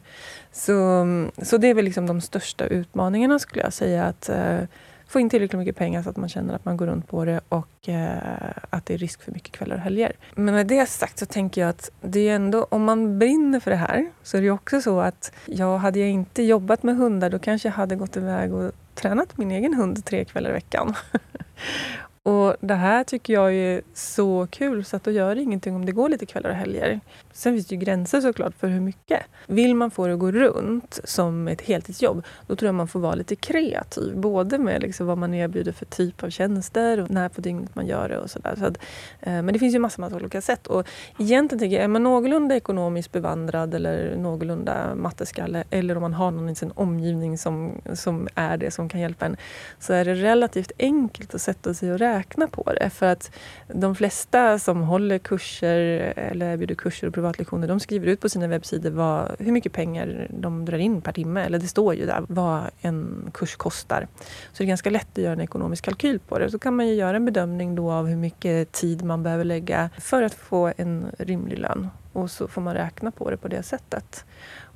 Så, 0.53 1.07
så 1.43 1.57
det 1.57 1.69
är 1.69 1.75
väl 1.75 1.85
liksom 1.85 2.07
de 2.07 2.21
största 2.21 2.67
utmaningarna 2.67 3.39
skulle 3.39 3.63
jag 3.63 3.73
säga. 3.73 4.05
att 4.05 4.29
eh, 4.29 4.59
få 5.09 5.21
in 5.21 5.31
tillräckligt 5.31 5.59
mycket 5.59 5.77
pengar 5.77 6.03
så 6.03 6.11
att 6.11 6.17
man 6.17 6.29
känner 6.29 6.55
att 6.55 6.65
man 6.65 6.77
går 6.77 6.87
runt 6.87 7.09
på 7.09 7.25
det 7.25 7.41
och 7.49 7.89
eh, 7.89 8.51
att 8.71 8.87
det 8.87 8.95
är 8.95 8.99
risk 8.99 9.23
för 9.23 9.33
mycket 9.33 9.53
kvällar 9.53 9.77
och 9.77 9.83
helger. 9.83 10.13
Men 10.35 10.55
med 10.55 10.67
det 10.67 10.87
sagt 10.87 11.19
så 11.19 11.27
tänker 11.27 11.61
jag 11.61 11.71
att 11.71 11.91
det 12.01 12.29
är 12.29 12.35
ändå, 12.35 12.67
om 12.71 12.85
man 12.85 13.19
brinner 13.19 13.61
för 13.61 13.71
det 13.71 13.77
här 13.77 14.11
så 14.23 14.37
är 14.37 14.43
det 14.43 14.51
också 14.51 14.81
så 14.81 15.01
att 15.01 15.33
ja, 15.47 15.77
hade 15.77 15.99
jag 15.99 16.09
inte 16.09 16.43
jobbat 16.43 16.83
med 16.83 16.97
hundar 16.97 17.31
då 17.31 17.39
kanske 17.39 17.69
jag 17.69 17.75
hade 17.75 17.97
gått 17.97 18.17
iväg 18.17 18.55
och 18.55 18.73
tränat 18.95 19.39
min 19.39 19.51
egen 19.51 19.75
hund 19.75 20.05
tre 20.05 20.25
kvällar 20.25 20.51
i 20.51 20.53
veckan. 20.53 20.95
Och 22.27 22.57
det 22.61 22.75
här 22.75 23.05
tycker 23.05 23.33
jag 23.33 23.55
är 23.55 23.83
så 23.95 24.47
kul 24.51 24.85
så 24.85 24.97
att 24.97 25.05
då 25.05 25.11
gör 25.11 25.35
det 25.35 25.43
ingenting 25.43 25.75
om 25.75 25.87
det 25.87 25.93
går 25.93 26.09
lite 26.09 26.27
kvällar 26.27 26.51
och 26.51 26.57
helger. 26.57 27.01
Sen 27.37 27.55
finns 27.55 27.67
det 27.67 27.75
ju 27.75 27.81
gränser 27.81 28.21
såklart 28.21 28.55
för 28.55 28.69
hur 28.69 28.81
mycket. 28.81 29.23
Vill 29.47 29.75
man 29.75 29.91
få 29.91 30.07
det 30.07 30.13
att 30.13 30.19
gå 30.19 30.31
runt 30.31 31.01
som 31.05 31.49
ett 31.49 31.61
heltidsjobb, 31.61 32.25
då 32.47 32.57
tror 32.57 32.67
jag 32.67 32.75
man 32.75 32.89
får 32.89 33.01
vara 33.01 33.15
lite 33.15 33.37
kreativ. 33.37 34.17
Både 34.17 34.59
med 34.59 34.83
liksom 34.83 35.07
vad 35.07 35.19
man 35.19 35.35
erbjuder 35.35 35.73
för 35.73 35.87
typ 35.87 36.23
av 36.23 36.31
tjänster 36.31 37.01
och 37.01 37.11
när 37.11 37.29
på 37.29 37.41
dygnet 37.41 37.75
man 37.75 37.87
gör 37.87 38.09
det 38.09 38.19
och 38.19 38.31
sådär. 38.31 38.55
Så 38.59 38.65
att, 38.65 38.79
eh, 39.21 39.43
men 39.43 39.47
det 39.47 39.59
finns 39.59 39.75
ju 39.75 39.79
massor 39.79 40.05
av 40.05 40.15
olika 40.15 40.41
sätt. 40.41 40.67
Och 40.67 40.87
egentligen 41.19 41.59
tänker 41.59 41.77
jag, 41.77 41.85
är 41.85 41.89
man 41.89 42.03
någorlunda 42.03 42.57
ekonomiskt 42.57 43.13
bevandrad 43.13 43.75
eller 43.75 44.17
någorlunda 44.17 44.95
matteskalle 44.95 45.65
eller 45.71 45.97
om 45.97 46.03
man 46.03 46.15
har 46.15 46.31
någon 46.31 46.49
i 46.49 46.55
sin 46.55 46.73
omgivning 46.75 47.39
som, 47.39 47.83
som 47.95 48.29
är 48.35 48.57
det 48.57 48.71
som 48.71 48.89
kan 48.89 49.01
hjälpa 49.01 49.27
en, 49.27 49.37
så 49.79 49.93
är 49.93 50.05
det 50.05 50.15
relativt 50.15 50.73
enkelt 50.79 51.35
att 51.35 51.41
sätta 51.41 51.75
sig 51.75 51.93
och 51.93 51.99
räkna 51.99 52.47
på 52.47 52.73
det. 52.73 52.91
För 52.91 53.07
att 53.07 53.31
de 53.69 53.95
flesta 53.95 54.59
som 54.59 54.83
håller 54.83 55.19
kurser 55.19 55.79
eller 56.17 56.53
erbjuder 56.53 56.75
kurser 56.75 57.07
och 57.07 57.13
privatlektioner, 57.27 57.69
de 57.69 57.81
skriver 57.81 58.07
ut 58.07 58.21
på 58.21 58.29
sina 58.29 58.47
webbsidor 58.47 58.91
vad, 58.91 59.37
hur 59.39 59.53
mycket 59.53 59.73
pengar 59.73 60.29
de 60.31 60.65
drar 60.65 60.79
in 60.79 61.01
per 61.01 61.13
timme. 61.13 61.45
Eller 61.45 61.59
det 61.59 61.67
står 61.67 61.95
ju 61.95 62.07
där 62.07 62.25
vad 62.29 62.71
en 62.81 63.31
kurs 63.35 63.57
kostar. 63.57 64.07
Så 64.53 64.59
det 64.59 64.65
är 64.65 64.69
ganska 64.69 64.91
lätt 64.91 65.09
att 65.13 65.25
göra 65.25 65.33
en 65.33 65.41
ekonomisk 65.41 65.85
kalkyl 65.85 66.19
på 66.19 66.39
det. 66.39 66.51
Så 66.51 66.59
kan 66.59 66.77
man 66.77 66.89
ju 66.89 66.95
göra 66.95 67.17
en 67.17 67.25
bedömning 67.25 67.75
då 67.75 67.91
av 67.93 68.07
hur 68.07 68.17
mycket 68.17 68.73
tid 68.73 69.05
man 69.05 69.23
behöver 69.23 69.45
lägga 69.45 69.91
för 69.99 70.23
att 70.23 70.35
få 70.35 70.73
en 70.77 71.07
rimlig 71.19 71.59
lön. 71.59 71.89
Och 72.13 72.31
så 72.31 72.49
får 72.49 72.63
man 72.63 72.75
räkna 72.75 73.11
på 73.11 73.31
det 73.31 73.37
på 73.37 73.49
det 73.49 73.63
sättet. 73.63 74.25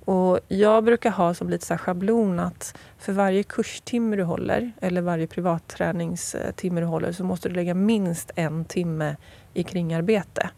Och 0.05 0.41
jag 0.49 0.85
brukar 0.85 1.11
ha 1.11 1.35
som 1.35 1.51
lite 1.51 1.67
så 1.67 1.77
schablon 1.77 2.41
att 2.41 2.75
för 2.99 3.13
varje 3.13 3.43
kurstimme 3.43 4.17
du 4.17 4.23
håller 4.23 4.73
eller 4.81 5.01
varje 5.01 5.27
privatträningstimme 5.27 6.81
du 6.81 6.87
håller 6.87 7.13
så 7.13 7.25
måste 7.25 7.49
du 7.49 7.55
lägga 7.55 7.75
minst 7.75 8.31
en 8.35 8.65
timme 8.65 9.17
i 9.55 9.63
kringarbete 9.63 10.51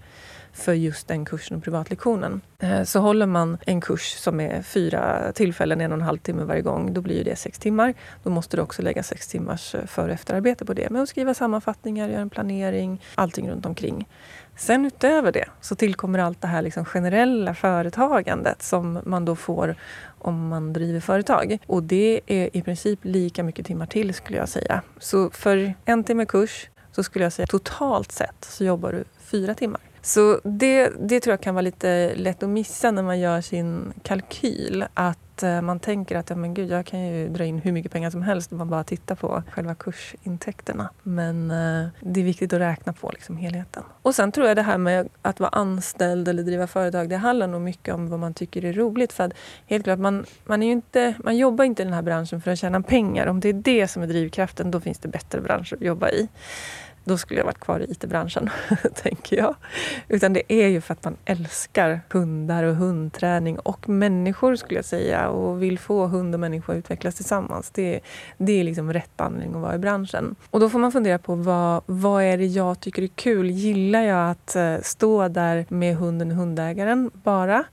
för 0.53 0.73
just 0.73 1.09
den 1.09 1.25
kursen 1.25 1.57
och 1.57 1.65
privatlektionen. 1.65 2.41
Eh, 2.59 2.83
så 2.83 3.01
håller 3.01 3.27
man 3.27 3.59
en 3.67 3.81
kurs 3.81 4.15
som 4.15 4.41
är 4.41 4.63
fyra 4.63 5.33
tillfällen, 5.33 5.81
en 5.81 5.93
och 5.93 5.99
en 5.99 6.05
halv 6.05 6.19
timme 6.19 6.45
varje 6.45 6.63
gång, 6.63 6.95
då 6.95 7.01
blir 7.01 7.25
det 7.25 7.37
sex 7.37 7.59
timmar. 7.59 7.95
Då 8.23 8.31
måste 8.31 8.57
du 8.57 8.63
också 8.63 8.83
lägga 8.83 9.03
sex 9.03 9.29
timmars 9.29 9.75
eh, 9.75 9.87
för 9.87 10.09
och 10.09 10.15
efterarbete 10.15 10.65
på 10.65 10.75
det 10.75 10.91
med 10.91 11.03
att 11.03 11.09
skriva 11.09 11.35
sammanfattningar, 11.35 12.09
göra 12.09 12.21
en 12.21 12.31
planering, 12.31 13.01
allting 13.15 13.51
runt 13.51 13.67
omkring. 13.67 14.09
Sen 14.57 14.85
utöver 14.85 15.33
det 15.33 15.45
så 15.61 15.75
tillkommer 15.75 16.19
allt 16.19 16.41
det 16.41 16.47
här 16.47 16.63
liksom 16.63 16.85
generella 16.85 17.55
företagandet 17.55 18.63
som 18.63 18.99
man 19.05 19.25
då 19.25 19.37
får 19.37 19.77
om 20.19 20.49
man 20.49 20.73
driver 20.73 21.01
företag. 21.01 21.59
Och 21.67 21.83
det 21.83 22.21
är 22.27 22.57
i 22.57 22.63
princip 22.63 22.99
lika 23.03 23.43
mycket 23.43 23.67
timmar 23.67 23.87
till 23.87 24.15
skulle 24.15 24.39
jag 24.39 24.49
säga. 24.49 24.83
Så 24.99 25.31
för 25.31 25.75
en 25.85 26.05
timme 26.05 26.27
kurs 26.27 26.69
så 26.93 27.03
skulle 27.03 27.25
jag 27.25 27.33
säga 27.33 27.47
totalt 27.47 28.13
sett 28.13 28.45
så 28.45 28.65
jobbar 28.65 28.93
du 28.93 29.05
fyra 29.19 29.55
timmar. 29.55 29.81
Så 30.05 30.41
det, 30.45 30.93
det 31.01 31.21
tror 31.21 31.33
jag 31.33 31.41
kan 31.41 31.55
vara 31.55 31.63
lite 31.63 32.15
lätt 32.15 32.43
att 32.43 32.49
missa 32.49 32.91
när 32.91 33.03
man 33.03 33.21
gör 33.21 33.41
sin 33.41 33.93
kalkyl. 34.03 34.85
Att 34.95 35.43
eh, 35.43 35.61
man 35.61 35.81
tänker 35.81 36.17
att 36.17 36.31
ja, 36.31 36.37
men 36.37 36.55
gud, 36.55 36.71
jag 36.71 36.87
kan 36.87 37.01
ju 37.01 37.29
dra 37.29 37.45
in 37.45 37.59
hur 37.59 37.73
mycket 37.73 37.93
pengar 37.93 38.11
som 38.11 38.23
helst 38.23 38.53
om 38.53 38.59
man 38.59 38.71
bara 38.71 38.85
tittar 38.85 39.15
på 39.15 39.43
själva 39.51 39.75
kursintäkterna. 39.75 40.91
Men 41.03 41.51
eh, 41.51 41.89
det 42.01 42.21
är 42.21 42.25
viktigt 42.25 42.53
att 42.53 42.61
räkna 42.61 42.93
på 42.93 43.11
liksom 43.11 43.37
helheten. 43.37 43.83
Och 44.03 44.15
sen 44.15 44.33
tror 44.33 44.47
jag 44.47 44.57
det 44.57 44.63
här 44.63 44.79
med 44.79 45.09
att 45.23 45.41
vara 45.41 45.51
anställd 45.51 46.29
eller 46.29 46.43
driva 46.43 46.67
företag, 46.67 47.09
det 47.09 47.17
handlar 47.17 47.47
nog 47.47 47.61
mycket 47.61 47.95
om 47.95 48.09
vad 48.09 48.21
man 48.21 48.35
tycker 48.35 48.65
är 48.65 48.73
roligt. 48.73 49.13
För 49.13 49.25
att 49.25 49.33
helt 49.67 49.85
klart, 49.85 49.99
man, 49.99 50.27
man, 50.45 50.63
är 50.63 50.73
inte, 50.73 51.15
man 51.25 51.37
jobbar 51.37 51.65
inte 51.65 51.83
i 51.83 51.85
den 51.85 51.95
här 51.95 52.03
branschen 52.03 52.41
för 52.41 52.51
att 52.51 52.59
tjäna 52.59 52.83
pengar. 52.83 53.27
Om 53.27 53.41
det 53.41 53.49
är 53.49 53.53
det 53.53 53.89
som 53.89 54.03
är 54.03 54.07
drivkraften, 54.07 54.71
då 54.71 54.81
finns 54.81 54.99
det 54.99 55.09
bättre 55.09 55.41
branscher 55.41 55.75
att 55.75 55.83
jobba 55.83 56.11
i 56.11 56.29
då 57.05 57.19
skulle 57.19 57.41
jag 57.41 57.45
varit 57.45 57.61
kvar 57.61 57.81
i 57.81 57.91
IT-branschen, 57.91 58.51
tänker 58.95 59.37
jag. 59.37 59.55
Utan 60.09 60.33
det 60.33 60.53
är 60.53 60.69
ju 60.69 60.81
för 60.81 60.93
att 60.93 61.05
man 61.05 61.17
älskar 61.25 62.01
hundar 62.11 62.65
och 62.65 62.77
hundträning 62.77 63.59
och 63.59 63.89
människor 63.89 64.57
skulle 64.57 64.79
jag 64.79 64.85
säga 64.85 65.29
och 65.29 65.63
vill 65.63 65.79
få 65.79 66.07
hund 66.07 66.35
och 66.35 66.41
människa 66.41 66.73
att 66.73 66.79
utvecklas 66.79 67.15
tillsammans. 67.15 67.71
Det, 67.71 68.01
det 68.39 68.61
är 68.61 68.65
liksom 68.65 68.93
rätt 68.93 69.21
anledning 69.21 69.55
att 69.55 69.63
vara 69.63 69.75
i 69.75 69.79
branschen. 69.79 70.35
Och 70.51 70.61
då 70.61 70.71
får 70.71 70.79
man 70.79 70.93
fundera 70.93 71.19
på 71.19 71.35
vad, 71.35 71.83
vad 71.87 72.23
är 72.23 72.39
det 72.39 72.47
jag 72.47 72.81
tycker 72.81 73.03
är 73.03 73.07
kul? 73.07 73.51
Gillar 73.51 74.03
jag 74.03 74.31
att 74.31 74.57
eh, 74.57 74.77
stå 74.83 75.29
där 75.29 75.67
med 75.69 75.97
hunden 75.97 76.31
och 76.31 76.37
hundägaren 76.37 77.11
bara? 77.15 77.65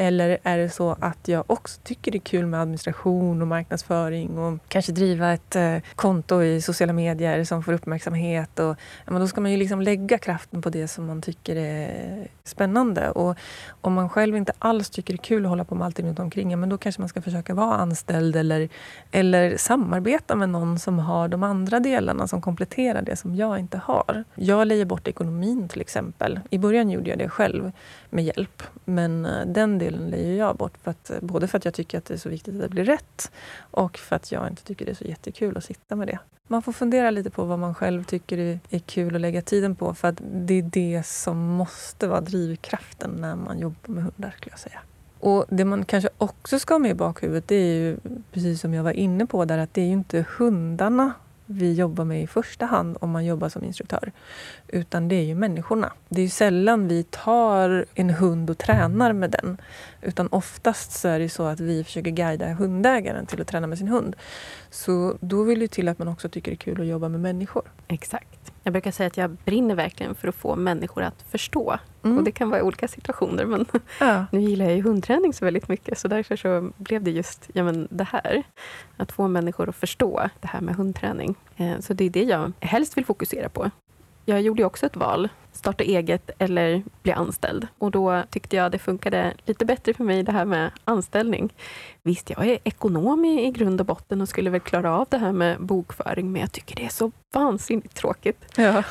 Eller 0.00 0.38
är 0.42 0.58
det 0.58 0.68
så 0.68 0.96
att 1.00 1.28
jag 1.28 1.44
också 1.46 1.80
tycker 1.84 2.12
det 2.12 2.18
är 2.18 2.20
kul 2.20 2.46
med 2.46 2.60
administration 2.60 3.42
och 3.42 3.48
marknadsföring 3.48 4.38
och 4.38 4.58
kanske 4.68 4.92
driva 4.92 5.32
ett 5.32 5.56
eh, 5.56 5.76
konto 5.94 6.42
i 6.42 6.60
sociala 6.60 6.92
medier 6.92 7.44
som 7.44 7.62
får 7.62 7.72
uppmärksamhet. 7.72 8.58
Och, 8.58 8.76
ja, 9.04 9.12
men 9.12 9.20
då 9.20 9.28
ska 9.28 9.40
man 9.40 9.50
ju 9.50 9.56
liksom 9.56 9.80
lägga 9.82 10.18
kraften 10.18 10.62
på 10.62 10.70
det 10.70 10.88
som 10.88 11.06
man 11.06 11.22
tycker 11.22 11.56
är 11.56 12.28
spännande. 12.44 13.10
Och 13.10 13.36
om 13.80 13.92
man 13.92 14.08
själv 14.08 14.36
inte 14.36 14.52
alls 14.58 14.90
tycker 14.90 15.12
det 15.14 15.20
är 15.20 15.22
kul 15.24 15.44
att 15.44 15.50
hålla 15.50 15.64
på 15.64 15.74
med 15.74 15.84
allting 15.84 16.06
runt 16.06 16.18
omkring, 16.18 16.50
ja, 16.50 16.56
men 16.56 16.68
då 16.68 16.78
kanske 16.78 17.02
man 17.02 17.08
ska 17.08 17.22
försöka 17.22 17.54
vara 17.54 17.76
anställd 17.76 18.36
eller, 18.36 18.68
eller 19.10 19.56
samarbeta 19.56 20.36
med 20.36 20.48
någon 20.48 20.78
som 20.78 20.98
har 20.98 21.28
de 21.28 21.42
andra 21.42 21.80
delarna 21.80 22.28
som 22.28 22.42
kompletterar 22.42 23.02
det 23.02 23.16
som 23.16 23.36
jag 23.36 23.58
inte 23.58 23.78
har. 23.78 24.24
Jag 24.34 24.66
lejer 24.66 24.84
bort 24.84 25.08
ekonomin 25.08 25.68
till 25.68 25.80
exempel. 25.80 26.40
I 26.50 26.58
början 26.58 26.90
gjorde 26.90 27.10
jag 27.10 27.18
det 27.18 27.28
själv 27.28 27.72
med 28.10 28.24
hjälp. 28.24 28.62
Men 28.84 29.26
eh, 29.26 29.46
den 29.46 29.78
delen 29.78 29.87
lejer 29.90 30.38
jag 30.38 30.56
bort. 30.56 30.78
För 30.82 30.90
att, 30.90 31.10
eh, 31.10 31.16
både 31.20 31.48
för 31.48 31.58
att 31.58 31.64
jag 31.64 31.74
tycker 31.74 31.98
att 31.98 32.04
det 32.04 32.14
är 32.14 32.18
så 32.18 32.28
viktigt 32.28 32.54
att 32.54 32.60
det 32.60 32.68
blir 32.68 32.84
rätt 32.84 33.30
och 33.60 33.98
för 33.98 34.16
att 34.16 34.32
jag 34.32 34.48
inte 34.48 34.64
tycker 34.64 34.84
det 34.84 34.90
är 34.90 34.94
så 34.94 35.04
jättekul 35.04 35.56
att 35.56 35.64
sitta 35.64 35.96
med 35.96 36.06
det. 36.06 36.18
Man 36.46 36.62
får 36.62 36.72
fundera 36.72 37.10
lite 37.10 37.30
på 37.30 37.44
vad 37.44 37.58
man 37.58 37.74
själv 37.74 38.04
tycker 38.04 38.60
är 38.70 38.78
kul 38.78 39.14
att 39.14 39.20
lägga 39.20 39.42
tiden 39.42 39.76
på 39.76 39.94
för 39.94 40.08
att 40.08 40.20
det 40.22 40.54
är 40.54 40.62
det 40.62 41.06
som 41.06 41.38
måste 41.38 42.08
vara 42.08 42.20
drivkraften 42.20 43.10
när 43.10 43.36
man 43.36 43.58
jobbar 43.58 43.94
med 43.94 44.04
hundar 44.04 44.34
skulle 44.36 44.52
jag 44.52 44.58
säga. 44.58 44.80
Och 45.20 45.44
Det 45.48 45.64
man 45.64 45.84
kanske 45.84 46.10
också 46.18 46.58
ska 46.58 46.74
ha 46.74 46.78
med 46.78 46.90
i 46.90 46.94
bakhuvudet 46.94 47.48
det 47.48 47.54
är 47.54 47.74
ju, 47.74 47.96
precis 48.32 48.60
som 48.60 48.74
jag 48.74 48.82
var 48.82 48.92
inne 48.92 49.26
på 49.26 49.44
där, 49.44 49.58
att 49.58 49.74
det 49.74 49.80
är 49.80 49.86
ju 49.86 49.92
inte 49.92 50.24
hundarna 50.38 51.12
vi 51.50 51.74
jobbar 51.74 52.04
med 52.04 52.22
i 52.22 52.26
första 52.26 52.66
hand 52.66 52.96
om 53.00 53.10
man 53.10 53.24
jobbar 53.24 53.48
som 53.48 53.64
instruktör. 53.64 54.12
Utan 54.68 55.08
det 55.08 55.14
är 55.14 55.24
ju 55.24 55.34
människorna. 55.34 55.92
Det 56.08 56.20
är 56.20 56.24
ju 56.24 56.30
sällan 56.30 56.88
vi 56.88 57.02
tar 57.02 57.86
en 57.94 58.10
hund 58.10 58.50
och 58.50 58.58
tränar 58.58 59.12
med 59.12 59.30
den. 59.30 59.56
Utan 60.02 60.28
oftast 60.30 60.92
så 60.92 61.08
är 61.08 61.18
det 61.18 61.28
så 61.28 61.42
att 61.42 61.60
vi 61.60 61.84
försöker 61.84 62.10
guida 62.10 62.52
hundägaren 62.52 63.26
till 63.26 63.40
att 63.40 63.46
träna 63.46 63.66
med 63.66 63.78
sin 63.78 63.88
hund. 63.88 64.16
Så 64.70 65.18
då 65.20 65.42
vill 65.42 65.60
det 65.60 65.68
till 65.68 65.88
att 65.88 65.98
man 65.98 66.08
också 66.08 66.28
tycker 66.28 66.50
det 66.50 66.54
är 66.54 66.56
kul 66.56 66.80
att 66.80 66.86
jobba 66.86 67.08
med 67.08 67.20
människor. 67.20 67.62
Exakt. 67.88 68.52
Jag 68.62 68.72
brukar 68.72 68.90
säga 68.90 69.06
att 69.06 69.16
jag 69.16 69.30
brinner 69.30 69.74
verkligen 69.74 70.14
för 70.14 70.28
att 70.28 70.34
få 70.34 70.56
människor 70.56 71.02
att 71.02 71.24
förstå. 71.30 71.78
Mm. 72.04 72.18
Och 72.18 72.24
Det 72.24 72.32
kan 72.32 72.50
vara 72.50 72.60
i 72.60 72.62
olika 72.62 72.88
situationer, 72.88 73.44
men 73.44 73.66
ja. 74.00 74.26
nu 74.32 74.40
gillar 74.40 74.64
jag 74.64 74.76
ju 74.76 74.82
hundträning 74.82 75.32
så 75.32 75.44
väldigt 75.44 75.68
mycket, 75.68 75.98
så 75.98 76.08
därför 76.08 76.36
så 76.36 76.70
blev 76.76 77.02
det 77.02 77.10
just 77.10 77.50
ja, 77.52 77.64
men 77.64 77.88
det 77.90 78.04
här. 78.04 78.42
Att 78.96 79.12
få 79.12 79.28
människor 79.28 79.68
att 79.68 79.76
förstå 79.76 80.28
det 80.40 80.48
här 80.48 80.60
med 80.60 80.74
hundträning. 80.74 81.34
Eh, 81.56 81.80
så 81.80 81.94
det 81.94 82.04
är 82.04 82.10
det 82.10 82.22
jag 82.22 82.52
helst 82.60 82.96
vill 82.96 83.04
fokusera 83.04 83.48
på. 83.48 83.70
Jag 84.28 84.40
gjorde 84.40 84.64
också 84.64 84.86
ett 84.86 84.96
val 84.96 85.28
starta 85.52 85.84
eget 85.84 86.30
eller 86.38 86.82
bli 87.02 87.12
anställd. 87.12 87.66
Och 87.78 87.90
då 87.90 88.22
tyckte 88.30 88.56
jag 88.56 88.72
det 88.72 88.78
funkade 88.78 89.34
lite 89.44 89.64
bättre 89.64 89.94
för 89.94 90.04
mig 90.04 90.22
det 90.22 90.32
här 90.32 90.44
med 90.44 90.70
anställning. 90.84 91.54
Visst, 92.02 92.30
jag 92.30 92.46
är 92.46 92.58
ekonom 92.64 93.24
i, 93.24 93.46
i 93.46 93.50
grund 93.50 93.80
och 93.80 93.86
botten 93.86 94.20
och 94.20 94.28
skulle 94.28 94.50
väl 94.50 94.60
klara 94.60 94.98
av 94.98 95.06
det 95.10 95.18
här 95.18 95.32
med 95.32 95.60
bokföring, 95.60 96.32
men 96.32 96.40
jag 96.40 96.52
tycker 96.52 96.76
det 96.76 96.84
är 96.84 96.88
så 96.88 97.12
vansinnigt 97.34 97.94
tråkigt. 97.94 98.44
Ja. 98.56 98.82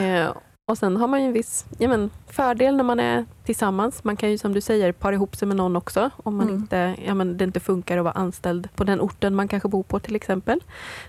Eh, 0.00 0.30
och 0.68 0.78
sen 0.78 0.96
har 0.96 1.08
man 1.08 1.20
ju 1.20 1.26
en 1.26 1.32
viss 1.32 1.66
ja, 1.78 1.88
men, 1.88 2.10
fördel 2.26 2.76
när 2.76 2.84
man 2.84 3.00
är 3.00 3.24
tillsammans. 3.44 4.04
Man 4.04 4.16
kan 4.16 4.30
ju 4.30 4.38
som 4.38 4.54
du 4.54 4.60
säger 4.60 4.92
para 4.92 5.14
ihop 5.14 5.36
sig 5.36 5.48
med 5.48 5.56
någon 5.56 5.76
också 5.76 6.10
om 6.16 6.36
man 6.36 6.48
mm. 6.48 6.60
inte, 6.60 6.96
ja, 7.06 7.14
men 7.14 7.36
det 7.36 7.44
inte 7.44 7.60
funkar 7.60 7.98
att 7.98 8.04
vara 8.04 8.14
anställd 8.14 8.68
på 8.74 8.84
den 8.84 9.00
orten 9.00 9.34
man 9.34 9.48
kanske 9.48 9.68
bor 9.68 9.82
på 9.82 9.98
till 9.98 10.16
exempel. 10.16 10.60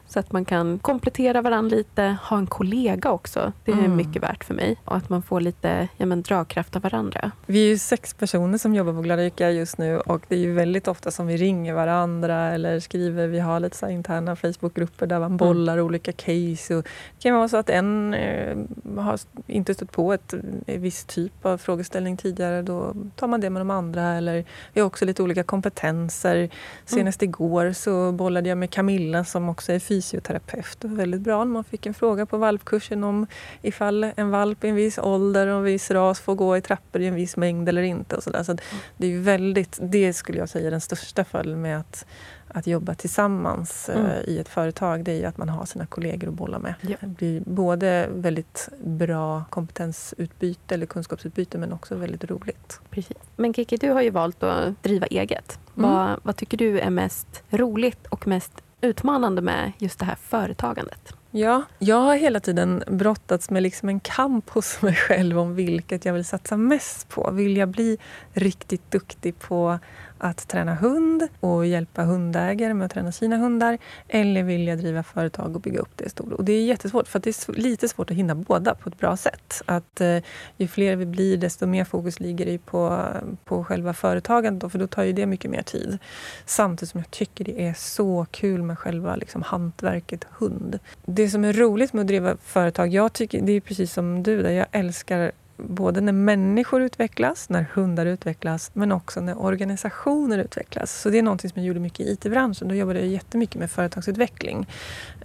Så 0.07 0.19
att 0.19 0.31
man 0.31 0.45
kan 0.45 0.79
komplettera 0.79 1.41
varandra 1.41 1.77
lite, 1.77 2.17
ha 2.23 2.37
en 2.37 2.47
kollega 2.47 3.11
också. 3.11 3.53
Det 3.65 3.71
är 3.71 3.77
mm. 3.77 3.95
mycket 3.95 4.23
värt 4.23 4.43
för 4.43 4.53
mig. 4.53 4.77
Och 4.85 4.95
att 4.95 5.09
man 5.09 5.21
får 5.21 5.41
lite 5.41 5.87
ja, 5.97 6.05
men, 6.05 6.21
dragkraft 6.21 6.75
av 6.75 6.81
varandra. 6.81 7.31
Vi 7.45 7.65
är 7.65 7.69
ju 7.69 7.77
sex 7.77 8.13
personer 8.13 8.57
som 8.57 8.75
jobbar 8.75 8.93
på 8.93 9.01
Glada 9.01 9.21
Lycka 9.21 9.51
just 9.51 9.77
nu 9.77 9.99
och 9.99 10.25
det 10.27 10.35
är 10.35 10.39
ju 10.39 10.53
väldigt 10.53 10.87
ofta 10.87 11.11
som 11.11 11.27
vi 11.27 11.37
ringer 11.37 11.73
varandra 11.73 12.51
eller 12.51 12.79
skriver. 12.79 13.27
Vi 13.27 13.39
har 13.39 13.59
lite 13.59 13.77
så 13.77 13.89
interna 13.89 14.35
Facebookgrupper 14.35 15.07
där 15.07 15.19
man 15.19 15.27
mm. 15.27 15.37
bollar 15.37 15.73
mm. 15.73 15.85
olika 15.85 16.11
case. 16.11 16.75
Och 16.75 16.83
det 16.83 17.23
kan 17.23 17.35
vara 17.35 17.47
så 17.47 17.57
att 17.57 17.69
en 17.69 18.13
eh, 18.13 18.57
har 18.97 19.19
inte 19.49 19.73
stött 19.73 19.91
på 19.91 20.13
ett, 20.13 20.33
en 20.67 20.81
viss 20.81 21.05
typ 21.05 21.45
av 21.45 21.57
frågeställning 21.57 22.17
tidigare, 22.17 22.62
då 22.62 22.95
tar 23.15 23.27
man 23.27 23.41
det 23.41 23.49
med 23.49 23.62
de 23.62 23.69
andra. 23.69 24.03
Eller 24.03 24.45
vi 24.73 24.81
har 24.81 24.88
också 24.88 25.05
lite 25.05 25.23
olika 25.23 25.43
kompetenser. 25.43 26.49
Senast 26.85 27.21
mm. 27.21 27.29
igår 27.29 27.71
så 27.71 28.12
bollade 28.12 28.49
jag 28.49 28.57
med 28.57 28.71
Camilla 28.71 29.23
som 29.23 29.49
också 29.49 29.73
är 29.73 29.79
fysioterapeut. 29.79 30.77
Det 30.79 30.88
var 30.88 30.95
väldigt 30.95 31.21
bra 31.21 31.43
när 31.43 31.53
man 31.53 31.63
fick 31.63 31.85
en 31.85 31.93
fråga 31.93 32.25
på 32.25 32.38
valpkursen 32.38 33.03
om 33.03 33.27
ifall 33.62 34.12
en 34.15 34.29
valp 34.29 34.63
i 34.63 34.67
en 34.67 34.75
viss 34.75 34.97
ålder 34.97 35.47
och 35.47 35.57
en 35.57 35.63
viss 35.63 35.91
ras 35.91 36.19
får 36.19 36.35
gå 36.35 36.57
i 36.57 36.62
trappor 36.62 37.01
i 37.01 37.07
en 37.07 37.15
viss 37.15 37.38
mängd 37.38 37.69
eller 37.69 37.81
inte. 37.81 38.15
Och 38.15 38.23
så 38.23 38.29
där. 38.29 38.43
Så 38.43 38.51
mm. 38.51 38.63
det 38.97 39.13
är 39.13 39.19
väldigt, 39.19 39.79
det 39.81 40.13
skulle 40.13 40.38
jag 40.38 40.49
säga 40.49 40.67
är 40.67 40.71
den 40.71 40.81
största 40.81 41.23
fördelen 41.23 41.62
med 41.62 41.79
att 41.79 42.05
att 42.53 42.67
jobba 42.67 42.95
tillsammans 42.95 43.89
eh, 43.89 43.99
mm. 43.99 44.12
i 44.27 44.39
ett 44.39 44.49
företag, 44.49 45.03
det 45.03 45.23
är 45.23 45.27
att 45.27 45.38
man 45.38 45.49
har 45.49 45.65
sina 45.65 45.85
kollegor 45.85 46.27
att 46.27 46.33
bolla 46.33 46.59
med. 46.59 46.73
Ja. 46.81 46.97
Det 47.01 47.07
blir 47.07 47.41
både 47.45 48.09
väldigt 48.13 48.69
bra 48.83 49.43
kompetensutbyte 49.49 50.73
eller 50.73 50.85
kunskapsutbyte 50.85 51.57
men 51.57 51.73
också 51.73 51.95
väldigt 51.95 52.23
roligt. 52.23 52.79
Precis. 52.89 53.17
Men 53.35 53.53
Kiki, 53.53 53.77
du 53.77 53.91
har 53.91 54.01
ju 54.01 54.09
valt 54.09 54.43
att 54.43 54.83
driva 54.83 55.05
eget. 55.05 55.59
Mm. 55.77 55.89
Vad, 55.89 56.19
vad 56.23 56.35
tycker 56.35 56.57
du 56.57 56.79
är 56.79 56.89
mest 56.89 57.43
roligt 57.49 58.07
och 58.07 58.27
mest 58.27 58.51
utmanande 58.81 59.41
med 59.41 59.71
just 59.77 59.99
det 59.99 60.05
här 60.05 60.15
företagandet? 60.15 61.15
Ja, 61.31 61.63
jag 61.79 61.95
har 61.95 62.15
hela 62.15 62.39
tiden 62.39 62.83
brottats 62.88 63.49
med 63.49 63.63
liksom 63.63 63.89
en 63.89 63.99
kamp 63.99 64.49
hos 64.49 64.81
mig 64.81 64.95
själv 64.95 65.39
om 65.39 65.55
vilket 65.55 66.05
jag 66.05 66.13
vill 66.13 66.25
satsa 66.25 66.57
mest 66.57 67.09
på. 67.09 67.31
Vill 67.31 67.57
jag 67.57 67.69
bli 67.69 67.97
riktigt 68.33 68.91
duktig 68.91 69.39
på 69.39 69.79
att 70.19 70.47
träna 70.47 70.75
hund 70.75 71.27
och 71.39 71.65
hjälpa 71.65 72.03
hundägare 72.03 72.73
med 72.73 72.86
att 72.86 72.91
träna 72.91 73.12
sina 73.12 73.38
hundar 73.38 73.77
eller 74.08 74.43
vill 74.43 74.67
jag 74.67 74.77
driva 74.77 75.03
företag 75.03 75.55
och 75.55 75.62
bygga 75.62 75.79
upp 75.79 75.91
det 75.95 76.10
stort? 76.10 76.34
Och 76.34 76.43
det 76.43 76.53
är 76.53 76.63
jättesvårt, 76.63 77.08
för 77.08 77.19
det 77.19 77.29
är 77.29 77.53
lite 77.53 77.88
svårt 77.88 78.12
att 78.12 78.17
hinna 78.17 78.36
båda 78.36 78.75
på 78.75 78.89
ett 78.89 78.99
bra 78.99 79.17
sätt. 79.17 79.62
Att 79.65 80.01
eh, 80.01 80.17
ju 80.58 80.67
fler 80.67 80.95
vi 80.95 81.05
blir, 81.05 81.38
desto 81.38 81.65
mer 81.65 81.84
fokus 81.84 82.19
ligger 82.19 82.45
det 82.45 82.58
på, 82.58 83.05
på 83.45 83.63
själva 83.63 83.93
företagandet, 83.93 84.62
då, 84.62 84.69
för 84.69 84.79
då 84.79 84.88
tar 84.88 85.03
ju 85.03 85.13
det 85.13 85.25
mycket 85.25 85.51
mer 85.51 85.62
tid. 85.62 85.97
Samtidigt 86.45 86.89
som 86.89 86.99
jag 86.99 87.12
tycker 87.12 87.45
det 87.45 87.67
är 87.67 87.73
så 87.73 88.25
kul 88.32 88.63
med 88.63 88.79
själva 88.79 89.15
liksom, 89.15 89.41
hantverket 89.41 90.25
hund. 90.29 90.79
Det 91.05 91.29
som 91.29 91.45
är 91.45 91.53
roligt 91.53 91.93
med 91.93 92.01
att 92.01 92.08
driva 92.08 92.38
företag, 92.38 92.93
jag 92.93 93.13
tycker, 93.13 93.41
det 93.41 93.51
är 93.51 93.62
precis 93.62 93.93
som 93.93 94.23
du, 94.23 94.41
där 94.41 94.51
jag 94.51 94.67
älskar 94.71 95.32
både 95.67 96.01
när 96.01 96.13
människor 96.13 96.81
utvecklas, 96.81 97.49
när 97.49 97.65
hundar 97.73 98.05
utvecklas, 98.05 98.71
men 98.73 98.91
också 98.91 99.21
när 99.21 99.41
organisationer 99.41 100.37
utvecklas. 100.37 101.01
Så 101.01 101.09
det 101.09 101.17
är 101.17 101.23
något 101.23 101.41
som 101.41 101.51
jag 101.53 101.65
gjorde 101.65 101.79
mycket 101.79 101.99
i 101.99 102.11
IT-branschen. 102.11 102.67
Då 102.67 102.75
jobbade 102.75 102.99
jag 102.99 103.07
jättemycket 103.07 103.55
med 103.55 103.71
företagsutveckling. 103.71 104.67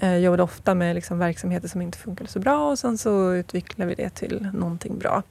Jag 0.00 0.20
jobbade 0.20 0.42
ofta 0.42 0.74
med 0.74 0.94
liksom 0.94 1.18
verksamheter 1.18 1.68
som 1.68 1.82
inte 1.82 1.98
funkade 1.98 2.30
så 2.30 2.38
bra 2.38 2.70
och 2.70 2.78
sen 2.78 2.98
så 2.98 3.32
utvecklade 3.32 3.88
vi 3.88 3.94
det 3.94 4.10
till 4.10 4.48
någonting 4.52 4.98
bra. 4.98 5.22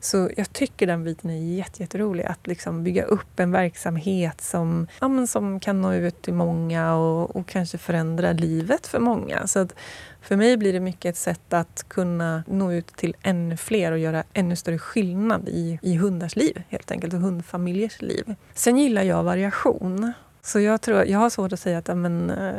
Så 0.00 0.30
jag 0.36 0.52
tycker 0.52 0.86
den 0.86 1.04
biten 1.04 1.30
är 1.30 1.54
jätterolig. 1.80 2.24
Att 2.24 2.46
liksom 2.46 2.84
bygga 2.84 3.02
upp 3.02 3.40
en 3.40 3.52
verksamhet 3.52 4.40
som, 4.40 4.86
ja, 5.00 5.26
som 5.26 5.60
kan 5.60 5.82
nå 5.82 5.92
ut 5.92 6.22
till 6.22 6.34
många 6.34 6.94
och, 6.94 7.36
och 7.36 7.46
kanske 7.48 7.78
förändra 7.78 8.32
livet 8.32 8.86
för 8.86 8.98
många. 8.98 9.46
Så 9.46 9.58
att 9.58 9.74
för 10.22 10.36
mig 10.36 10.56
blir 10.56 10.72
det 10.72 10.80
mycket 10.80 11.10
ett 11.10 11.16
sätt 11.16 11.52
att 11.52 11.84
kunna 11.88 12.42
nå 12.46 12.72
ut 12.72 12.86
till 12.86 13.16
ännu 13.22 13.56
fler 13.56 13.92
och 13.92 13.98
göra 13.98 14.24
ännu 14.32 14.56
större 14.56 14.78
skillnad 14.78 15.48
i, 15.48 15.78
i 15.82 15.96
hundars 15.96 16.36
liv, 16.36 16.62
helt 16.68 16.90
enkelt, 16.90 17.14
och 17.14 17.20
hundfamiljers 17.20 18.02
liv. 18.02 18.34
Sen 18.54 18.78
gillar 18.78 19.02
jag 19.02 19.22
variation. 19.22 20.12
Så 20.42 20.60
jag, 20.60 20.80
tror, 20.80 21.04
jag 21.04 21.18
har 21.18 21.30
svårt 21.30 21.52
att 21.52 21.60
säga 21.60 21.78
att 21.78 21.88
amen, 21.88 22.30
eh, 22.30 22.54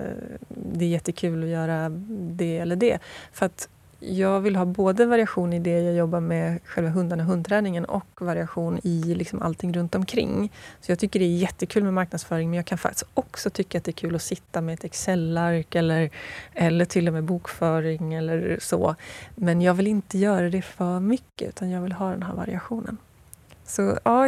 det 0.49 0.85
är 0.85 0.89
jättekul 0.89 1.43
att 1.43 1.49
göra 1.49 1.89
det 2.09 2.57
eller 2.57 2.75
det. 2.75 2.99
För 3.31 3.45
att 3.45 3.69
jag 4.03 4.39
vill 4.39 4.55
ha 4.55 4.65
både 4.65 5.05
variation 5.05 5.53
i 5.53 5.59
det 5.59 5.81
jag 5.81 5.95
jobbar 5.95 6.19
med, 6.19 6.59
själva 6.65 6.89
hundarna 6.89 7.23
och 7.23 7.29
hundträningen, 7.29 7.85
och 7.85 8.21
variation 8.21 8.79
i 8.83 9.15
liksom 9.15 9.41
allting 9.41 9.73
runt 9.73 9.95
omkring. 9.95 10.51
Så 10.81 10.91
jag 10.91 10.99
tycker 10.99 11.19
det 11.19 11.25
är 11.25 11.37
jättekul 11.37 11.83
med 11.83 11.93
marknadsföring, 11.93 12.49
men 12.49 12.57
jag 12.57 12.65
kan 12.65 12.77
faktiskt 12.77 13.05
också 13.13 13.49
tycka 13.49 13.77
att 13.77 13.83
det 13.83 13.91
är 13.91 13.93
kul 13.93 14.15
att 14.15 14.21
sitta 14.21 14.61
med 14.61 14.73
ett 14.73 14.83
Excel-ark 14.83 15.75
eller, 15.75 16.09
eller 16.53 16.85
till 16.85 17.07
och 17.07 17.13
med 17.13 17.23
bokföring 17.23 18.13
eller 18.13 18.57
så. 18.61 18.95
Men 19.35 19.61
jag 19.61 19.73
vill 19.73 19.87
inte 19.87 20.17
göra 20.17 20.49
det 20.49 20.61
för 20.61 20.99
mycket, 20.99 21.49
utan 21.49 21.69
jag 21.69 21.81
vill 21.81 21.91
ha 21.91 22.09
den 22.09 22.23
här 22.23 22.33
variationen. 22.33 22.97
Så 23.71 23.97
ja, 24.03 24.25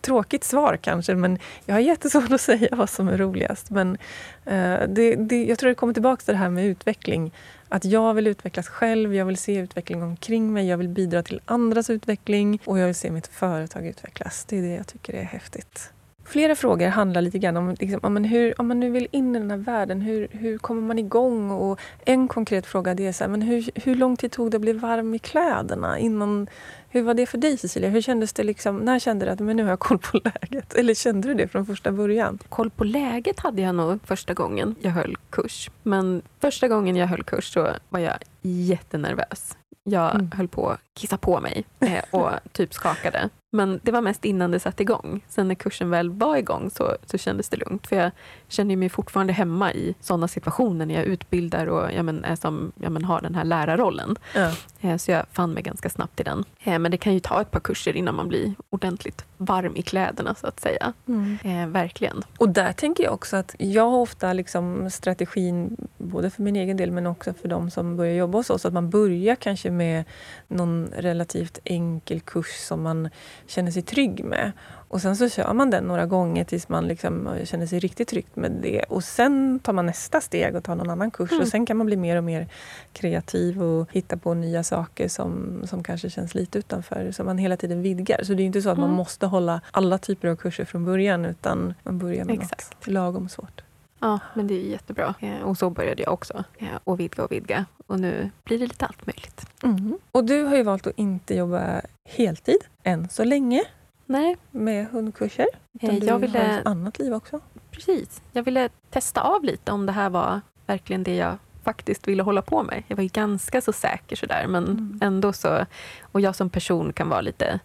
tråkigt 0.00 0.44
svar 0.44 0.78
kanske, 0.82 1.14
men 1.14 1.38
jag 1.66 1.74
har 1.74 1.80
jättesvårt 1.80 2.32
att 2.32 2.40
säga 2.50 2.68
vad 2.72 2.90
som 2.90 3.08
är 3.08 3.16
roligast. 3.16 3.70
Men 3.70 3.96
eh, 4.44 4.80
det, 4.88 5.14
det, 5.14 5.44
jag 5.44 5.58
tror 5.58 5.68
det 5.68 5.74
kommer 5.74 5.92
tillbaka 5.92 6.22
till 6.22 6.34
det 6.34 6.38
här 6.38 6.50
med 6.50 6.66
utveckling. 6.66 7.32
Att 7.72 7.84
jag 7.84 8.14
vill 8.14 8.26
utvecklas 8.26 8.68
själv, 8.68 9.14
jag 9.14 9.24
vill 9.24 9.36
se 9.36 9.56
utveckling 9.56 10.02
omkring 10.02 10.52
mig, 10.52 10.68
jag 10.68 10.78
vill 10.78 10.88
bidra 10.88 11.22
till 11.22 11.40
andras 11.44 11.90
utveckling 11.90 12.58
och 12.64 12.78
jag 12.78 12.86
vill 12.86 12.94
se 12.94 13.10
mitt 13.10 13.26
företag 13.26 13.86
utvecklas. 13.86 14.44
Det 14.44 14.58
är 14.58 14.62
det 14.62 14.74
jag 14.74 14.86
tycker 14.86 15.14
är 15.14 15.22
häftigt. 15.22 15.92
Flera 16.24 16.54
frågor 16.54 16.88
handlar 16.88 17.22
lite 17.22 17.38
grann 17.38 17.56
om, 17.56 17.76
liksom, 17.80 18.00
om, 18.02 18.24
hur, 18.24 18.60
om 18.60 18.68
man 18.68 18.80
nu 18.80 18.90
vill 18.90 19.08
in 19.10 19.36
i 19.36 19.38
den 19.38 19.50
här 19.50 19.58
världen, 19.58 20.00
hur, 20.00 20.28
hur 20.30 20.58
kommer 20.58 20.82
man 20.82 20.98
igång? 20.98 21.50
Och 21.50 21.80
en 22.04 22.28
konkret 22.28 22.66
fråga 22.66 22.94
det 22.94 23.06
är 23.06 23.12
så 23.12 23.24
här, 23.24 23.28
men 23.28 23.42
hur, 23.42 23.70
hur 23.74 23.94
lång 23.94 24.16
tid 24.16 24.32
tog 24.32 24.50
det 24.50 24.56
att 24.56 24.60
bli 24.60 24.72
varm 24.72 25.14
i 25.14 25.18
kläderna? 25.18 25.98
Innan, 25.98 26.48
hur 26.88 27.02
var 27.02 27.14
det 27.14 27.26
för 27.26 27.38
dig 27.38 27.56
Cecilia? 27.56 27.90
Hur 27.90 28.00
kändes 28.00 28.32
det 28.32 28.42
liksom, 28.42 28.76
när 28.76 28.98
kände 28.98 29.26
du 29.26 29.30
att 29.32 29.40
men 29.40 29.56
nu 29.56 29.62
har 29.62 29.70
jag 29.70 29.78
koll 29.78 29.98
på 29.98 30.20
läget? 30.24 30.74
Eller 30.74 30.94
kände 30.94 31.28
du 31.28 31.34
det 31.34 31.48
från 31.48 31.66
första 31.66 31.92
början? 31.92 32.38
Koll 32.48 32.70
på 32.70 32.84
läget 32.84 33.40
hade 33.40 33.62
jag 33.62 33.74
nog 33.74 33.98
första 34.06 34.34
gången 34.34 34.74
jag 34.80 34.90
höll 34.90 35.16
kurs. 35.30 35.70
Men 35.82 36.22
första 36.40 36.68
gången 36.68 36.96
jag 36.96 37.06
höll 37.06 37.22
kurs 37.22 37.52
så 37.52 37.68
var 37.88 38.00
jag 38.00 38.16
jättenervös. 38.42 39.56
Jag 39.84 40.14
mm. 40.14 40.30
höll 40.36 40.48
på 40.48 40.70
att 40.70 40.80
kissa 40.94 41.16
på 41.16 41.40
mig 41.40 41.64
eh, 41.80 42.04
och 42.10 42.30
typ 42.52 42.74
skakade. 42.74 43.30
Men 43.54 43.80
det 43.82 43.92
var 43.92 44.00
mest 44.00 44.24
innan 44.24 44.50
det 44.50 44.60
satte 44.60 44.82
igång. 44.82 45.24
Sen 45.28 45.48
när 45.48 45.54
kursen 45.54 45.90
väl 45.90 46.10
var 46.10 46.36
igång 46.36 46.70
så, 46.70 46.96
så 47.06 47.18
kändes 47.18 47.48
det 47.48 47.56
lugnt. 47.56 47.86
För 47.86 47.96
jag 47.96 48.10
känner 48.48 48.76
mig 48.76 48.88
fortfarande 48.88 49.32
hemma 49.32 49.72
i 49.72 49.94
sådana 50.00 50.28
situationer 50.28 50.86
när 50.86 50.94
jag 50.94 51.04
utbildar 51.04 51.66
och 51.66 51.92
ja, 51.92 52.02
men, 52.02 52.24
är 52.24 52.36
som, 52.36 52.72
ja, 52.80 52.90
men, 52.90 53.04
har 53.04 53.20
den 53.20 53.34
här 53.34 53.44
lärarrollen. 53.44 54.16
Ja. 54.34 54.52
Eh, 54.80 54.96
så 54.96 55.10
jag 55.10 55.26
fann 55.32 55.50
mig 55.50 55.62
ganska 55.62 55.90
snabbt 55.90 56.20
i 56.20 56.22
den. 56.22 56.44
Eh, 56.64 56.78
men 56.78 56.90
det 56.90 56.96
kan 56.96 57.14
ju 57.14 57.20
ta 57.20 57.40
ett 57.40 57.50
par 57.50 57.60
kurser 57.60 57.96
innan 57.96 58.14
man 58.14 58.28
blir 58.28 58.54
ordentligt 58.70 59.24
varm 59.36 59.76
i 59.76 59.82
kläderna 59.82 60.34
så 60.34 60.46
att 60.46 60.60
säga. 60.60 60.92
Mm. 61.08 61.38
Eh, 61.44 61.68
verkligen. 61.68 62.22
Och 62.38 62.48
där 62.48 62.72
tänker 62.72 63.04
jag 63.04 63.12
också 63.12 63.36
att 63.36 63.54
jag 63.58 63.90
har 63.90 63.98
ofta 63.98 64.32
liksom 64.32 64.90
strategin, 64.90 65.76
både 65.98 66.30
för 66.30 66.42
min 66.42 66.56
egen 66.56 66.76
del 66.76 66.90
men 66.90 67.06
också 67.06 67.34
för 67.34 67.48
de 67.48 67.70
som 67.70 67.96
börjar 67.96 68.14
jobba 68.14 68.38
hos 68.38 68.50
oss, 68.50 68.64
att 68.64 68.72
man 68.72 68.90
börjar 68.90 69.34
kanske 69.34 69.70
med 69.70 70.04
någon 70.48 70.88
relativt 70.96 71.58
enkel 71.64 72.20
kurs 72.20 72.66
som 72.68 72.82
man 72.82 73.08
känner 73.46 73.70
sig 73.70 73.82
trygg 73.82 74.24
med. 74.24 74.52
Och 74.92 75.02
sen 75.02 75.16
så 75.16 75.28
kör 75.28 75.52
man 75.52 75.70
den 75.70 75.84
några 75.84 76.06
gånger 76.06 76.44
tills 76.44 76.68
man 76.68 76.88
liksom 76.88 77.36
känner 77.44 77.66
sig 77.66 77.78
riktigt 77.78 78.08
trygg 78.08 78.26
med 78.34 78.52
det. 78.62 78.82
Och 78.82 79.04
sen 79.04 79.58
tar 79.58 79.72
man 79.72 79.86
nästa 79.86 80.20
steg 80.20 80.56
och 80.56 80.64
tar 80.64 80.74
någon 80.74 80.90
annan 80.90 81.10
kurs. 81.10 81.30
Mm. 81.30 81.42
Och 81.42 81.48
sen 81.48 81.66
kan 81.66 81.76
man 81.76 81.86
bli 81.86 81.96
mer 81.96 82.16
och 82.16 82.24
mer 82.24 82.48
kreativ 82.92 83.62
och 83.62 83.88
hitta 83.92 84.16
på 84.16 84.34
nya 84.34 84.62
saker 84.62 85.08
som, 85.08 85.62
som 85.64 85.82
kanske 85.82 86.10
känns 86.10 86.34
lite 86.34 86.58
utanför. 86.58 87.12
Så 87.12 87.24
man 87.24 87.38
hela 87.38 87.56
tiden 87.56 87.82
vidgar. 87.82 88.22
Så 88.22 88.34
det 88.34 88.42
är 88.42 88.44
inte 88.44 88.62
så 88.62 88.70
att 88.70 88.78
mm. 88.78 88.88
man 88.88 88.96
måste 88.96 89.26
hålla 89.26 89.60
alla 89.70 89.98
typer 89.98 90.28
av 90.28 90.36
kurser 90.36 90.64
från 90.64 90.84
början 90.84 91.24
utan 91.24 91.74
man 91.82 91.98
börjar 91.98 92.24
med 92.24 92.34
Exakt. 92.34 92.74
något 92.74 92.86
lagom 92.86 93.28
svårt. 93.28 93.62
Ja, 94.02 94.20
men 94.34 94.46
det 94.46 94.54
är 94.54 94.68
jättebra. 94.68 95.14
Eh, 95.20 95.40
och 95.42 95.58
så 95.58 95.70
började 95.70 96.02
jag 96.02 96.12
också. 96.12 96.44
Och 96.84 97.00
vidga 97.00 97.24
och 97.24 97.32
vidga. 97.32 97.64
Och 97.86 98.00
nu 98.00 98.30
blir 98.44 98.58
det 98.58 98.66
lite 98.66 98.86
allt 98.86 99.06
möjligt. 99.06 99.46
Mm. 99.62 99.98
Och 100.12 100.24
du 100.24 100.42
har 100.44 100.56
ju 100.56 100.62
valt 100.62 100.86
att 100.86 100.98
inte 100.98 101.34
jobba 101.34 101.80
heltid 102.04 102.64
än 102.82 103.08
så 103.08 103.24
länge. 103.24 103.64
Nej. 104.06 104.36
Med 104.50 104.86
hundkurser. 104.86 105.46
Utan 105.72 105.90
eh, 105.90 106.04
jag 106.04 106.20
du 106.20 106.26
ville, 106.26 106.38
har 106.38 106.58
ett 106.58 106.66
annat 106.66 106.98
liv 106.98 107.14
också. 107.14 107.40
Precis. 107.70 108.22
Jag 108.32 108.42
ville 108.42 108.68
testa 108.90 109.20
av 109.20 109.44
lite 109.44 109.72
om 109.72 109.86
det 109.86 109.92
här 109.92 110.10
var 110.10 110.40
verkligen 110.66 111.02
det 111.02 111.16
jag 111.16 111.38
faktiskt 111.62 112.08
ville 112.08 112.22
hålla 112.22 112.42
på 112.42 112.62
med. 112.62 112.82
Jag 112.86 112.96
var 112.96 113.04
ganska 113.04 113.60
så 113.60 113.72
säker 113.72 114.16
sådär, 114.16 114.46
men 114.46 114.64
mm. 114.64 114.98
ändå 115.02 115.32
så... 115.32 115.66
Och 116.02 116.20
jag 116.20 116.36
som 116.36 116.50
person 116.50 116.92
kan 116.92 117.08
vara 117.08 117.20
lite 117.20 117.60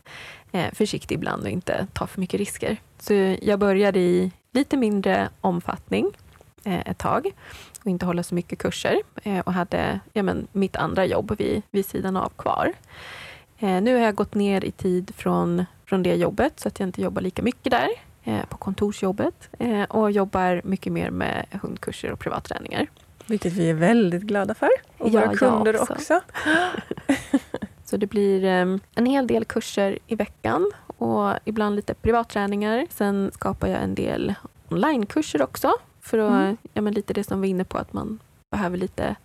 eh, 0.52 0.74
försiktig 0.74 1.16
ibland 1.16 1.44
och 1.44 1.50
inte 1.50 1.88
ta 1.94 2.08
för 2.08 2.20
mycket 2.20 2.40
risker. 2.40 2.78
Så 3.00 3.14
jag 3.42 3.60
började 3.60 4.00
i 4.00 4.32
lite 4.52 4.78
mindre 4.78 5.30
omfattning 5.42 6.06
eh, 6.06 6.12
ett 6.72 6.98
tag 6.98 7.32
och 7.88 7.92
inte 7.92 8.06
hålla 8.06 8.24
så 8.24 8.36
mycket 8.36 8.60
kurser 8.60 9.02
eh, 9.24 9.40
och 9.40 9.54
hade 9.54 10.00
ja, 10.14 10.24
men, 10.24 10.48
mitt 10.52 10.76
andra 10.76 11.06
jobb 11.06 11.36
vid, 11.38 11.62
vid 11.72 11.86
sidan 11.86 12.18
av 12.18 12.30
kvar. 12.30 12.74
Eh, 13.60 13.82
nu 13.82 13.96
har 13.96 14.02
jag 14.02 14.16
gått 14.16 14.36
ner 14.36 14.66
i 14.66 14.72
tid 14.72 15.12
från, 15.16 15.66
från 15.86 16.04
det 16.04 16.16
jobbet 16.16 16.60
så 16.60 16.68
att 16.68 16.80
jag 16.80 16.88
inte 16.90 17.02
jobbar 17.02 17.22
lika 17.22 17.42
mycket 17.42 17.72
där 17.72 17.90
eh, 18.24 18.46
på 18.50 18.58
kontorsjobbet 18.58 19.50
eh, 19.60 19.84
och 19.84 20.12
jobbar 20.12 20.62
mycket 20.64 20.94
mer 20.94 21.10
med 21.10 21.46
hundkurser 21.62 22.12
och 22.12 22.20
privatträningar. 22.20 22.88
Vilket 23.26 23.54
vi 23.54 23.70
är 23.70 23.74
väldigt 23.74 24.24
glada 24.24 24.54
för. 24.54 24.70
Och 24.98 25.10
ja, 25.10 25.20
våra 25.20 25.36
kunder 25.36 25.82
också. 25.82 25.94
också. 25.94 26.22
så 27.86 27.98
det 27.98 28.08
blir 28.08 28.44
eh, 28.44 28.78
en 28.96 29.06
hel 29.06 29.28
del 29.28 29.46
kurser 29.46 30.00
i 30.08 30.16
veckan 30.16 30.72
och 30.98 31.34
ibland 31.46 31.76
lite 31.76 31.94
privatträningar. 31.94 32.88
Sen 32.90 33.32
skapar 33.34 33.68
jag 33.68 33.84
en 33.84 33.96
del 33.96 34.34
onlinekurser 34.70 35.42
också 35.42 35.74
för 36.08 36.18
att, 36.18 36.32
mm. 36.32 36.58
ja, 36.74 36.82
men 36.82 36.94
lite 36.94 37.14
det 37.14 37.24
som 37.24 37.42
vi 37.42 37.48
var 37.48 37.50
inne 37.50 37.64
på, 37.64 37.78
att 37.78 37.94
man 37.94 38.20
behöver 38.52 38.78
lite 38.78 39.16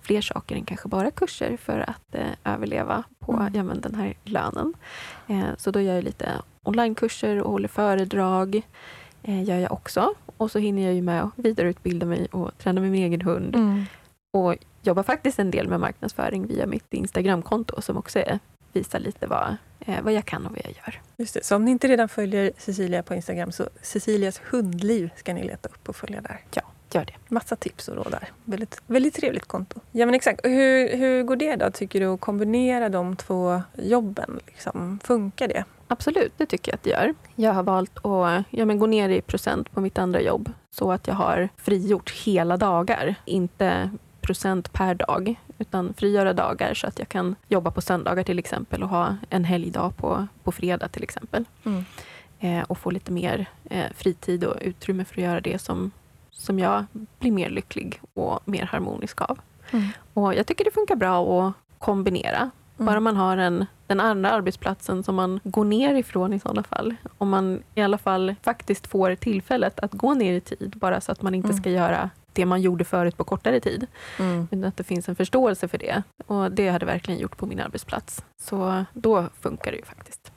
fler 0.00 0.20
saker 0.20 0.56
än 0.56 0.64
kanske 0.64 0.88
bara 0.88 1.10
kurser 1.10 1.56
för 1.56 1.78
att 1.90 2.14
eh, 2.14 2.52
överleva 2.54 3.04
på 3.18 3.32
mm. 3.32 3.54
ja, 3.54 3.62
men 3.62 3.80
den 3.80 3.94
här 3.94 4.14
lönen. 4.24 4.74
Eh, 5.28 5.56
så 5.58 5.70
då 5.70 5.80
gör 5.80 5.94
jag 5.94 6.04
lite 6.04 6.32
onlinekurser 6.62 7.42
och 7.42 7.52
håller 7.52 7.68
föredrag. 7.68 8.62
Eh, 9.22 9.42
gör 9.42 9.58
jag 9.58 9.72
också. 9.72 10.14
Och 10.36 10.50
så 10.50 10.58
hinner 10.58 10.82
jag 10.82 10.94
ju 10.94 11.02
med 11.02 11.22
att 11.22 11.30
vidareutbilda 11.36 12.06
mig 12.06 12.26
och 12.26 12.58
träna 12.58 12.80
med 12.80 12.90
min 12.90 13.02
egen 13.02 13.20
hund. 13.20 13.56
Mm. 13.56 13.84
Och 14.32 14.56
jobbar 14.82 15.02
faktiskt 15.02 15.38
en 15.38 15.50
del 15.50 15.68
med 15.68 15.80
marknadsföring 15.80 16.46
via 16.46 16.66
mitt 16.66 16.94
Instagramkonto 16.94 17.82
som 17.82 17.96
också 17.96 18.18
är, 18.18 18.38
visar 18.72 18.98
lite 18.98 19.26
vad, 19.26 19.56
eh, 19.80 20.02
vad 20.02 20.12
jag 20.12 20.24
kan 20.24 20.46
och 20.46 20.52
vad 20.52 20.60
jag 20.64 20.74
gör. 20.86 21.00
Just 21.16 21.34
det. 21.34 21.44
Så 21.44 21.56
om 21.56 21.64
ni 21.64 21.70
inte 21.70 21.88
redan 21.88 22.08
följer 22.08 22.52
Cecilia 22.58 23.02
på 23.02 23.14
Instagram 23.14 23.52
så 23.52 23.68
Cecilias 23.82 24.40
hundliv 24.50 25.10
ska 25.16 25.34
ni 25.34 25.44
leta 25.44 25.68
upp 25.68 25.88
och 25.88 25.96
följa 25.96 26.20
där. 26.20 26.40
Ja, 26.54 26.62
gör 26.92 27.04
det. 27.04 27.14
Massa 27.28 27.56
tips 27.56 27.88
och 27.88 27.96
råd 27.96 28.10
där. 28.10 28.28
Väldigt, 28.44 28.82
väldigt 28.86 29.14
trevligt 29.14 29.46
konto. 29.46 29.80
Ja 29.92 30.06
men 30.06 30.14
exakt. 30.14 30.40
Hur, 30.44 30.96
hur 30.96 31.22
går 31.22 31.36
det 31.36 31.56
då 31.56 31.70
tycker 31.70 32.00
du 32.00 32.06
att 32.06 32.20
kombinera 32.20 32.88
de 32.88 33.16
två 33.16 33.62
jobben? 33.74 34.40
Liksom? 34.46 34.98
Funkar 35.04 35.48
det? 35.48 35.64
Absolut, 35.86 36.32
det 36.36 36.46
tycker 36.46 36.72
jag 36.72 36.76
att 36.76 36.82
det 36.82 36.90
gör. 36.90 37.14
Jag 37.34 37.52
har 37.52 37.62
valt 37.62 37.98
att 38.06 38.44
ja, 38.50 38.64
men 38.64 38.78
gå 38.78 38.86
ner 38.86 39.08
i 39.08 39.20
procent 39.20 39.72
på 39.72 39.80
mitt 39.80 39.98
andra 39.98 40.20
jobb 40.20 40.52
så 40.70 40.92
att 40.92 41.06
jag 41.06 41.14
har 41.14 41.48
frigjort 41.56 42.10
hela 42.10 42.56
dagar. 42.56 43.14
Inte 43.24 43.90
procent 44.20 44.72
per 44.72 44.94
dag, 44.94 45.34
utan 45.60 45.94
frigöra 45.94 46.32
dagar 46.32 46.74
så 46.74 46.86
att 46.86 46.98
jag 46.98 47.08
kan 47.08 47.36
jobba 47.48 47.70
på 47.70 47.80
söndagar 47.80 48.22
till 48.22 48.38
exempel 48.38 48.82
och 48.82 48.88
ha 48.88 49.16
en 49.30 49.44
helgdag 49.44 49.96
på, 49.96 50.26
på 50.44 50.52
fredag 50.52 50.88
till 50.88 51.02
exempel. 51.02 51.44
Mm. 51.64 51.84
Eh, 52.40 52.62
och 52.62 52.78
få 52.78 52.90
lite 52.90 53.12
mer 53.12 53.46
eh, 53.64 53.86
fritid 53.94 54.44
och 54.44 54.56
utrymme 54.60 55.04
för 55.04 55.14
att 55.14 55.24
göra 55.24 55.40
det 55.40 55.58
som, 55.58 55.90
som 56.30 56.58
jag 56.58 56.84
blir 57.18 57.32
mer 57.32 57.50
lycklig 57.50 58.00
och 58.14 58.40
mer 58.48 58.64
harmonisk 58.64 59.20
av. 59.20 59.38
Mm. 59.70 59.88
Och 60.14 60.34
Jag 60.34 60.46
tycker 60.46 60.64
det 60.64 60.70
funkar 60.70 60.96
bra 60.96 61.40
att 61.40 61.54
kombinera. 61.78 62.38
Mm. 62.38 62.86
Bara 62.86 63.00
man 63.00 63.16
har 63.16 63.36
en, 63.36 63.66
den 63.86 64.00
andra 64.00 64.30
arbetsplatsen 64.30 65.02
som 65.02 65.14
man 65.14 65.40
går 65.44 65.64
ner 65.64 65.94
ifrån 65.94 66.32
i 66.32 66.40
sådana 66.40 66.62
fall. 66.62 66.94
Om 67.18 67.28
man 67.28 67.62
i 67.74 67.82
alla 67.82 67.98
fall 67.98 68.34
faktiskt 68.42 68.86
får 68.86 69.14
tillfället 69.14 69.80
att 69.80 69.92
gå 69.92 70.14
ner 70.14 70.34
i 70.34 70.40
tid, 70.40 70.74
bara 70.76 71.00
så 71.00 71.12
att 71.12 71.22
man 71.22 71.34
inte 71.34 71.48
mm. 71.48 71.60
ska 71.60 71.70
göra 71.70 72.10
det 72.32 72.46
man 72.46 72.62
gjorde 72.62 72.84
förut 72.84 73.16
på 73.16 73.24
kortare 73.24 73.60
tid. 73.60 73.86
Mm. 74.18 74.48
Men 74.50 74.64
att 74.64 74.76
det 74.76 74.84
finns 74.84 75.08
en 75.08 75.16
förståelse 75.16 75.68
för 75.68 75.78
det. 75.78 76.02
Och 76.26 76.52
det 76.52 76.68
hade 76.68 76.86
verkligen 76.86 77.20
gjort 77.20 77.36
på 77.36 77.46
min 77.46 77.60
arbetsplats. 77.60 78.24
Så 78.42 78.84
då 78.92 79.28
funkar 79.40 79.70
det 79.70 79.76
ju 79.76 79.84
faktiskt. 79.84 80.32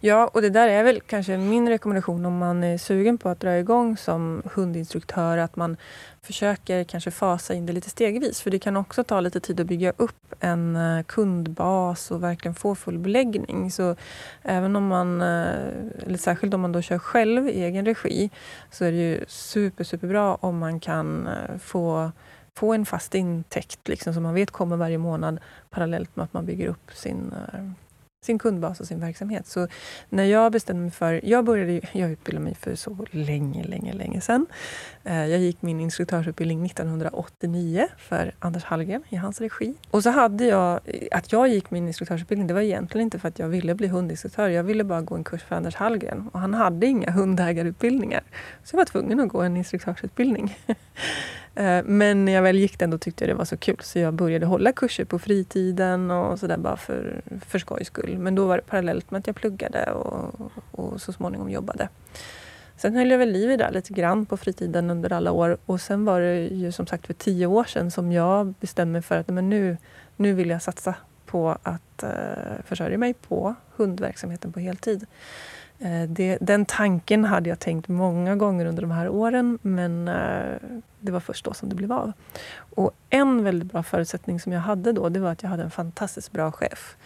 Ja, 0.00 0.30
och 0.34 0.42
det 0.42 0.50
där 0.50 0.68
är 0.68 0.84
väl 0.84 1.00
kanske 1.00 1.36
min 1.36 1.68
rekommendation 1.68 2.26
om 2.26 2.38
man 2.38 2.64
är 2.64 2.78
sugen 2.78 3.18
på 3.18 3.28
att 3.28 3.40
dra 3.40 3.58
igång 3.58 3.96
som 3.96 4.42
hundinstruktör, 4.54 5.38
att 5.38 5.56
man 5.56 5.76
försöker 6.22 6.84
kanske 6.84 7.10
fasa 7.10 7.54
in 7.54 7.66
det 7.66 7.72
lite 7.72 7.90
stegvis. 7.90 8.40
För 8.40 8.50
det 8.50 8.58
kan 8.58 8.76
också 8.76 9.04
ta 9.04 9.20
lite 9.20 9.40
tid 9.40 9.60
att 9.60 9.66
bygga 9.66 9.92
upp 9.96 10.34
en 10.40 10.76
eh, 10.76 11.02
kundbas 11.02 12.10
och 12.10 12.22
verkligen 12.22 12.54
få 12.54 12.74
full 12.74 12.98
beläggning. 12.98 13.70
Så 13.70 13.96
även 14.42 14.76
om 14.76 14.86
man, 14.86 15.20
eh, 15.20 16.06
eller 16.06 16.18
särskilt 16.18 16.54
om 16.54 16.60
man 16.60 16.72
då 16.72 16.82
kör 16.82 16.98
själv 16.98 17.48
i 17.48 17.64
egen 17.64 17.84
regi, 17.84 18.30
så 18.70 18.84
är 18.84 18.92
det 18.92 18.98
ju 18.98 19.24
super, 19.28 19.84
superbra 19.84 20.34
om 20.34 20.58
man 20.58 20.80
kan 20.80 21.26
eh, 21.26 21.58
få 21.58 22.12
få 22.54 22.72
en 22.72 22.86
fast 22.86 23.14
intäkt 23.14 23.88
liksom, 23.88 24.14
som 24.14 24.22
man 24.22 24.34
vet 24.34 24.50
kommer 24.50 24.76
varje 24.76 24.98
månad 24.98 25.40
parallellt 25.70 26.16
med 26.16 26.24
att 26.24 26.32
man 26.32 26.46
bygger 26.46 26.68
upp 26.68 26.90
sin 26.94 27.34
sin 28.28 28.38
kundbas 28.38 28.80
och 28.80 28.86
sin 28.86 29.00
verksamhet. 29.00 29.46
Så 29.46 29.68
när 30.08 30.24
jag 30.24 30.52
bestämde 30.52 30.82
mig 30.82 30.90
för... 30.90 31.20
Jag 31.24 31.44
började 31.44 31.80
jag 31.92 32.10
utbildade 32.10 32.44
mig 32.44 32.54
för 32.54 32.74
så 32.74 33.06
länge, 33.10 33.64
länge, 33.64 33.92
länge 33.92 34.20
sedan. 34.20 34.46
Eh, 35.04 35.26
jag 35.26 35.40
gick 35.40 35.62
min 35.62 35.80
instruktörsutbildning 35.80 36.66
1989 36.66 37.88
för 37.98 38.32
Anders 38.38 38.64
Hallgren 38.64 39.02
i 39.08 39.16
hans 39.16 39.40
regi. 39.40 39.74
Och 39.90 40.02
så 40.02 40.10
hade 40.10 40.44
jag... 40.44 40.80
Att 41.10 41.32
jag 41.32 41.48
gick 41.48 41.70
min 41.70 41.86
instruktörsutbildning 41.86 42.46
det 42.46 42.54
var 42.54 42.60
egentligen 42.60 43.04
inte 43.06 43.18
för 43.18 43.28
att 43.28 43.38
jag 43.38 43.48
ville 43.48 43.74
bli 43.74 43.88
hundinstruktör. 43.88 44.48
Jag 44.48 44.62
ville 44.62 44.84
bara 44.84 45.00
gå 45.00 45.14
en 45.14 45.24
kurs 45.24 45.42
för 45.42 45.56
Anders 45.56 45.74
Hallgren. 45.74 46.28
Och 46.32 46.40
han 46.40 46.54
hade 46.54 46.86
inga 46.86 47.10
hundägarutbildningar. 47.10 48.22
Så 48.64 48.74
jag 48.74 48.78
var 48.78 48.84
tvungen 48.84 49.20
att 49.20 49.28
gå 49.28 49.42
en 49.42 49.56
instruktörsutbildning. 49.56 50.56
Eh, 51.58 51.82
men 51.84 52.24
när 52.24 52.32
jag 52.32 52.42
väl 52.42 52.58
gick 52.58 52.78
den 52.78 52.90
då 52.90 52.98
tyckte 52.98 53.24
jag 53.24 53.30
det 53.30 53.38
var 53.38 53.44
så 53.44 53.56
kul 53.56 53.76
så 53.82 53.98
jag 53.98 54.14
började 54.14 54.46
hålla 54.46 54.72
kurser 54.72 55.04
på 55.04 55.18
fritiden 55.18 56.10
och 56.10 56.38
sådär 56.38 56.56
bara 56.56 56.76
för, 56.76 57.22
för 57.46 57.58
skojs 57.58 57.86
skull. 57.86 58.18
Men 58.18 58.34
då 58.34 58.46
var 58.46 58.56
det 58.56 58.62
parallellt 58.62 59.10
med 59.10 59.18
att 59.18 59.26
jag 59.26 59.36
pluggade 59.36 59.92
och, 59.92 60.50
och 60.70 61.00
så 61.00 61.12
småningom 61.12 61.50
jobbade. 61.50 61.88
Sen 62.76 62.96
höll 62.96 63.10
jag 63.10 63.18
väl 63.18 63.30
liv 63.30 63.50
i 63.50 63.56
det 63.56 63.70
lite 63.70 63.92
grann 63.92 64.26
på 64.26 64.36
fritiden 64.36 64.90
under 64.90 65.12
alla 65.12 65.32
år 65.32 65.58
och 65.66 65.80
sen 65.80 66.04
var 66.04 66.20
det 66.20 66.46
ju 66.46 66.72
som 66.72 66.86
sagt 66.86 67.06
för 67.06 67.14
tio 67.14 67.46
år 67.46 67.64
sedan 67.64 67.90
som 67.90 68.12
jag 68.12 68.54
bestämde 68.60 68.92
mig 68.92 69.02
för 69.02 69.16
att 69.16 69.28
men 69.28 69.50
nu, 69.50 69.76
nu 70.16 70.32
vill 70.32 70.50
jag 70.50 70.62
satsa 70.62 70.94
på 71.26 71.58
att 71.62 72.02
eh, 72.02 72.10
försörja 72.64 72.98
mig 72.98 73.14
på 73.14 73.54
hundverksamheten 73.76 74.52
på 74.52 74.60
heltid. 74.60 75.06
Eh, 75.78 76.02
det, 76.08 76.38
den 76.40 76.64
tanken 76.64 77.24
hade 77.24 77.48
jag 77.48 77.58
tänkt 77.58 77.88
många 77.88 78.36
gånger 78.36 78.66
under 78.66 78.82
de 78.82 78.90
här 78.90 79.08
åren 79.08 79.58
men 79.62 80.08
eh, 80.08 80.56
det 81.00 81.12
var 81.12 81.20
först 81.20 81.44
då 81.44 81.54
som 81.54 81.68
det 81.68 81.74
blev 81.74 81.92
av. 81.92 82.12
Och 82.56 82.90
en 83.10 83.44
väldigt 83.44 83.72
bra 83.72 83.82
förutsättning 83.82 84.40
som 84.40 84.52
jag 84.52 84.60
hade 84.60 84.92
då 84.92 85.08
det 85.08 85.20
var 85.20 85.32
att 85.32 85.42
jag 85.42 85.50
hade 85.50 85.62
en 85.62 85.70
fantastiskt 85.70 86.32
bra 86.32 86.52
chef 86.52 86.96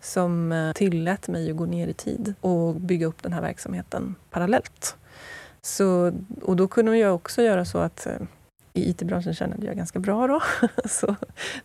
som 0.00 0.52
eh, 0.52 0.72
tillät 0.72 1.28
mig 1.28 1.50
att 1.50 1.56
gå 1.56 1.66
ner 1.66 1.88
i 1.88 1.92
tid 1.92 2.34
och 2.40 2.74
bygga 2.74 3.06
upp 3.06 3.22
den 3.22 3.32
här 3.32 3.40
verksamheten 3.40 4.14
parallellt. 4.30 4.96
Så, 5.62 6.12
och 6.42 6.56
då 6.56 6.68
kunde 6.68 6.96
jag 6.96 7.14
också 7.14 7.42
göra 7.42 7.64
så 7.64 7.78
att 7.78 8.06
i 8.72 8.90
IT-branschen 8.90 9.34
tjänade 9.34 9.66
jag 9.66 9.76
ganska 9.76 9.98
bra 9.98 10.26
då. 10.26 10.42
Så 10.88 11.16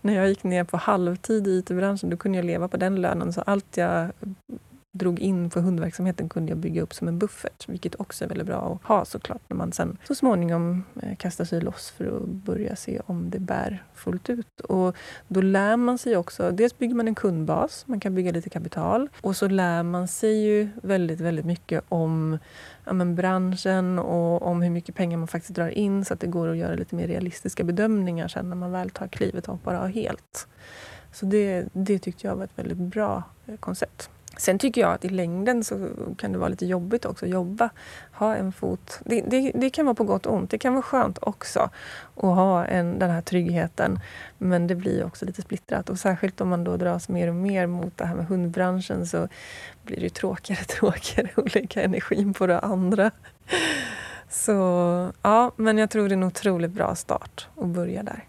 när 0.02 0.14
jag 0.14 0.30
gick 0.30 0.44
ner 0.44 0.64
på 0.64 0.78
halvtid 0.78 1.48
i 1.48 1.58
IT-branschen 1.58 2.10
då 2.10 2.18
kunde 2.18 2.38
jag 2.38 2.46
leva 2.46 2.68
på 2.68 2.78
den 2.78 3.02
lönen. 3.02 3.34
Så 3.34 3.42
allt 3.42 3.78
jag 3.78 4.12
drog 4.98 5.20
in 5.20 5.50
för 5.50 5.62
hundverksamheten 5.62 6.30
kunde 6.30 6.52
jag 6.52 6.58
bygga 6.58 6.82
upp 6.82 6.94
som 6.94 7.08
en 7.08 7.20
buffert, 7.20 7.70
vilket 7.70 8.00
också 8.00 8.24
är 8.24 8.30
väldigt 8.30 8.48
bra 8.48 8.80
att 8.82 8.88
ha 8.88 9.06
såklart 9.06 9.42
när 9.48 9.58
man 9.58 9.72
sen 9.72 9.98
så 10.08 10.16
småningom 10.16 10.84
eh, 11.02 11.16
kastar 11.16 11.46
sig 11.46 11.62
loss 11.62 11.90
för 11.90 12.18
att 12.18 12.28
börja 12.28 12.76
se 12.76 13.02
om 13.06 13.30
det 13.30 13.40
bär 13.40 13.84
fullt 13.94 14.30
ut. 14.30 14.60
Och 14.62 14.96
då 15.28 15.42
lär 15.42 15.78
man 15.78 15.98
sig 15.98 16.18
också, 16.18 16.52
dels 16.52 16.78
bygger 16.78 16.96
man 16.96 17.08
en 17.08 17.16
kundbas, 17.16 17.84
man 17.88 18.00
kan 18.00 18.16
bygga 18.16 18.32
lite 18.32 18.50
kapital 18.50 19.10
och 19.22 19.36
så 19.36 19.48
lär 19.48 19.84
man 19.84 20.08
sig 20.08 20.46
ju 20.46 20.70
väldigt, 20.84 21.20
väldigt 21.20 21.46
mycket 21.46 21.84
om 21.90 22.38
ja, 22.86 22.94
men 22.94 23.16
branschen 23.16 24.00
och 24.00 24.42
om 24.42 24.62
hur 24.62 24.70
mycket 24.70 24.96
pengar 24.96 25.18
man 25.18 25.28
faktiskt 25.28 25.56
drar 25.56 25.70
in 25.70 26.06
så 26.06 26.14
att 26.14 26.20
det 26.20 26.28
går 26.28 26.48
att 26.48 26.58
göra 26.58 26.76
lite 26.76 26.96
mer 26.96 27.08
realistiska 27.08 27.64
bedömningar 27.64 28.28
sen 28.28 28.50
när 28.50 28.56
man 28.56 28.72
väl 28.72 28.90
tar 28.90 29.08
klivet 29.08 29.48
och 29.48 29.54
hoppar 29.54 29.76
av 29.76 29.88
helt. 29.88 30.48
Så 31.12 31.26
det, 31.26 31.66
det 31.74 32.00
tyckte 32.00 32.28
jag 32.28 32.36
var 32.36 32.44
ett 32.44 32.58
väldigt 32.60 32.78
bra 32.78 33.24
eh, 33.46 33.58
koncept. 33.58 34.10
Sen 34.38 34.60
tycker 34.60 34.82
jag 34.82 34.94
att 34.94 35.06
i 35.06 35.10
längden 35.10 35.64
så 35.64 35.90
kan 36.18 36.32
det 36.32 36.38
vara 36.38 36.50
lite 36.50 36.66
jobbigt 36.66 37.06
också 37.06 37.26
att 37.26 37.32
jobba. 37.32 37.70
Ha 38.12 38.36
en 38.36 38.52
fot. 38.52 39.00
Det, 39.06 39.22
det, 39.22 39.52
det 39.56 39.70
kan 39.70 39.86
vara 39.86 39.96
på 39.96 40.04
gott 40.04 40.26
och 40.26 40.34
ont. 40.34 40.52
Det 40.52 40.58
kan 40.58 40.74
vara 40.74 40.84
skönt 40.84 41.18
också 41.22 41.70
att 42.16 42.24
ha 42.24 42.66
en, 42.66 43.00
den 43.00 43.10
här 43.10 43.22
tryggheten. 43.22 44.00
Men 44.38 44.68
det 44.68 44.76
blir 44.76 45.06
också 45.06 45.26
lite 45.26 45.42
splittrat. 45.42 45.90
Och 45.90 46.00
särskilt 46.00 46.42
om 46.42 46.50
man 46.50 46.64
då 46.64 46.78
dras 46.78 47.10
mer 47.10 47.28
och 47.28 47.36
mer 47.36 47.68
mot 47.68 47.98
det 47.98 48.06
här 48.06 48.16
med 48.16 48.26
hundbranschen 48.26 49.08
så 49.08 49.28
blir 49.84 50.02
det 50.02 50.10
tråkigare 50.10 50.62
och 50.62 50.68
tråkigare 50.68 51.30
att 51.36 51.56
lägga 51.56 51.84
energin 51.84 52.34
på 52.34 52.48
det 52.48 52.60
andra. 52.60 53.12
Så 54.30 54.52
ja, 55.22 55.52
men 55.56 55.78
jag 55.78 55.90
tror 55.90 56.10
det 56.10 56.14
är 56.14 56.18
en 56.18 56.24
otroligt 56.24 56.72
bra 56.72 56.96
start 56.96 57.48
att 57.56 57.68
börja 57.68 58.04
där. 58.04 58.24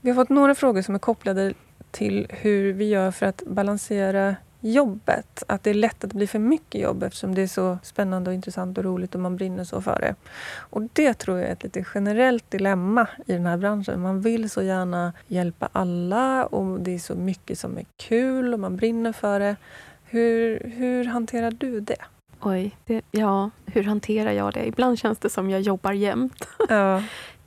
Vi 0.00 0.10
har 0.10 0.14
fått 0.14 0.28
några 0.28 0.54
frågor 0.54 0.82
som 0.82 0.94
är 0.94 0.98
kopplade 0.98 1.54
till 1.90 2.26
hur 2.30 2.72
vi 2.72 2.84
gör 2.88 3.10
för 3.10 3.26
att 3.26 3.42
balansera 3.46 4.36
jobbet. 4.72 5.42
Att 5.48 5.62
det 5.62 5.70
är 5.70 5.74
lätt 5.74 6.04
att 6.04 6.10
det 6.10 6.16
blir 6.16 6.26
för 6.26 6.38
mycket 6.38 6.80
jobb 6.80 7.02
eftersom 7.02 7.34
det 7.34 7.42
är 7.42 7.46
så 7.46 7.78
spännande 7.82 8.30
och 8.30 8.34
intressant 8.34 8.78
och 8.78 8.84
roligt 8.84 9.14
och 9.14 9.20
man 9.20 9.36
brinner 9.36 9.64
så 9.64 9.82
för 9.82 9.98
det. 10.00 10.14
Och 10.58 10.82
det 10.92 11.14
tror 11.14 11.38
jag 11.38 11.48
är 11.48 11.52
ett 11.52 11.62
lite 11.62 11.84
generellt 11.94 12.50
dilemma 12.50 13.08
i 13.26 13.32
den 13.32 13.46
här 13.46 13.56
branschen. 13.56 14.02
Man 14.02 14.20
vill 14.20 14.50
så 14.50 14.62
gärna 14.62 15.12
hjälpa 15.26 15.68
alla 15.72 16.46
och 16.46 16.80
det 16.80 16.94
är 16.94 16.98
så 16.98 17.14
mycket 17.14 17.58
som 17.58 17.78
är 17.78 17.86
kul 17.96 18.54
och 18.54 18.60
man 18.60 18.76
brinner 18.76 19.12
för 19.12 19.40
det. 19.40 19.56
Hur, 20.04 20.70
hur 20.76 21.04
hanterar 21.04 21.50
du 21.50 21.80
det? 21.80 22.04
Oj, 22.40 22.76
det, 22.84 23.04
ja, 23.10 23.50
hur 23.66 23.82
hanterar 23.82 24.32
jag 24.32 24.54
det? 24.54 24.66
Ibland 24.66 24.98
känns 24.98 25.18
det 25.18 25.30
som 25.30 25.50
jag 25.50 25.60
jobbar 25.60 25.92
jämt. 25.92 26.48
Ja. 26.68 27.02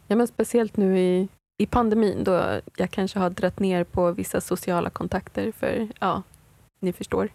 ja, 0.07 0.15
men 0.15 0.27
speciellt 0.27 0.77
nu 0.77 0.99
i, 0.99 1.27
i 1.57 1.65
pandemin 1.65 2.23
då 2.23 2.59
jag 2.77 2.91
kanske 2.91 3.19
har 3.19 3.29
dragit 3.29 3.59
ner 3.59 3.83
på 3.83 4.11
vissa 4.11 4.41
sociala 4.41 4.89
kontakter 4.89 5.51
för 5.51 5.87
ja, 5.99 6.23
ni 6.79 6.93
förstår. 6.93 7.29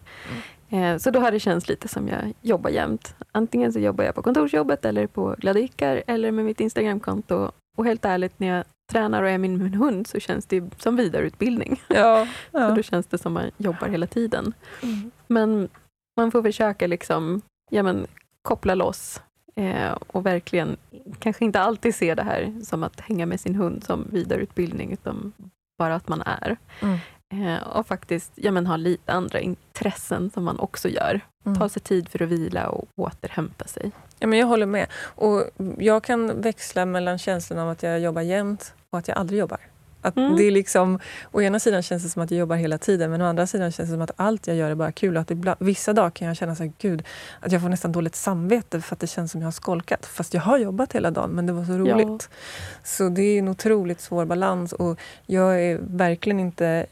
Mm. 0.69 0.99
Så 0.99 1.11
då 1.11 1.19
har 1.19 1.31
det 1.31 1.39
känts 1.39 1.69
lite 1.69 1.87
som 1.87 2.07
jag 2.07 2.33
jobbar 2.41 2.69
jämt. 2.69 3.15
Antingen 3.31 3.73
så 3.73 3.79
jobbar 3.79 4.03
jag 4.03 4.15
på 4.15 4.21
kontorsjobbet 4.21 4.85
eller 4.85 5.07
på 5.07 5.35
Gladikar 5.37 6.03
eller 6.07 6.31
med 6.31 6.45
mitt 6.45 6.59
Instagramkonto. 6.59 7.51
Och 7.77 7.85
helt 7.85 8.05
ärligt, 8.05 8.39
när 8.39 8.47
jag 8.47 8.63
tränar 8.91 9.23
och 9.23 9.29
är 9.29 9.37
med 9.37 9.49
min 9.49 9.73
hund 9.73 10.07
så 10.07 10.19
känns 10.19 10.45
det 10.45 10.63
som 10.77 10.95
vidareutbildning. 10.95 11.81
Ja, 11.87 12.27
ja. 12.51 12.69
så 12.69 12.75
då 12.75 12.83
känns 12.83 13.07
det 13.07 13.17
som 13.17 13.33
man 13.33 13.51
jobbar 13.57 13.87
hela 13.87 14.07
tiden. 14.07 14.53
Mm. 14.83 15.11
Men 15.27 15.69
man 16.17 16.31
får 16.31 16.43
försöka 16.43 16.87
liksom, 16.87 17.41
ja, 17.71 17.83
men, 17.83 18.07
koppla 18.41 18.75
loss 18.75 19.21
eh, 19.55 19.91
och 20.07 20.25
verkligen 20.25 20.77
kanske 21.19 21.45
inte 21.45 21.59
alltid 21.59 21.95
se 21.95 22.15
det 22.15 22.23
här 22.23 22.53
som 22.63 22.83
att 22.83 22.99
hänga 22.99 23.25
med 23.25 23.39
sin 23.39 23.55
hund 23.55 23.83
som 23.83 24.07
vidareutbildning, 24.11 24.93
utan 24.93 25.33
bara 25.77 25.95
att 25.95 26.07
man 26.07 26.21
är. 26.21 26.57
Mm. 26.81 26.97
Eh, 27.33 27.67
och 27.67 27.87
faktiskt 27.87 28.31
ja, 28.35 28.51
men 28.51 28.67
ha 28.67 28.77
lite 28.77 29.11
andra 29.11 29.39
intressen 29.39 30.31
som 30.33 30.43
man 30.43 30.59
också 30.59 30.89
gör. 30.89 31.21
Mm. 31.45 31.59
Ta 31.59 31.69
sig 31.69 31.81
tid 31.81 32.09
för 32.09 32.21
att 32.21 32.29
vila 32.29 32.67
och 32.67 32.87
återhämta 32.95 33.65
sig. 33.67 33.91
Ja, 34.19 34.27
men 34.27 34.39
jag 34.39 34.47
håller 34.47 34.65
med. 34.65 34.87
Och 35.01 35.43
jag 35.77 36.03
kan 36.03 36.41
växla 36.41 36.85
mellan 36.85 37.17
känslan 37.17 37.59
av 37.59 37.69
att 37.69 37.83
jag 37.83 37.99
jobbar 37.99 38.21
jämt 38.21 38.73
och 38.89 38.99
att 38.99 39.07
jag 39.07 39.17
aldrig 39.17 39.39
jobbar. 39.39 39.59
Att 40.05 40.17
mm. 40.17 40.35
det 40.35 40.43
är 40.43 40.51
liksom, 40.51 40.99
å 41.31 41.41
ena 41.41 41.59
sidan 41.59 41.83
känns 41.83 42.03
det 42.03 42.09
som 42.09 42.21
att 42.21 42.31
jag 42.31 42.39
jobbar 42.39 42.55
hela 42.55 42.77
tiden 42.77 43.11
men 43.11 43.21
å 43.21 43.25
andra 43.25 43.47
sidan 43.47 43.71
känns 43.71 43.89
det 43.89 43.93
som 43.93 44.01
att 44.01 44.11
allt 44.15 44.47
jag 44.47 44.55
gör 44.55 44.71
är 44.71 44.75
bara 44.75 44.91
kul. 44.91 45.17
att 45.17 45.31
ibland, 45.31 45.57
vissa 45.59 45.93
dagar 45.93 46.09
kan 46.09 46.27
jag 46.27 46.37
känna 46.37 46.55
så 46.55 46.63
här, 46.63 46.71
gud, 46.77 47.03
att 47.39 47.51
jag 47.51 47.61
får 47.61 47.69
nästan 47.69 47.91
dåligt 47.91 48.15
samvete 48.15 48.81
för 48.81 48.95
att 48.95 48.99
det 48.99 49.07
känns 49.07 49.31
som 49.31 49.41
jag 49.41 49.47
har 49.47 49.51
skolkat. 49.51 50.05
Fast 50.05 50.33
jag 50.33 50.41
har 50.41 50.57
jobbat 50.57 50.93
hela 50.93 51.11
dagen 51.11 51.29
men 51.29 51.45
det 51.45 51.53
var 51.53 51.65
så 51.65 51.73
roligt. 51.73 52.07
Ja. 52.07 52.37
Så 52.83 53.09
det 53.09 53.21
är 53.21 53.39
en 53.39 53.47
otroligt 53.47 54.01
svår 54.01 54.25
balans 54.25 54.73
och 54.73 54.99
jag 55.25 55.61
är 55.63 55.79
verkligen 55.81 56.39
inte 56.39 56.85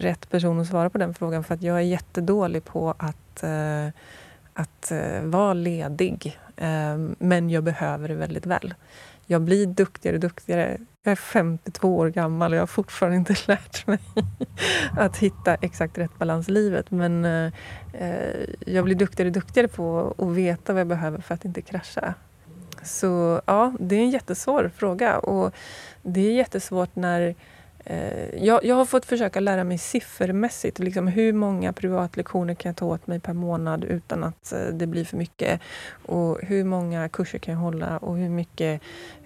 rätt 0.00 0.30
person 0.30 0.60
att 0.60 0.66
svara 0.66 0.90
på 0.90 0.98
den 0.98 1.14
frågan 1.14 1.44
för 1.44 1.54
att 1.54 1.62
jag 1.62 1.76
är 1.76 1.80
jättedålig 1.80 2.64
på 2.64 2.94
att, 2.98 3.42
eh, 3.42 3.86
att 4.54 4.90
eh, 4.90 5.22
vara 5.22 5.54
ledig. 5.54 6.38
Eh, 6.56 6.98
men 7.18 7.50
jag 7.50 7.64
behöver 7.64 8.08
det 8.08 8.14
väldigt 8.14 8.46
väl. 8.46 8.74
Jag 9.26 9.42
blir 9.42 9.66
duktigare 9.66 10.16
och 10.16 10.20
duktigare. 10.20 10.78
Jag 11.02 11.12
är 11.12 11.16
52 11.16 11.96
år 11.96 12.08
gammal 12.08 12.52
och 12.52 12.56
jag 12.56 12.62
har 12.62 12.66
fortfarande 12.66 13.16
inte 13.16 13.34
lärt 13.46 13.86
mig 13.86 13.98
att 14.98 15.16
hitta 15.16 15.54
exakt 15.54 15.98
rätt 15.98 16.18
balans 16.18 16.48
i 16.48 16.52
livet. 16.52 16.90
Men 16.90 17.24
eh, 17.24 17.52
eh, 17.92 18.46
jag 18.66 18.84
blir 18.84 18.94
duktigare 18.94 19.28
och 19.28 19.32
duktigare 19.32 19.68
på 19.68 20.14
att 20.18 20.28
veta 20.28 20.72
vad 20.72 20.80
jag 20.80 20.86
behöver 20.86 21.20
för 21.20 21.34
att 21.34 21.44
inte 21.44 21.62
krascha. 21.62 22.14
Så 22.82 23.40
ja, 23.46 23.72
det 23.80 23.96
är 23.96 24.00
en 24.00 24.10
jättesvår 24.10 24.70
fråga 24.76 25.18
och 25.18 25.54
det 26.02 26.20
är 26.20 26.32
jättesvårt 26.32 26.96
när 26.96 27.34
jag, 28.36 28.64
jag, 28.64 28.74
har 28.74 28.84
fått 28.84 29.04
försöka 29.04 29.40
lära 29.40 29.64
mig 29.64 29.78
siffermässigt. 29.78 30.78
Liksom 30.78 31.06
hur 31.06 31.32
många 31.32 31.72
privatlektioner 31.72 32.54
kan 32.54 32.68
jag 32.68 32.76
ta 32.76 32.86
åt 32.86 33.06
mig 33.06 33.20
per 33.20 33.32
månad 33.32 33.84
utan 33.84 34.24
att 34.24 34.52
eh, 34.52 34.66
det 34.72 34.86
blir 34.86 35.04
för 35.04 35.16
mycket? 35.16 35.60
Och 36.06 36.38
hur 36.42 36.64
många 36.64 37.08
kurser 37.08 37.38
kan 37.38 37.54
jag 37.54 37.60
hålla? 37.60 37.98
Och 37.98 38.16
hur 38.16 38.28
mycket, 38.28 38.82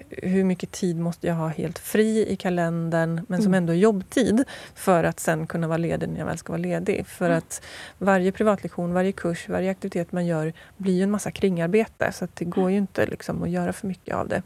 hur 0.09 0.45
mycket 0.45 0.71
tid 0.71 0.97
måste 0.97 1.27
jag 1.27 1.35
ha 1.35 1.49
helt 1.49 1.79
fri 1.79 2.27
i 2.29 2.37
kalendern 2.37 3.21
men 3.29 3.39
som 3.39 3.47
mm. 3.47 3.59
ändå 3.59 3.73
är 3.73 3.77
jobbtid 3.77 4.45
för 4.75 5.05
att 5.05 5.21
sen 5.21 5.47
kunna 5.47 5.69
vara 5.69 5.79
ledig 5.79 6.09
när 6.09 6.19
jag 6.19 6.27
väl 6.27 6.39
ska 6.39 6.53
vara 6.53 6.63
ledig. 6.63 7.07
För 7.07 7.27
mm. 7.27 7.39
att 7.39 7.63
varje 7.99 8.33
privatlektion, 8.33 8.93
varje 8.93 9.13
kurs, 9.13 9.49
varje 9.49 9.71
aktivitet 9.71 10.13
man 10.13 10.27
gör 10.27 10.53
blir 10.77 10.95
ju 10.95 11.03
en 11.03 11.11
massa 11.11 11.31
kringarbete 11.31 12.13
så 12.13 12.29
det 12.35 12.45
går 12.45 12.71
ju 12.71 12.77
inte 12.77 13.07
liksom 13.07 13.43
att 13.43 13.51
göra 13.51 13.73
för 13.73 13.87
mycket 13.87 14.15
av 14.15 14.29
det. 14.29 14.43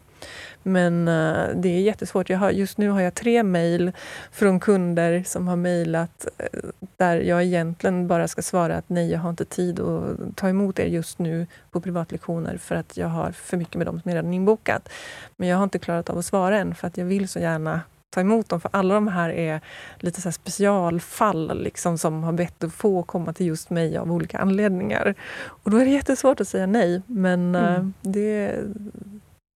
Men 0.62 1.08
uh, 1.08 1.56
det 1.56 1.68
är 1.68 1.80
jättesvårt. 1.80 2.30
Jag 2.30 2.38
har, 2.38 2.50
just 2.50 2.78
nu 2.78 2.88
har 2.88 3.00
jag 3.00 3.14
tre 3.14 3.42
mejl 3.42 3.92
från 4.32 4.60
kunder 4.60 5.22
som 5.26 5.48
har 5.48 5.56
mejlat 5.56 6.26
uh, 6.54 6.70
där 6.96 7.16
jag 7.20 7.44
egentligen 7.44 8.08
bara 8.08 8.28
ska 8.28 8.42
svara 8.42 8.76
att 8.76 8.88
nej, 8.88 9.10
jag 9.10 9.18
har 9.18 9.30
inte 9.30 9.44
tid 9.44 9.80
att 9.80 10.36
ta 10.36 10.48
emot 10.48 10.78
er 10.78 10.86
just 10.86 11.18
nu 11.18 11.46
på 11.70 11.80
privatlektioner 11.80 12.56
för 12.56 12.74
att 12.74 12.96
jag 12.96 13.08
har 13.08 13.32
för 13.32 13.56
mycket 13.56 13.74
med 13.74 13.86
dem 13.86 14.00
som 14.00 14.10
är 14.10 14.14
redan 14.14 14.34
inbokat. 14.34 14.88
Men 15.36 15.48
jag 15.48 15.56
har 15.56 15.64
inte 15.64 15.78
klarat 15.78 16.10
av 16.10 16.18
att 16.18 16.24
svara 16.24 16.58
än 16.58 16.74
för 16.74 16.86
att 16.86 16.96
jag 16.96 17.04
vill 17.04 17.28
så 17.28 17.38
gärna 17.38 17.80
ta 18.10 18.20
emot 18.20 18.48
dem. 18.48 18.60
För 18.60 18.70
alla 18.72 18.94
de 18.94 19.08
här 19.08 19.30
är 19.30 19.60
lite 19.96 20.20
så 20.20 20.32
specialfall 20.32 21.62
liksom, 21.62 21.98
som 21.98 22.22
har 22.22 22.32
bett 22.32 22.64
att 22.64 22.72
få 22.72 23.02
komma 23.02 23.32
till 23.32 23.46
just 23.46 23.70
mig 23.70 23.96
av 23.96 24.12
olika 24.12 24.38
anledningar. 24.38 25.14
Och 25.40 25.70
då 25.70 25.76
är 25.76 25.84
det 25.84 25.90
jättesvårt 25.90 26.40
att 26.40 26.48
säga 26.48 26.66
nej. 26.66 27.02
Men 27.06 27.54
mm. 27.54 27.82
uh, 27.82 27.90
det, 28.00 28.54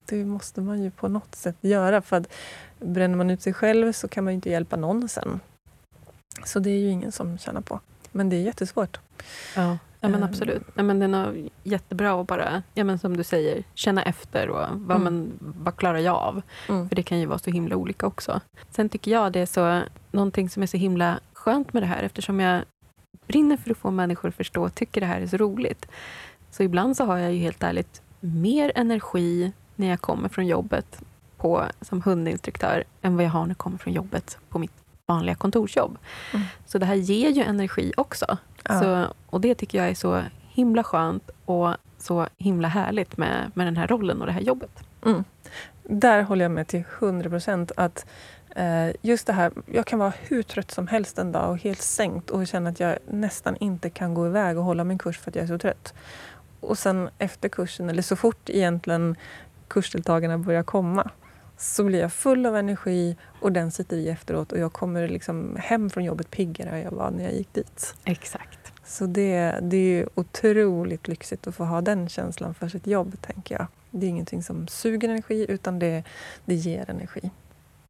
det 0.06 0.24
måste 0.24 0.60
man 0.60 0.82
ju 0.82 0.90
på 0.90 1.08
något 1.08 1.34
sätt 1.34 1.56
göra. 1.60 2.02
För 2.02 2.16
att 2.16 2.32
bränner 2.78 3.16
man 3.16 3.30
ut 3.30 3.42
sig 3.42 3.52
själv 3.52 3.92
så 3.92 4.08
kan 4.08 4.24
man 4.24 4.32
inte 4.32 4.50
hjälpa 4.50 4.76
någon 4.76 5.08
sen. 5.08 5.40
Så 6.44 6.58
det 6.58 6.70
är 6.70 6.78
ju 6.78 6.88
ingen 6.88 7.12
som 7.12 7.38
tjänar 7.38 7.60
på. 7.60 7.80
Men 8.12 8.28
det 8.28 8.36
är 8.36 8.40
jättesvårt. 8.40 8.98
Ja. 9.56 9.78
Ja, 10.02 10.08
men 10.08 10.22
ehm. 10.22 10.28
absolut. 10.28 10.62
Ja, 10.74 10.82
men 10.82 10.98
det 10.98 11.04
är 11.04 11.08
nog 11.08 11.48
jättebra 11.62 12.20
att 12.20 12.26
bara, 12.26 12.62
ja, 12.74 12.84
men 12.84 12.98
som 12.98 13.16
du 13.16 13.24
säger, 13.24 13.64
känna 13.74 14.02
efter 14.02 14.48
och 14.48 14.66
vad, 14.72 14.96
mm. 14.96 15.02
men, 15.02 15.32
vad 15.40 15.76
klarar 15.76 15.98
jag 15.98 16.14
av? 16.14 16.42
Mm. 16.68 16.88
För 16.88 16.96
det 16.96 17.02
kan 17.02 17.18
ju 17.20 17.26
vara 17.26 17.38
så 17.38 17.50
himla 17.50 17.76
olika 17.76 18.06
också. 18.06 18.40
Sen 18.70 18.88
tycker 18.88 19.10
jag 19.10 19.32
det 19.32 19.40
är 19.40 19.46
så, 19.46 19.82
någonting 20.10 20.50
som 20.50 20.62
är 20.62 20.66
så 20.66 20.76
himla 20.76 21.20
skönt 21.32 21.72
med 21.72 21.82
det 21.82 21.86
här, 21.86 22.02
eftersom 22.02 22.40
jag 22.40 22.62
brinner 23.26 23.56
för 23.56 23.70
att 23.70 23.78
få 23.78 23.90
människor 23.90 24.28
att 24.28 24.34
förstå 24.34 24.64
och 24.64 24.74
tycker 24.74 25.00
det 25.00 25.06
här 25.06 25.20
är 25.20 25.26
så 25.26 25.36
roligt. 25.36 25.86
Så 26.50 26.62
ibland 26.62 26.96
så 26.96 27.04
har 27.04 27.18
jag 27.18 27.32
ju 27.32 27.38
helt 27.38 27.62
ärligt 27.62 28.02
mer 28.20 28.72
energi 28.74 29.52
när 29.76 29.86
jag 29.86 30.00
kommer 30.00 30.28
från 30.28 30.46
jobbet 30.46 31.02
på, 31.36 31.64
som 31.80 32.02
hundinstruktör 32.02 32.84
än 33.02 33.16
vad 33.16 33.24
jag 33.24 33.30
har 33.30 33.42
när 33.42 33.50
jag 33.50 33.58
kommer 33.58 33.78
från 33.78 33.92
jobbet 33.92 34.38
på 34.48 34.58
mitt 34.58 34.72
vanliga 35.06 35.34
kontorsjobb. 35.34 35.98
Mm. 36.34 36.46
Så 36.66 36.78
det 36.78 36.86
här 36.86 36.94
ger 36.94 37.30
ju 37.30 37.42
energi 37.42 37.92
också. 37.96 38.38
Ja. 38.68 38.80
Så, 38.80 39.06
och 39.26 39.40
det 39.40 39.54
tycker 39.54 39.78
jag 39.78 39.88
är 39.88 39.94
så 39.94 40.22
himla 40.48 40.84
skönt 40.84 41.30
och 41.44 41.74
så 41.98 42.26
himla 42.38 42.68
härligt 42.68 43.16
med, 43.16 43.50
med 43.54 43.66
den 43.66 43.76
här 43.76 43.86
rollen 43.86 44.20
och 44.20 44.26
det 44.26 44.32
här 44.32 44.40
jobbet. 44.40 44.84
Mm. 45.04 45.24
Där 45.82 46.22
håller 46.22 46.44
jag 46.44 46.52
med 46.52 46.66
till 46.66 46.84
100 46.98 47.30
procent. 47.30 47.72
Att 47.76 48.06
eh, 48.56 48.88
just 49.02 49.26
det 49.26 49.32
här, 49.32 49.52
jag 49.66 49.86
kan 49.86 49.98
vara 49.98 50.12
hur 50.20 50.42
trött 50.42 50.70
som 50.70 50.86
helst 50.86 51.18
en 51.18 51.32
dag 51.32 51.50
och 51.50 51.58
helt 51.58 51.82
sänkt 51.82 52.30
och 52.30 52.46
känna 52.46 52.70
att 52.70 52.80
jag 52.80 52.98
nästan 53.10 53.56
inte 53.56 53.90
kan 53.90 54.14
gå 54.14 54.26
iväg 54.26 54.58
och 54.58 54.64
hålla 54.64 54.84
min 54.84 54.98
kurs 54.98 55.18
för 55.18 55.30
att 55.30 55.34
jag 55.34 55.42
är 55.42 55.48
så 55.48 55.58
trött. 55.58 55.94
Och 56.60 56.78
sen 56.78 57.10
efter 57.18 57.48
kursen, 57.48 57.90
eller 57.90 58.02
så 58.02 58.16
fort 58.16 58.50
egentligen 58.50 59.16
kursdeltagarna 59.72 60.38
börjar 60.38 60.62
komma, 60.62 61.10
så 61.56 61.84
blir 61.84 62.00
jag 62.00 62.12
full 62.12 62.46
av 62.46 62.56
energi 62.56 63.16
och 63.40 63.52
den 63.52 63.70
sitter 63.70 63.96
i 63.96 64.08
efteråt 64.08 64.52
och 64.52 64.58
jag 64.58 64.72
kommer 64.72 65.08
liksom 65.08 65.56
hem 65.60 65.90
från 65.90 66.04
jobbet 66.04 66.30
piggare 66.30 66.70
än 66.70 66.80
jag 66.80 66.90
var 66.90 67.10
när 67.10 67.24
jag 67.24 67.34
gick 67.34 67.52
dit. 67.52 67.94
Exakt. 68.04 68.58
Så 68.84 69.06
det, 69.06 69.58
det 69.62 69.76
är 69.76 70.08
otroligt 70.14 71.08
lyxigt 71.08 71.46
att 71.46 71.54
få 71.54 71.64
ha 71.64 71.80
den 71.80 72.08
känslan 72.08 72.54
för 72.54 72.68
sitt 72.68 72.86
jobb, 72.86 73.16
tänker 73.20 73.54
jag. 73.54 73.66
Det 73.90 74.06
är 74.06 74.10
ingenting 74.10 74.42
som 74.42 74.68
suger 74.68 75.08
energi, 75.08 75.46
utan 75.48 75.78
det, 75.78 76.04
det 76.44 76.54
ger 76.54 76.90
energi. 76.90 77.30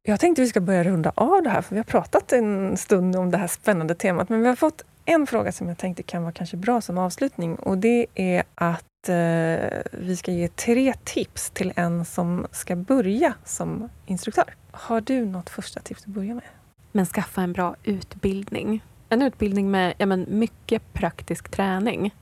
Jag 0.03 0.19
tänkte 0.19 0.41
vi 0.41 0.47
ska 0.47 0.59
börja 0.59 0.83
runda 0.83 1.11
av 1.15 1.43
det 1.43 1.49
här, 1.49 1.61
för 1.61 1.75
vi 1.75 1.79
har 1.79 1.83
pratat 1.83 2.33
en 2.33 2.77
stund 2.77 3.15
om 3.15 3.31
det 3.31 3.37
här 3.37 3.47
spännande 3.47 3.95
temat. 3.95 4.29
Men 4.29 4.41
vi 4.41 4.47
har 4.47 4.55
fått 4.55 4.83
en 5.05 5.27
fråga 5.27 5.51
som 5.51 5.67
jag 5.67 5.77
tänkte 5.77 6.03
kan 6.03 6.21
vara 6.21 6.31
kanske 6.31 6.57
bra 6.57 6.81
som 6.81 6.97
avslutning 6.97 7.55
och 7.55 7.77
det 7.77 8.05
är 8.15 8.43
att 8.55 8.85
eh, 9.09 9.81
vi 9.91 10.15
ska 10.15 10.31
ge 10.31 10.47
tre 10.47 10.93
tips 11.03 11.49
till 11.49 11.73
en 11.75 12.05
som 12.05 12.47
ska 12.51 12.75
börja 12.75 13.33
som 13.45 13.89
instruktör. 14.05 14.55
Har 14.71 15.01
du 15.01 15.25
något 15.25 15.49
första 15.49 15.79
tips 15.79 16.01
att 16.01 16.07
börja 16.07 16.33
med? 16.33 16.43
Men 16.91 17.05
skaffa 17.05 17.41
en 17.41 17.53
bra 17.53 17.75
utbildning. 17.83 18.83
En 19.09 19.21
utbildning 19.21 19.71
med 19.71 19.93
ja, 19.97 20.05
men, 20.05 20.25
mycket 20.29 20.93
praktisk 20.93 21.49
träning. 21.49 22.15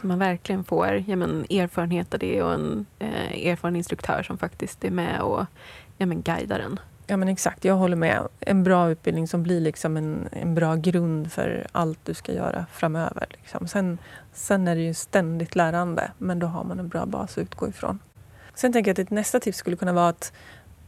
Så 0.00 0.06
man 0.06 0.18
verkligen 0.18 0.64
får 0.64 1.04
ja, 1.06 1.16
men, 1.16 1.46
erfarenhet 1.50 2.14
av 2.14 2.20
det 2.20 2.42
och 2.42 2.54
en 2.54 2.86
eh, 2.98 3.46
erfaren 3.46 3.76
instruktör 3.76 4.22
som 4.22 4.38
faktiskt 4.38 4.84
är 4.84 4.90
med 4.90 5.20
och 5.20 5.46
ja, 5.98 6.06
men, 6.06 6.22
guidar 6.22 6.58
en. 6.60 6.80
Ja 7.12 7.16
men 7.16 7.28
exakt, 7.28 7.64
jag 7.64 7.74
håller 7.74 7.96
med. 7.96 8.28
En 8.40 8.64
bra 8.64 8.90
utbildning 8.90 9.28
som 9.28 9.42
blir 9.42 9.60
liksom 9.60 9.96
en, 9.96 10.28
en 10.32 10.54
bra 10.54 10.74
grund 10.74 11.32
för 11.32 11.66
allt 11.72 11.98
du 12.04 12.14
ska 12.14 12.32
göra 12.32 12.66
framöver. 12.72 13.26
Liksom. 13.30 13.68
Sen, 13.68 13.98
sen 14.32 14.68
är 14.68 14.74
det 14.74 14.80
ju 14.80 14.94
ständigt 14.94 15.56
lärande, 15.56 16.10
men 16.18 16.38
då 16.38 16.46
har 16.46 16.64
man 16.64 16.78
en 16.78 16.88
bra 16.88 17.06
bas 17.06 17.32
att 17.32 17.38
utgå 17.38 17.68
ifrån. 17.68 17.98
Sen 18.54 18.72
tänker 18.72 18.88
jag 18.88 18.94
att 18.94 18.98
ett 18.98 19.10
nästa 19.10 19.40
tips 19.40 19.58
skulle 19.58 19.76
kunna 19.76 19.92
vara 19.92 20.08
att, 20.08 20.32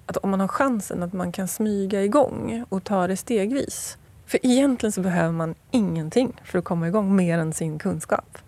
att 0.07 0.17
om 0.17 0.31
man 0.31 0.41
har 0.41 0.49
chansen 0.49 1.03
att 1.03 1.13
man 1.13 1.33
kan 1.33 1.49
smyga 1.49 2.03
igång 2.03 2.65
och 2.69 2.85
ta 2.85 3.07
det 3.07 3.17
stegvis. 3.17 3.99
För 4.27 4.47
egentligen 4.47 4.93
så 4.93 5.01
behöver 5.01 5.33
man 5.33 5.55
ingenting 5.71 6.41
för 6.45 6.59
att 6.59 6.65
komma 6.65 6.89
igång 6.89 7.17
mer 7.17 7.39
än 7.39 7.53
sin 7.53 7.79
kunskap. 7.79 8.39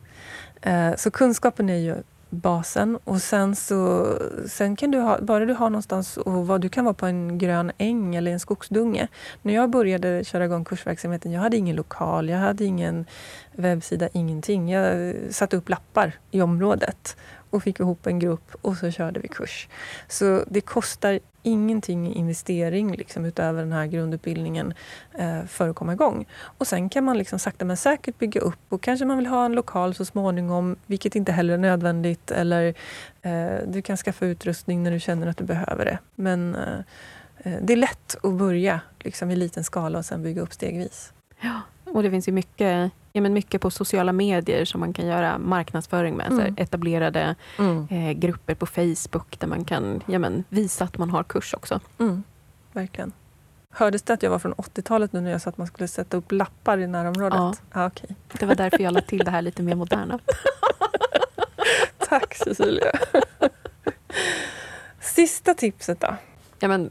Eh, 0.63 0.95
så 0.97 1.11
kunskapen 1.11 1.71
är 1.71 1.79
ju 1.79 1.97
basen. 2.31 2.99
Och 3.05 3.23
sen 3.23 3.57
så 3.57 4.07
sen 4.49 4.77
kan 4.77 4.91
du 4.91 4.99
ha, 4.99 5.21
bara 5.21 5.45
du 5.45 5.53
har 5.53 5.71
någonstans 5.71 6.17
och 6.17 6.47
vad 6.47 6.61
du 6.61 6.69
kan 6.69 6.85
vara 6.85 6.95
på 6.95 7.07
en 7.07 7.39
grön 7.39 7.73
äng 7.79 8.15
eller 8.15 8.33
en 8.33 8.41
skogsdunge. 8.41 9.09
När 9.43 9.55
jag 9.55 9.71
började 9.71 10.25
köra 10.25 10.45
igång 10.45 10.65
kursverksamheten, 10.65 11.33
jag 11.33 11.41
hade 11.41 11.57
ingen 11.57 11.77
lokal, 11.77 12.29
jag 12.29 12.39
hade 12.39 12.65
ingen 12.65 13.05
webbsida, 13.53 14.09
ingenting. 14.13 14.71
Jag 14.71 15.15
satte 15.31 15.57
upp 15.57 15.69
lappar 15.69 16.13
i 16.31 16.43
området 16.43 17.17
och 17.57 17.63
fick 17.63 17.81
ihop 17.81 18.07
en 18.07 18.19
grupp 18.19 18.55
och 18.63 18.77
så 18.77 18.91
körde 18.91 19.21
vi 19.21 19.29
kurs. 19.29 19.69
Så 20.09 20.45
det 20.49 20.61
kostar 20.61 21.21
ingenting 21.43 22.07
i 22.07 22.19
investering 22.19 22.97
liksom, 22.97 23.25
utöver 23.25 23.63
den 23.63 23.73
här 23.73 23.87
grundutbildningen 23.87 24.75
eh, 25.19 25.45
för 25.45 25.69
att 25.69 25.77
komma 25.77 25.93
igång. 25.93 26.27
Och 26.41 26.67
sen 26.67 26.89
kan 26.89 27.05
man 27.05 27.19
liksom 27.19 27.39
sakta 27.39 27.65
men 27.65 27.77
säkert 27.77 28.19
bygga 28.19 28.41
upp 28.41 28.59
och 28.69 28.83
kanske 28.83 29.05
man 29.05 29.19
vill 29.19 29.27
ha 29.27 29.45
en 29.45 29.53
lokal 29.53 29.95
så 29.95 30.05
småningom, 30.05 30.77
vilket 30.87 31.17
inte 31.17 31.33
heller 31.33 31.55
är 31.55 31.59
nödvändigt. 31.59 32.31
Eller 32.31 32.75
eh, 33.23 33.57
du 33.67 33.83
kan 33.83 33.97
skaffa 33.97 34.27
utrustning 34.27 34.83
när 34.83 34.91
du 34.91 35.01
känner 35.01 35.27
att 35.27 35.37
du 35.37 35.45
behöver 35.45 35.85
det. 35.85 35.99
Men 36.15 36.55
eh, 36.55 36.79
eh 37.39 37.59
det 37.63 37.73
är 37.73 37.77
lätt 37.77 38.17
att 38.23 38.35
börja 38.35 38.81
liksom, 38.99 39.31
i 39.31 39.37
liten 39.37 39.65
skala 39.65 39.99
och 39.99 40.05
sen 40.05 40.23
bygga 40.23 40.43
upp 40.43 40.53
stegvis. 40.53 41.13
Ja, 41.41 41.61
och 41.85 42.03
det 42.03 42.11
finns 42.11 42.29
ju 42.29 42.33
mycket 42.33 42.93
ja, 43.17 43.23
men 43.23 43.33
mycket 43.33 43.61
på 43.61 43.71
sociala 43.71 44.13
medier 44.13 44.65
som 44.65 44.81
man 44.81 44.93
kan 44.93 45.07
göra 45.07 45.39
marknadsföring 45.39 46.17
med. 46.17 46.27
Mm. 46.27 46.57
Så 46.57 46.63
etablerade 46.63 47.35
mm. 47.59 47.89
eh, 47.91 48.13
grupper 48.13 48.55
på 48.55 48.67
Facebook 48.67 49.39
där 49.39 49.47
man 49.47 49.65
kan 49.65 50.03
ja, 50.07 50.19
men, 50.19 50.45
visa 50.49 50.85
att 50.85 50.99
man 50.99 51.11
har 51.11 51.23
kurs 51.25 51.55
också. 51.55 51.81
Mm. 51.99 52.23
Verkligen. 52.73 53.13
Hördes 53.71 54.03
det 54.03 54.13
att 54.13 54.23
jag 54.23 54.31
var 54.31 54.39
från 54.39 54.55
80-talet 54.55 55.13
nu 55.13 55.21
när 55.21 55.31
jag 55.31 55.43
sa 55.43 55.51
att 55.51 55.59
man 55.59 55.67
skulle 55.67 55.89
sätta 55.89 56.17
upp 56.17 56.33
lappar 56.33 56.79
i 56.79 56.87
närområdet? 56.87 57.39
Ja. 57.39 57.55
Ah, 57.73 57.87
okay. 57.87 58.11
Det 58.33 58.47
var 58.47 58.55
därför 58.55 58.83
jag 58.83 58.95
lade 58.95 59.07
till 59.07 59.25
det 59.25 59.31
här 59.31 59.43
lite 59.43 59.63
mer 59.63 59.75
moderna. 59.75 60.19
Tack 62.09 62.35
Cecilia. 62.35 62.93
Sista 65.01 65.55
tipset 65.55 66.01
då? 66.01 66.17
Ja, 66.59 66.69
men, 66.69 66.91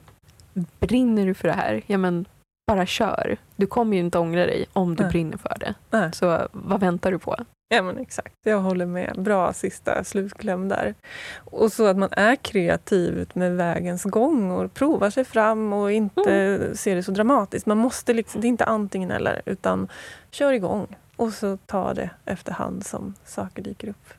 brinner 0.80 1.26
du 1.26 1.34
för 1.34 1.47
det 1.47 1.53
här, 1.53 1.82
ja, 1.88 1.97
men, 1.97 2.26
bara 2.68 2.86
kör. 2.86 3.38
Du 3.55 3.68
kommer 3.68 3.97
ju 3.97 4.03
inte 4.03 4.20
ångra 4.20 4.45
dig 4.45 4.66
om 4.74 4.95
du 4.95 5.03
Nej. 5.03 5.11
brinner 5.11 5.38
för 5.38 5.57
det. 5.59 5.74
Nej. 5.89 6.09
Så 6.13 6.47
vad 6.51 6.80
väntar 6.80 7.11
du 7.11 7.20
på? 7.20 7.36
Ja 7.70 7.82
men 7.82 7.97
exakt, 7.97 8.36
jag 8.43 8.59
håller 8.59 8.86
med. 8.86 9.13
Bra 9.18 9.53
sista 9.53 10.03
slutkläm 10.03 10.70
där. 10.70 10.93
Och 11.36 11.72
så 11.72 11.86
att 11.86 11.97
man 11.97 12.09
är 12.11 12.36
kreativ 12.36 13.30
med 13.34 13.57
vägens 13.57 14.03
gång 14.03 14.51
och 14.51 14.74
provar 14.74 15.09
sig 15.09 15.26
fram 15.26 15.74
och 15.74 15.91
inte 15.91 16.32
mm. 16.32 16.76
ser 16.76 16.95
det 16.95 17.03
så 17.03 17.11
dramatiskt. 17.11 17.66
Man 17.66 17.78
måste 17.78 18.13
liksom, 18.13 18.41
det 18.41 18.47
är 18.47 18.49
inte 18.49 18.66
antingen 18.66 19.11
eller, 19.11 19.41
utan 19.45 19.88
kör 20.32 20.53
igång. 20.53 20.88
Och 21.16 21.34
så 21.34 21.57
ta 21.57 21.93
det 21.93 22.09
efterhand 22.26 22.86
som 22.86 23.13
saker 23.26 23.63
dyker 23.63 23.89
upp. 23.89 24.13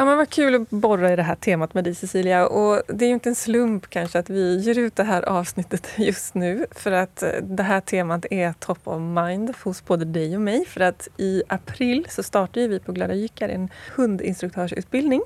Ja, 0.00 0.04
men 0.04 0.16
vad 0.16 0.30
kul 0.30 0.54
att 0.54 0.70
borra 0.70 1.12
i 1.12 1.16
det 1.16 1.22
här 1.22 1.34
temat 1.34 1.74
med 1.74 1.84
dig 1.84 1.94
Cecilia. 1.94 2.46
Och 2.46 2.82
det 2.86 3.04
är 3.04 3.06
ju 3.06 3.14
inte 3.14 3.28
en 3.28 3.34
slump 3.34 3.90
kanske 3.90 4.18
att 4.18 4.30
vi 4.30 4.56
ger 4.56 4.78
ut 4.78 4.96
det 4.96 5.04
här 5.04 5.22
avsnittet 5.22 5.88
just 5.96 6.34
nu. 6.34 6.66
För 6.70 6.92
att 6.92 7.22
eh, 7.22 7.28
det 7.42 7.62
här 7.62 7.80
temat 7.80 8.26
är 8.30 8.52
top 8.52 8.78
of 8.84 9.00
mind 9.00 9.54
hos 9.62 9.84
både 9.84 10.04
dig 10.04 10.36
och 10.36 10.42
mig. 10.42 10.64
För 10.64 10.80
att 10.80 11.08
i 11.16 11.42
april 11.48 12.06
så 12.10 12.22
startar 12.22 12.68
vi 12.68 12.80
på 12.80 12.92
Glada 12.92 13.14
Jyckar 13.14 13.48
en 13.48 13.68
hundinstruktörsutbildning. 13.96 15.22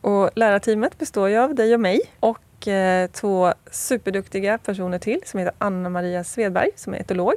Och 0.00 0.30
lärarteamet 0.34 0.98
består 0.98 1.28
ju 1.28 1.36
av 1.36 1.54
dig 1.54 1.74
och 1.74 1.80
mig. 1.80 2.00
Och 2.20 2.38
Eh, 2.68 3.10
två 3.10 3.54
superduktiga 3.70 4.58
personer 4.58 4.98
till 4.98 5.20
som 5.24 5.40
heter 5.40 5.54
Anna-Maria 5.58 6.24
Svedberg 6.24 6.70
som 6.76 6.94
är 6.94 6.98
etolog 6.98 7.34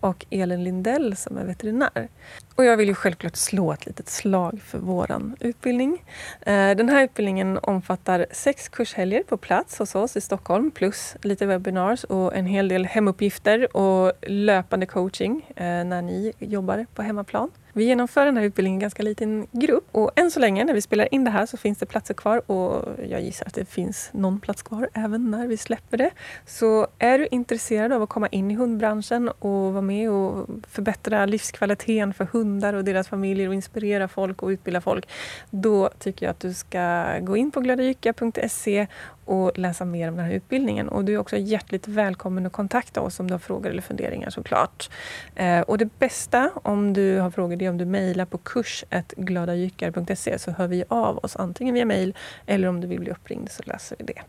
och 0.00 0.26
Elin 0.30 0.64
Lindell 0.64 1.16
som 1.16 1.36
är 1.36 1.44
veterinär. 1.44 2.08
Och 2.54 2.64
jag 2.64 2.76
vill 2.76 2.88
ju 2.88 2.94
självklart 2.94 3.36
slå 3.36 3.72
ett 3.72 3.86
litet 3.86 4.08
slag 4.08 4.60
för 4.64 4.78
våran 4.78 5.36
utbildning. 5.40 6.04
Eh, 6.40 6.70
den 6.70 6.88
här 6.88 7.04
utbildningen 7.04 7.58
omfattar 7.62 8.26
sex 8.30 8.68
kurshelger 8.68 9.22
på 9.22 9.36
plats 9.36 9.78
hos 9.78 9.94
oss 9.94 10.16
i 10.16 10.20
Stockholm 10.20 10.70
plus 10.70 11.16
lite 11.22 11.46
webinars 11.46 12.04
och 12.04 12.34
en 12.34 12.46
hel 12.46 12.68
del 12.68 12.86
hemuppgifter 12.86 13.76
och 13.76 14.12
löpande 14.22 14.86
coaching 14.86 15.46
eh, 15.56 15.64
när 15.64 16.02
ni 16.02 16.32
jobbar 16.38 16.86
på 16.94 17.02
hemmaplan. 17.02 17.50
Vi 17.74 17.84
genomför 17.84 18.26
den 18.26 18.36
här 18.36 18.44
utbildningen 18.44 18.74
i 18.74 18.78
en 18.78 18.80
ganska 18.80 19.02
liten 19.02 19.46
grupp 19.52 19.88
och 19.92 20.10
än 20.16 20.30
så 20.30 20.40
länge 20.40 20.64
när 20.64 20.74
vi 20.74 20.82
spelar 20.82 21.14
in 21.14 21.24
det 21.24 21.30
här 21.30 21.46
så 21.46 21.56
finns 21.56 21.78
det 21.78 21.86
platser 21.86 22.14
kvar 22.14 22.50
och 22.50 22.88
jag 23.08 23.22
gissar 23.22 23.46
att 23.46 23.54
det 23.54 23.64
finns 23.64 24.10
någon 24.12 24.40
plats 24.40 24.62
kvar 24.62 24.88
även 24.94 25.30
när 25.30 25.46
vi 25.46 25.56
släpper 25.56 25.96
det. 25.96 26.10
Så 26.46 26.86
är 26.98 27.18
du 27.18 27.28
intresserad 27.30 27.92
av 27.92 28.02
att 28.02 28.08
komma 28.08 28.28
in 28.28 28.50
i 28.50 28.54
hundbranschen 28.54 29.28
och 29.28 29.72
vara 29.72 29.82
med 29.82 30.10
och 30.10 30.48
förbättra 30.68 31.26
livskvaliteten 31.26 32.14
för 32.14 32.24
hundar 32.24 32.74
och 32.74 32.84
deras 32.84 33.08
familjer 33.08 33.48
och 33.48 33.54
inspirera 33.54 34.08
folk 34.08 34.42
och 34.42 34.48
utbilda 34.48 34.80
folk, 34.80 35.08
då 35.50 35.90
tycker 35.98 36.26
jag 36.26 36.30
att 36.30 36.40
du 36.40 36.54
ska 36.54 37.18
gå 37.20 37.36
in 37.36 37.50
på 37.50 37.60
gladajycka.se 37.60 38.86
och 39.24 39.58
läsa 39.58 39.84
mer 39.84 40.08
om 40.08 40.16
den 40.16 40.26
här 40.26 40.32
utbildningen. 40.32 40.88
Och 40.88 41.04
du 41.04 41.14
är 41.14 41.18
också 41.18 41.36
hjärtligt 41.36 41.88
välkommen 41.88 42.46
att 42.46 42.52
kontakta 42.52 43.00
oss 43.00 43.20
om 43.20 43.28
du 43.28 43.34
har 43.34 43.38
frågor 43.38 43.70
eller 43.70 43.82
funderingar 43.82 44.30
såklart. 44.30 44.90
Eh, 45.34 45.60
och 45.60 45.78
det 45.78 45.98
bästa 45.98 46.50
om 46.54 46.92
du 46.92 47.18
har 47.18 47.30
frågor 47.30 47.56
det 47.56 47.64
är 47.64 47.70
om 47.70 47.78
du 47.78 47.84
mejlar 47.84 48.24
på 48.24 48.38
kurs.gladajyckar.se 48.38 50.38
så 50.38 50.50
hör 50.50 50.66
vi 50.66 50.84
av 50.88 51.18
oss 51.18 51.36
antingen 51.36 51.74
via 51.74 51.84
mejl 51.84 52.16
eller 52.46 52.68
om 52.68 52.80
du 52.80 52.86
vill 52.86 53.00
bli 53.00 53.10
uppringd 53.10 53.50
så 53.50 53.62
löser 53.66 53.96
vi 53.98 54.04
det. 54.04 54.22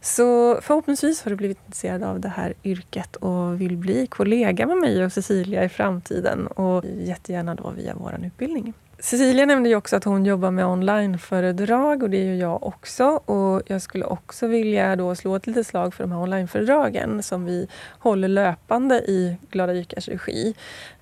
Så 0.00 0.58
förhoppningsvis 0.62 1.22
har 1.22 1.30
du 1.30 1.36
blivit 1.36 1.58
intresserad 1.66 2.02
av 2.02 2.20
det 2.20 2.28
här 2.28 2.54
yrket 2.64 3.16
och 3.16 3.60
vill 3.60 3.76
bli 3.76 4.06
kollega 4.06 4.66
med 4.66 4.76
mig 4.76 5.04
och 5.04 5.12
Cecilia 5.12 5.64
i 5.64 5.68
framtiden 5.68 6.46
och 6.46 6.84
jättegärna 6.84 7.54
då 7.54 7.70
via 7.70 7.94
vår 7.94 8.20
utbildning. 8.26 8.74
Cecilia 8.98 9.46
nämnde 9.46 9.68
ju 9.68 9.76
också 9.76 9.96
att 9.96 10.04
hon 10.04 10.24
jobbar 10.24 10.50
med 10.50 10.66
onlineföredrag 10.66 12.02
och 12.02 12.10
det 12.10 12.24
gör 12.24 12.34
jag 12.34 12.62
också. 12.62 13.04
Och 13.04 13.62
jag 13.66 13.82
skulle 13.82 14.04
också 14.04 14.46
vilja 14.46 14.96
då 14.96 15.14
slå 15.14 15.36
ett 15.36 15.46
litet 15.46 15.66
slag 15.66 15.94
för 15.94 16.04
de 16.04 16.12
här 16.12 16.20
onlineföredragen 16.20 17.22
som 17.22 17.44
vi 17.44 17.68
håller 17.98 18.28
löpande 18.28 18.94
i 18.94 19.36
Glada 19.50 19.72
Jyckars 19.72 20.08
regi. 20.08 20.54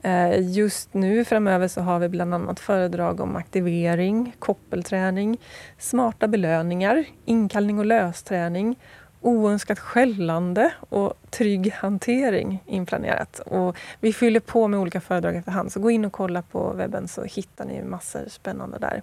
Eh, 0.05 0.51
just 0.51 0.95
nu 0.95 1.25
framöver 1.25 1.69
så 1.69 1.81
har 1.81 1.99
vi 1.99 2.09
bland 2.09 2.35
annat 2.35 2.61
föredrag 2.61 3.21
om 3.21 3.37
aktivering, 3.37 4.37
koppelträning, 4.39 5.41
smarta 5.79 6.29
belöningar, 6.29 7.05
inkallning 7.25 7.79
och 7.79 7.87
lösträning 7.87 8.77
oönskat 9.25 9.79
skällande 9.79 10.73
och 10.79 11.15
trygg 11.31 11.73
hantering 11.73 12.63
inplanerat. 12.67 13.39
Och 13.39 13.77
vi 14.01 14.13
fyller 14.13 14.41
på 14.41 14.69
med 14.69 14.81
olika 14.81 15.01
föredrag 15.01 15.37
efterhand, 15.37 15.73
så 15.73 15.81
gå 15.81 15.91
in 15.91 16.05
och 16.05 16.13
kolla 16.13 16.43
på 16.43 16.73
webben 16.73 17.09
så 17.09 17.25
hittar 17.25 17.65
ni 17.65 17.83
massor 17.83 18.25
spännande 18.29 18.79
där. 18.79 19.03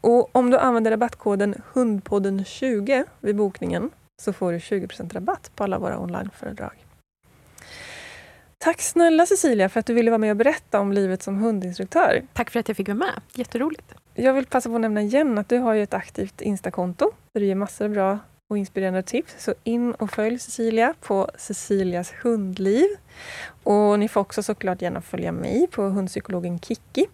Och 0.00 0.36
om 0.36 0.50
du 0.50 0.58
använder 0.58 0.90
rabattkoden 0.90 1.54
hundpodden20 1.72 3.04
vid 3.20 3.36
bokningen 3.36 3.90
så 4.22 4.32
får 4.32 4.52
du 4.52 4.58
20% 4.58 5.14
rabatt 5.14 5.50
på 5.54 5.64
alla 5.64 5.78
våra 5.78 5.98
onlineföredrag. 5.98 6.85
Tack 8.58 8.80
snälla 8.80 9.26
Cecilia 9.26 9.68
för 9.68 9.80
att 9.80 9.86
du 9.86 9.94
ville 9.94 10.10
vara 10.10 10.18
med 10.18 10.30
och 10.30 10.36
berätta 10.36 10.80
om 10.80 10.92
livet 10.92 11.22
som 11.22 11.36
hundinstruktör. 11.36 12.22
Tack 12.32 12.50
för 12.50 12.60
att 12.60 12.68
jag 12.68 12.76
fick 12.76 12.88
vara 12.88 12.98
med. 12.98 13.20
Jätteroligt. 13.34 13.94
Jag 14.14 14.32
vill 14.32 14.46
passa 14.46 14.68
på 14.68 14.74
att 14.74 14.80
nämna 14.80 15.02
igen 15.02 15.38
att 15.38 15.48
du 15.48 15.58
har 15.58 15.74
ett 15.74 15.94
aktivt 15.94 16.40
Instakonto 16.40 17.10
där 17.32 17.40
du 17.40 17.46
ger 17.46 17.54
massor 17.54 17.84
av 17.84 17.90
bra 17.90 18.18
och 18.50 18.58
inspirerande 18.58 19.02
tips. 19.02 19.34
Så 19.38 19.54
in 19.64 19.94
och 19.94 20.10
följ 20.10 20.38
Cecilia 20.38 20.94
på 21.00 21.30
Cecilias 21.38 22.12
hundliv. 22.22 22.86
Och 23.62 23.98
ni 23.98 24.08
får 24.08 24.20
också 24.20 24.42
såklart 24.42 24.82
gärna 24.82 25.00
följa 25.00 25.32
mig 25.32 25.66
på 25.70 25.82
hundpsykologen 25.82 26.60
Kiki. 26.60 27.06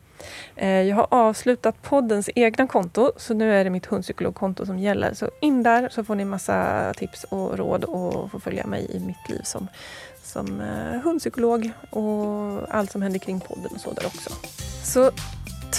Eh, 0.57 0.69
jag 0.69 0.97
har 0.97 1.07
avslutat 1.11 1.83
poddens 1.83 2.31
egna 2.35 2.67
konto, 2.67 3.13
så 3.17 3.35
nu 3.35 3.55
är 3.55 3.65
det 3.65 3.71
mitt 3.71 3.87
hundpsykologkonto 3.87 4.67
som 4.67 4.79
gäller. 4.79 5.15
Så 5.15 5.31
in 5.41 5.63
där 5.63 5.89
så 5.89 6.05
får 6.05 6.15
ni 6.15 6.25
massa 6.25 6.93
tips 6.97 7.25
och 7.25 7.59
råd 7.59 7.85
och 7.85 8.31
får 8.31 8.39
följa 8.39 8.67
mig 8.67 8.87
i 8.91 9.01
mitt 9.01 9.29
liv 9.29 9.41
som, 9.45 9.69
som 10.33 10.61
eh, 10.61 11.01
hundpsykolog 11.01 11.71
och 11.91 12.75
allt 12.75 12.93
som 12.93 13.03
händer 13.03 13.19
kring 13.19 13.41
podden 13.41 13.71
och 13.75 13.81
så 13.81 13.93
där 13.93 14.07
också. 14.07 14.31
Så 14.85 15.11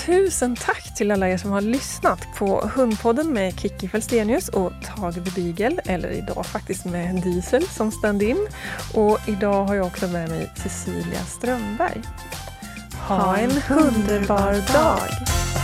Tusen 0.06 0.56
tack 0.56 0.95
till 0.95 1.12
alla 1.12 1.30
er 1.30 1.38
som 1.38 1.51
har 1.51 1.62
lyssnat 1.62 2.20
på 2.36 2.70
Hundpodden 2.76 3.34
med 3.34 3.60
Kiki 3.60 3.88
Felstenius 3.88 4.49
och 4.49 4.72
Tage 4.84 5.36
Beagle, 5.36 5.82
eller 5.86 6.10
idag 6.10 6.45
faktiskt 6.45 6.86
med 6.86 7.22
Diesel 7.24 7.68
som 7.68 7.91
stand-in. 7.91 8.47
Och 8.93 9.20
idag 9.28 9.66
har 9.66 9.76
jag 9.76 9.86
också 9.86 10.08
med 10.08 10.30
mig 10.30 10.51
Cecilia 10.56 11.20
Strömberg. 11.26 12.01
Ha 13.08 13.38
en 13.38 13.51
underbar 13.70 14.74
dag! 14.74 15.62